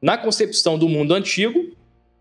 na 0.01 0.17
concepção 0.17 0.77
do 0.77 0.87
mundo 0.87 1.13
antigo, 1.13 1.75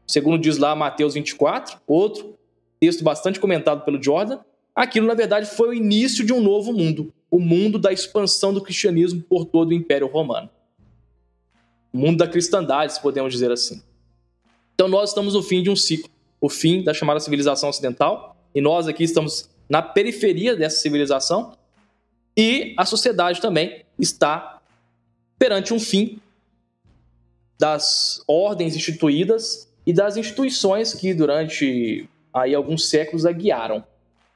segundo 0.07 0.39
diz 0.39 0.59
lá 0.59 0.75
Mateus 0.75 1.15
24, 1.15 1.79
outro 1.87 2.35
texto 2.81 3.03
bastante 3.03 3.41
comentado 3.41 3.85
pelo 3.85 4.03
Jordan, 4.03 4.39
aquilo 4.75 5.07
na 5.07 5.15
verdade 5.15 5.47
foi 5.47 5.71
o 5.71 5.75
início 5.75 6.25
de 6.25 6.33
um 6.33 6.41
novo 6.41 6.73
mundo, 6.73 7.13
o 7.31 7.39
mundo 7.39 7.79
da 7.79 7.93
expansão 7.93 8.53
do 8.53 8.61
cristianismo 8.61 9.23
por 9.23 9.45
todo 9.45 9.71
o 9.71 9.73
Império 9.73 10.07
Romano. 10.07 10.51
O 11.93 11.99
mundo 11.99 12.19
da 12.19 12.27
cristandade, 12.27 12.93
se 12.93 13.01
podemos 13.01 13.33
dizer 13.33 13.51
assim. 13.51 13.83
Então 14.75 14.89
nós 14.89 15.11
estamos 15.11 15.35
no 15.35 15.43
fim 15.43 15.63
de 15.63 15.71
um 15.71 15.77
ciclo, 15.77 16.11
o 16.41 16.49
fim 16.49 16.83
da 16.83 16.93
chamada 16.93 17.21
civilização 17.21 17.69
ocidental, 17.69 18.37
e 18.55 18.61
nós 18.61 18.87
aqui 18.89 19.05
estamos 19.05 19.49
na 19.69 19.81
periferia 19.81 20.57
dessa 20.57 20.81
civilização, 20.81 21.57
e 22.37 22.75
a 22.77 22.85
sociedade 22.85 23.41
também 23.41 23.85
está 23.99 24.61
perante 25.39 25.73
um 25.73 25.79
fim 25.79 26.21
das 27.59 28.23
ordens 28.27 28.77
instituídas 28.77 29.69
e 29.87 29.93
das 29.93 30.17
instituições 30.17 30.95
que 30.95 31.15
durante 31.15 32.09
aí 32.33 32.55
alguns 32.55 32.89
séculos 32.89 33.25
a 33.25 33.33
guiaram. 33.33 33.85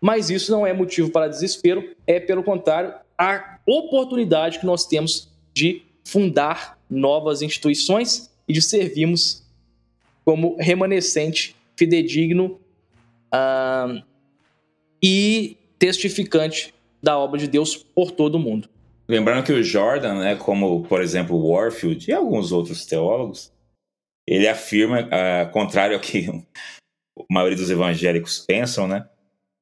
Mas 0.01 0.31
isso 0.31 0.53
não 0.53 0.66
é 0.66 0.73
motivo 0.73 1.11
para 1.11 1.29
desespero, 1.29 1.97
é 2.07 2.21
pelo 2.21 2.45
contrário 2.45 2.95
a 3.16 3.59
oportunidade 3.66 4.61
que 4.61 4.66
nós 4.66 4.87
temos 4.87 5.29
de 5.53 5.83
fundar 6.05 6.79
novas 6.89 7.43
instituições 7.43 8.31
e 8.47 8.53
de 8.53 8.62
servirmos 8.62 9.43
como 10.25 10.57
remanescente 10.57 11.57
fidedigno 11.77 12.61
uh, 13.35 14.03
e 15.03 15.57
testificante 15.79 16.75
da 17.03 17.19
obra 17.19 17.39
de 17.39 17.49
Deus 17.49 17.77
por 17.77 18.11
todo 18.11 18.37
o 18.37 18.39
mundo. 18.39 18.69
Lembrando 19.09 19.45
que 19.45 19.53
o 19.53 19.63
Jordan, 19.63 20.19
né, 20.19 20.37
como 20.37 20.83
por 20.85 21.01
exemplo 21.01 21.39
Warfield 21.39 22.11
e 22.11 22.13
alguns 22.13 22.53
outros 22.53 22.85
teólogos, 22.85 23.51
ele 24.27 24.47
afirma, 24.47 25.01
uh, 25.01 25.51
contrário 25.51 25.97
ao 25.97 26.03
que 26.03 26.29
a 27.19 27.25
maioria 27.31 27.57
dos 27.57 27.71
evangélicos 27.71 28.39
pensam, 28.39 28.87
né, 28.87 29.09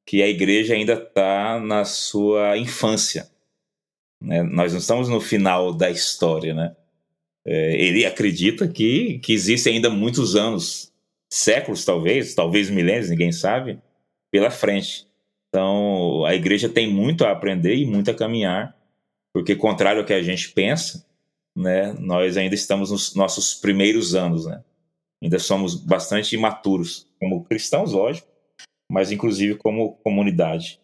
que 0.05 0.23
a 0.23 0.29
igreja 0.29 0.75
ainda 0.75 0.95
está 0.95 1.61
na 1.61 1.85
sua 1.85 2.59
infância. 2.59 3.31
Né? 4.21 4.43
Nós 4.43 4.73
não 4.73 4.81
estamos 4.81 5.09
no 5.09 5.21
final 5.21 5.73
da 5.73 5.91
história. 5.91 6.53
Né? 6.53 6.75
É, 7.47 7.81
ele 7.81 8.05
acredita 8.05 8.67
que, 8.67 9.19
que 9.21 9.33
existem 9.33 9.75
ainda 9.75 9.91
muitos 9.91 10.35
anos, 10.35 10.93
séculos 11.33 11.85
talvez, 11.85 12.35
talvez 12.35 12.69
milênios, 12.69 13.11
ninguém 13.11 13.31
sabe, 13.31 13.79
pela 14.33 14.51
frente. 14.51 15.07
Então 15.49 16.25
a 16.25 16.35
igreja 16.35 16.69
tem 16.69 16.89
muito 16.89 17.25
a 17.25 17.31
aprender 17.31 17.77
e 17.77 17.87
muito 17.87 18.11
a 18.11 18.15
caminhar 18.15 18.76
porque 19.37 19.55
contrário 19.55 20.01
ao 20.01 20.07
que 20.07 20.15
a 20.15 20.23
gente 20.23 20.51
pensa, 20.51 21.05
né, 21.55 21.95
nós 21.99 22.39
ainda 22.39 22.55
estamos 22.55 22.91
nos 22.91 23.15
nossos 23.15 23.53
primeiros 23.53 24.15
anos, 24.15 24.47
né? 24.47 24.65
Ainda 25.23 25.39
somos 25.39 25.75
bastante 25.75 26.35
imaturos 26.35 27.07
como 27.21 27.45
cristãos, 27.45 27.93
lógico, 27.93 28.27
mas 28.91 29.13
inclusive 29.13 29.57
como 29.57 29.93
comunidade. 30.03 30.81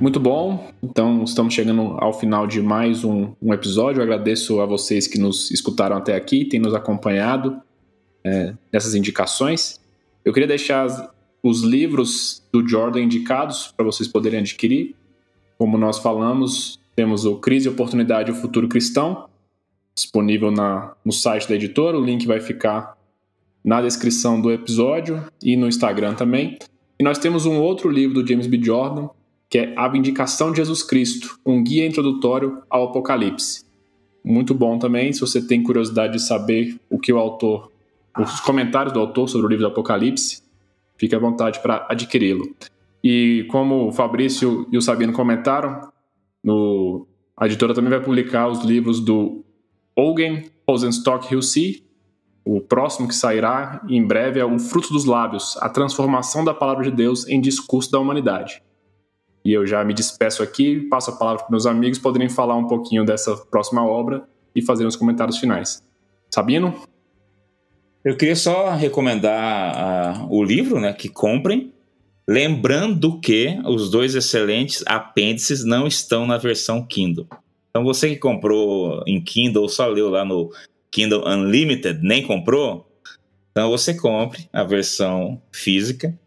Muito 0.00 0.18
bom. 0.18 0.68
Então, 0.82 1.22
estamos 1.22 1.54
chegando 1.54 1.96
ao 2.00 2.12
final 2.12 2.44
de 2.44 2.60
mais 2.60 3.04
um, 3.04 3.34
um, 3.40 3.54
episódio. 3.54 4.00
Eu 4.00 4.02
agradeço 4.02 4.60
a 4.60 4.66
vocês 4.66 5.06
que 5.06 5.18
nos 5.18 5.52
escutaram 5.52 5.96
até 5.96 6.16
aqui, 6.16 6.44
têm 6.44 6.58
nos 6.58 6.74
acompanhado 6.74 7.62
é, 8.24 8.54
nessas 8.72 8.94
indicações. 8.94 9.80
Eu 10.24 10.32
queria 10.32 10.48
deixar 10.48 11.12
os 11.42 11.62
livros 11.62 12.42
do 12.52 12.66
Jordan 12.66 13.00
indicados 13.00 13.72
para 13.76 13.84
vocês 13.84 14.08
poderem 14.08 14.40
adquirir. 14.40 14.94
Como 15.56 15.78
nós 15.78 15.98
falamos, 15.98 16.80
temos 16.94 17.24
o 17.24 17.36
Crise, 17.36 17.68
Oportunidade 17.68 18.30
e 18.30 18.32
o 18.32 18.36
Futuro 18.36 18.68
Cristão, 18.68 19.28
disponível 19.94 20.50
na, 20.50 20.94
no 21.04 21.12
site 21.12 21.48
da 21.48 21.54
editora. 21.54 21.98
O 21.98 22.04
link 22.04 22.26
vai 22.26 22.40
ficar 22.40 22.96
na 23.64 23.82
descrição 23.82 24.40
do 24.40 24.50
episódio 24.50 25.24
e 25.42 25.56
no 25.56 25.68
Instagram 25.68 26.14
também. 26.14 26.58
E 26.98 27.04
nós 27.04 27.18
temos 27.18 27.46
um 27.46 27.60
outro 27.60 27.88
livro 27.88 28.20
do 28.20 28.26
James 28.26 28.46
B. 28.46 28.58
Jordan, 28.62 29.08
que 29.48 29.58
é 29.58 29.74
A 29.76 29.88
Vindicação 29.88 30.50
de 30.50 30.58
Jesus 30.58 30.82
Cristo, 30.82 31.38
um 31.44 31.62
guia 31.62 31.86
introdutório 31.86 32.62
ao 32.68 32.88
Apocalipse. 32.88 33.64
Muito 34.24 34.52
bom 34.54 34.78
também, 34.78 35.12
se 35.12 35.20
você 35.20 35.40
tem 35.40 35.62
curiosidade 35.62 36.14
de 36.14 36.20
saber 36.20 36.78
o 36.90 36.98
que 36.98 37.12
o 37.12 37.18
autor, 37.18 37.72
os 38.18 38.40
comentários 38.40 38.92
do 38.92 39.00
autor 39.00 39.28
sobre 39.28 39.46
o 39.46 39.50
livro 39.50 39.66
do 39.66 39.72
Apocalipse, 39.72 40.42
fique 40.96 41.14
à 41.14 41.18
vontade 41.18 41.60
para 41.60 41.86
adquiri-lo. 41.88 42.44
E 43.02 43.46
como 43.50 43.88
o 43.88 43.92
Fabrício 43.92 44.66
e 44.72 44.76
o 44.76 44.82
Sabino 44.82 45.12
comentaram, 45.12 45.80
no, 46.42 47.06
a 47.36 47.46
editora 47.46 47.72
também 47.74 47.90
vai 47.90 48.00
publicar 48.00 48.48
os 48.48 48.64
livros 48.64 49.00
do 49.00 49.44
Ogen 49.96 50.50
Rosenstock 50.68 51.32
Hilsi. 51.32 51.84
O 52.44 52.60
próximo 52.60 53.06
que 53.06 53.14
sairá 53.14 53.84
em 53.88 54.04
breve 54.04 54.40
é 54.40 54.44
O 54.44 54.58
Fruto 54.58 54.92
dos 54.92 55.04
Lábios, 55.04 55.56
a 55.60 55.68
transformação 55.68 56.44
da 56.44 56.54
palavra 56.54 56.84
de 56.84 56.90
Deus 56.90 57.28
em 57.28 57.40
discurso 57.40 57.90
da 57.90 57.98
humanidade. 57.98 58.62
E 59.44 59.52
eu 59.52 59.66
já 59.66 59.84
me 59.84 59.94
despeço 59.94 60.42
aqui, 60.42 60.80
passo 60.88 61.10
a 61.10 61.16
palavra 61.16 61.42
para 61.42 61.50
meus 61.50 61.66
amigos 61.66 61.98
poderem 61.98 62.28
falar 62.28 62.56
um 62.56 62.66
pouquinho 62.66 63.04
dessa 63.04 63.36
próxima 63.36 63.84
obra 63.84 64.26
e 64.54 64.62
fazer 64.62 64.84
os 64.86 64.96
comentários 64.96 65.38
finais. 65.38 65.82
Sabino? 66.30 66.74
Eu 68.08 68.16
queria 68.16 68.34
só 68.34 68.74
recomendar 68.74 70.24
uh, 70.24 70.34
o 70.34 70.42
livro, 70.42 70.80
né, 70.80 70.94
que 70.94 71.10
comprem, 71.10 71.74
lembrando 72.26 73.20
que 73.20 73.60
os 73.66 73.90
dois 73.90 74.14
excelentes 74.14 74.82
apêndices 74.86 75.62
não 75.62 75.86
estão 75.86 76.26
na 76.26 76.38
versão 76.38 76.82
Kindle. 76.86 77.26
Então 77.68 77.84
você 77.84 78.08
que 78.08 78.16
comprou 78.16 79.04
em 79.06 79.20
Kindle 79.20 79.64
ou 79.64 79.68
só 79.68 79.86
leu 79.86 80.08
lá 80.08 80.24
no 80.24 80.50
Kindle 80.90 81.22
Unlimited, 81.28 82.00
nem 82.02 82.26
comprou, 82.26 82.90
então 83.50 83.68
você 83.68 83.92
compre 83.92 84.48
a 84.54 84.64
versão 84.64 85.42
física 85.52 86.18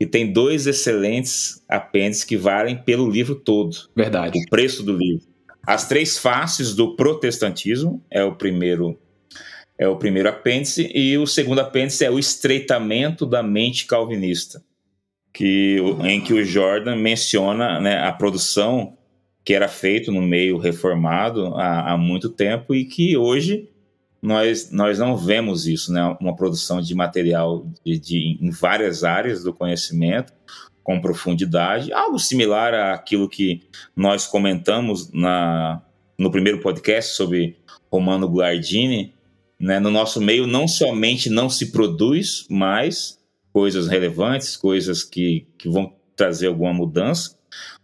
e 0.00 0.06
tem 0.06 0.32
dois 0.32 0.66
excelentes 0.66 1.62
apêndices 1.68 2.24
que 2.24 2.36
valem 2.36 2.76
pelo 2.82 3.08
livro 3.08 3.36
todo. 3.36 3.76
Verdade. 3.94 4.36
O 4.40 4.50
preço 4.50 4.82
do 4.82 4.92
livro. 4.92 5.24
As 5.64 5.86
três 5.86 6.18
faces 6.18 6.74
do 6.74 6.96
protestantismo 6.96 8.02
é 8.10 8.24
o 8.24 8.34
primeiro 8.34 8.98
é 9.78 9.86
o 9.86 9.96
primeiro 9.96 10.28
apêndice 10.28 10.90
e 10.94 11.16
o 11.16 11.26
segundo 11.26 11.60
apêndice 11.60 12.04
é 12.04 12.10
o 12.10 12.18
estreitamento 12.18 13.24
da 13.24 13.42
mente 13.42 13.86
calvinista, 13.86 14.62
que 15.32 15.76
em 16.04 16.20
que 16.20 16.34
o 16.34 16.44
Jordan 16.44 16.96
menciona 16.96 17.80
né, 17.80 17.98
a 18.02 18.12
produção 18.12 18.96
que 19.44 19.54
era 19.54 19.68
feito 19.68 20.12
no 20.12 20.20
meio 20.20 20.58
reformado 20.58 21.54
há, 21.54 21.92
há 21.92 21.96
muito 21.96 22.28
tempo 22.28 22.74
e 22.74 22.84
que 22.84 23.16
hoje 23.16 23.68
nós, 24.20 24.70
nós 24.70 24.98
não 24.98 25.16
vemos 25.16 25.66
isso, 25.66 25.92
né? 25.92 26.16
Uma 26.20 26.34
produção 26.34 26.80
de 26.80 26.94
material 26.94 27.66
de, 27.84 27.98
de, 27.98 28.38
em 28.40 28.50
várias 28.50 29.04
áreas 29.04 29.42
do 29.42 29.54
conhecimento, 29.54 30.32
com 30.82 31.00
profundidade, 31.00 31.92
algo 31.92 32.18
similar 32.18 32.74
àquilo 32.74 33.28
que 33.28 33.62
nós 33.94 34.26
comentamos 34.26 35.12
na, 35.12 35.82
no 36.18 36.30
primeiro 36.30 36.60
podcast 36.60 37.14
sobre 37.14 37.56
Romano 37.92 38.26
Guardini. 38.26 39.14
Né? 39.58 39.80
No 39.80 39.90
nosso 39.90 40.20
meio, 40.20 40.46
não 40.46 40.68
somente 40.68 41.28
não 41.28 41.50
se 41.50 41.72
produz 41.72 42.46
mais 42.48 43.18
coisas 43.52 43.88
relevantes, 43.88 44.56
coisas 44.56 45.02
que, 45.02 45.46
que 45.58 45.68
vão 45.68 45.92
trazer 46.14 46.46
alguma 46.46 46.72
mudança, 46.72 47.36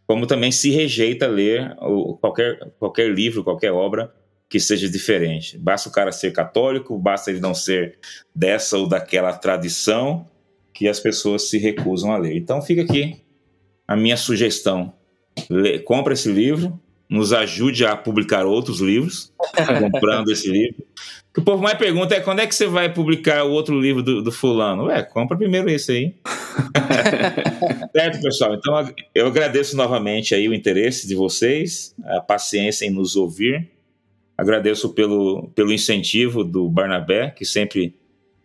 como 0.07 0.27
também 0.27 0.53
se 0.53 0.71
rejeita 0.71 1.27
ler 1.27 1.75
qualquer, 2.21 2.73
qualquer 2.79 3.11
livro, 3.11 3.43
qualquer 3.43 3.73
obra 3.73 4.13
que 4.49 4.61
seja 4.61 4.89
diferente. 4.89 5.59
Basta 5.59 5.89
o 5.89 5.93
cara 5.93 6.13
ser 6.13 6.33
católico, 6.33 6.97
basta 6.99 7.31
ele 7.31 7.41
não 7.41 7.55
ser 7.55 7.99
dessa 8.35 8.77
ou 8.77 8.89
daquela 8.89 9.33
tradição 9.33 10.29
que 10.73 10.87
as 10.87 11.01
pessoas 11.01 11.49
se 11.49 11.59
recusam 11.59 12.13
a 12.13 12.19
ler. 12.19 12.37
Então 12.37 12.61
fica 12.61 12.83
aqui 12.83 13.23
a 13.87 13.97
minha 13.97 14.17
sugestão. 14.17 14.93
Lê, 15.49 15.79
compra 15.79 16.13
esse 16.13 16.31
livro, 16.31 16.79
nos 17.09 17.33
ajude 17.33 17.85
a 17.85 17.97
publicar 17.97 18.47
outros 18.47 18.81
livros, 18.81 19.33
comprando 19.81 20.31
esse 20.31 20.51
livro. 20.51 20.83
O 21.31 21.35
que 21.35 21.41
o 21.41 21.45
povo 21.45 21.63
mais 21.63 21.77
pergunta 21.77 22.15
é 22.15 22.21
quando 22.21 22.41
é 22.41 22.47
que 22.47 22.55
você 22.55 22.67
vai 22.67 22.93
publicar 22.93 23.45
o 23.45 23.51
outro 23.51 23.79
livro 23.79 24.03
do, 24.03 24.23
do 24.23 24.33
fulano? 24.33 24.85
Ué, 24.85 25.03
compra 25.03 25.37
primeiro 25.37 25.69
esse 25.69 25.93
aí. 25.93 26.15
certo, 27.93 28.21
pessoal? 28.23 28.55
Então 28.55 28.95
eu 29.15 29.27
agradeço 29.27 29.77
novamente 29.77 30.35
aí 30.35 30.49
o 30.49 30.55
interesse 30.55 31.07
de 31.07 31.15
vocês, 31.15 31.95
a 32.05 32.21
paciência 32.21 32.87
em 32.87 32.91
nos 32.91 33.17
ouvir. 33.17 33.69
Agradeço 34.37 34.91
pelo, 34.91 35.49
pelo 35.55 35.73
incentivo 35.73 36.43
do 36.43 36.69
Barnabé, 36.69 37.31
que 37.31 37.45
sempre 37.45 37.95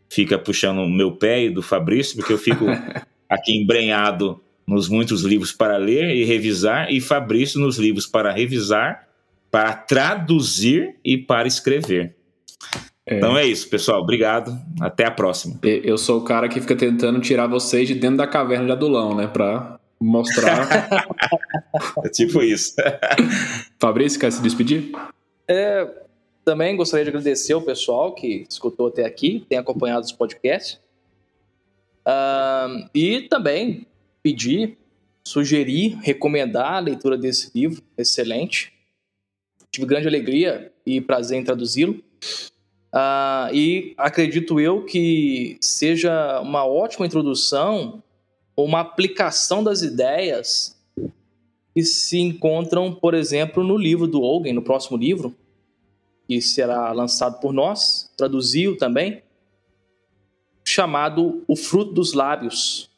fica 0.09 0.37
puxando 0.37 0.79
o 0.79 0.89
meu 0.89 1.11
pé 1.11 1.43
e 1.45 1.49
do 1.49 1.61
Fabrício, 1.61 2.15
porque 2.15 2.33
eu 2.33 2.37
fico 2.37 2.65
aqui 3.29 3.55
embrenhado 3.55 4.41
nos 4.69 4.87
muitos 4.87 5.23
livros 5.23 5.51
para 5.51 5.77
ler 5.77 6.15
e 6.15 6.23
revisar, 6.23 6.91
e 6.91 7.01
Fabrício 7.01 7.59
nos 7.59 7.77
livros 7.77 8.05
para 8.05 8.31
revisar, 8.31 9.07
para 9.49 9.73
traduzir 9.73 10.95
e 11.03 11.17
para 11.17 11.47
escrever. 11.47 12.15
É. 13.05 13.17
Então 13.17 13.35
é 13.35 13.45
isso, 13.45 13.67
pessoal. 13.67 14.01
Obrigado. 14.01 14.55
Até 14.79 15.05
a 15.05 15.11
próxima. 15.11 15.59
Eu 15.63 15.97
sou 15.97 16.19
o 16.19 16.23
cara 16.23 16.47
que 16.47 16.61
fica 16.61 16.75
tentando 16.75 17.19
tirar 17.19 17.47
vocês 17.47 17.87
de 17.87 17.95
dentro 17.95 18.17
da 18.17 18.27
caverna 18.27 18.67
de 18.67 18.71
Adulão, 18.71 19.15
né? 19.15 19.25
Para 19.25 19.79
mostrar. 19.99 20.67
é 22.05 22.09
tipo 22.09 22.43
isso. 22.43 22.75
Fabrício, 23.79 24.19
quer 24.19 24.31
se 24.31 24.41
despedir? 24.41 24.91
É, 25.47 25.87
também 26.45 26.75
gostaria 26.75 27.03
de 27.03 27.09
agradecer 27.09 27.53
ao 27.53 27.61
pessoal 27.63 28.13
que 28.13 28.45
escutou 28.47 28.87
até 28.87 29.03
aqui, 29.03 29.43
tem 29.49 29.57
acompanhado 29.57 30.05
os 30.05 30.11
podcasts. 30.11 30.79
Uh, 32.05 32.87
e 32.93 33.21
também 33.23 33.85
pedir, 34.29 34.77
sugerir, 35.23 35.97
recomendar 36.03 36.73
a 36.73 36.79
leitura 36.79 37.17
desse 37.17 37.49
livro, 37.55 37.81
excelente. 37.97 38.71
Tive 39.71 39.87
grande 39.87 40.07
alegria 40.07 40.71
e 40.85 41.01
prazer 41.01 41.39
em 41.39 41.43
traduzi-lo. 41.43 42.03
Uh, 42.93 43.53
e 43.53 43.93
acredito 43.97 44.59
eu 44.59 44.85
que 44.85 45.57
seja 45.61 46.39
uma 46.41 46.63
ótima 46.63 47.07
introdução, 47.07 48.03
uma 48.55 48.81
aplicação 48.81 49.63
das 49.63 49.81
ideias 49.81 50.77
que 51.73 51.83
se 51.83 52.19
encontram, 52.19 52.93
por 52.93 53.15
exemplo, 53.15 53.63
no 53.63 53.77
livro 53.77 54.07
do 54.07 54.21
Ogen, 54.21 54.53
no 54.53 54.61
próximo 54.61 54.97
livro, 54.97 55.35
que 56.27 56.39
será 56.39 56.91
lançado 56.91 57.39
por 57.39 57.51
nós, 57.51 58.11
traduziu 58.15 58.77
também, 58.77 59.23
chamado 60.63 61.43
O 61.47 61.55
Fruto 61.55 61.93
dos 61.93 62.13
Lábios. 62.13 62.88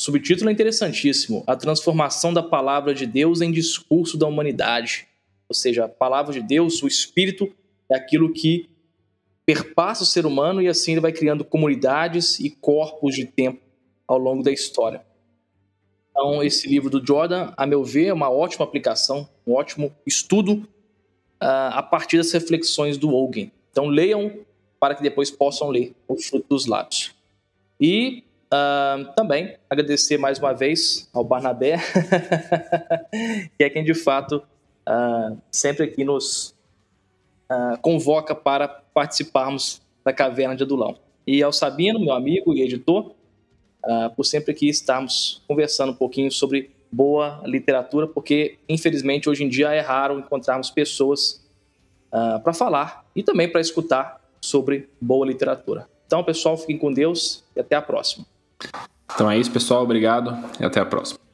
Subtítulo 0.00 0.48
é 0.48 0.52
interessantíssimo: 0.54 1.44
A 1.46 1.54
transformação 1.54 2.32
da 2.32 2.42
palavra 2.42 2.94
de 2.94 3.04
Deus 3.04 3.42
em 3.42 3.52
discurso 3.52 4.16
da 4.16 4.26
humanidade. 4.26 5.06
Ou 5.46 5.54
seja, 5.54 5.84
a 5.84 5.88
palavra 5.88 6.32
de 6.32 6.40
Deus, 6.40 6.82
o 6.82 6.88
Espírito, 6.88 7.52
é 7.86 7.96
aquilo 7.96 8.32
que 8.32 8.70
perpassa 9.44 10.02
o 10.02 10.06
ser 10.06 10.24
humano 10.24 10.62
e 10.62 10.68
assim 10.68 10.92
ele 10.92 11.02
vai 11.02 11.12
criando 11.12 11.44
comunidades 11.44 12.40
e 12.40 12.48
corpos 12.48 13.14
de 13.14 13.26
tempo 13.26 13.60
ao 14.08 14.16
longo 14.16 14.42
da 14.42 14.50
história. 14.50 15.04
Então, 16.10 16.42
esse 16.42 16.66
livro 16.66 16.88
do 16.88 17.06
Jordan, 17.06 17.52
a 17.54 17.66
meu 17.66 17.84
ver, 17.84 18.06
é 18.06 18.12
uma 18.14 18.30
ótima 18.30 18.64
aplicação, 18.64 19.28
um 19.46 19.52
ótimo 19.52 19.94
estudo 20.06 20.66
uh, 21.42 21.72
a 21.72 21.82
partir 21.82 22.16
das 22.16 22.32
reflexões 22.32 22.96
do 22.96 23.14
Ogen. 23.14 23.52
Então, 23.70 23.86
leiam 23.86 24.32
para 24.78 24.94
que 24.94 25.02
depois 25.02 25.30
possam 25.30 25.68
ler 25.68 25.94
o 26.08 26.16
fruto 26.16 26.46
dos 26.48 26.64
lábios. 26.64 27.14
E 27.78 28.24
uh, 28.52 29.12
também 29.14 29.56
agradecer 29.68 30.18
mais 30.18 30.38
uma 30.38 30.52
vez 30.52 31.08
ao 31.12 31.24
Barnabé, 31.24 31.78
que 33.56 33.64
é 33.64 33.70
quem 33.70 33.84
de 33.84 33.94
fato 33.94 34.42
uh, 34.88 35.38
sempre 35.50 35.84
aqui 35.84 36.04
nos 36.04 36.54
convoca 37.82 38.32
para 38.32 38.68
participarmos 38.68 39.82
da 40.04 40.12
Caverna 40.12 40.54
de 40.54 40.62
Adulão. 40.62 40.96
E 41.26 41.42
ao 41.42 41.52
Sabino, 41.52 41.98
meu 41.98 42.12
amigo 42.14 42.54
e 42.54 42.62
editor, 42.62 43.12
uh, 43.84 44.10
por 44.14 44.24
sempre 44.24 44.52
aqui 44.52 44.68
estarmos 44.68 45.42
conversando 45.46 45.92
um 45.92 45.94
pouquinho 45.94 46.30
sobre 46.30 46.70
boa 46.90 47.40
literatura, 47.44 48.06
porque 48.06 48.58
infelizmente 48.68 49.28
hoje 49.28 49.44
em 49.44 49.48
dia 49.48 49.72
é 49.72 49.80
raro 49.80 50.18
encontrarmos 50.18 50.70
pessoas 50.70 51.46
uh, 52.12 52.40
para 52.42 52.52
falar 52.52 53.06
e 53.14 53.22
também 53.22 53.48
para 53.48 53.60
escutar 53.60 54.20
sobre 54.40 54.88
boa 55.00 55.26
literatura. 55.26 55.88
Então, 56.06 56.24
pessoal, 56.24 56.56
fiquem 56.56 56.76
com 56.76 56.92
Deus 56.92 57.44
e 57.54 57.60
até 57.60 57.76
a 57.76 57.82
próxima. 57.82 58.26
Então 59.14 59.30
é 59.30 59.38
isso, 59.38 59.50
pessoal. 59.50 59.82
Obrigado 59.82 60.36
e 60.58 60.64
até 60.64 60.80
a 60.80 60.86
próxima. 60.86 61.29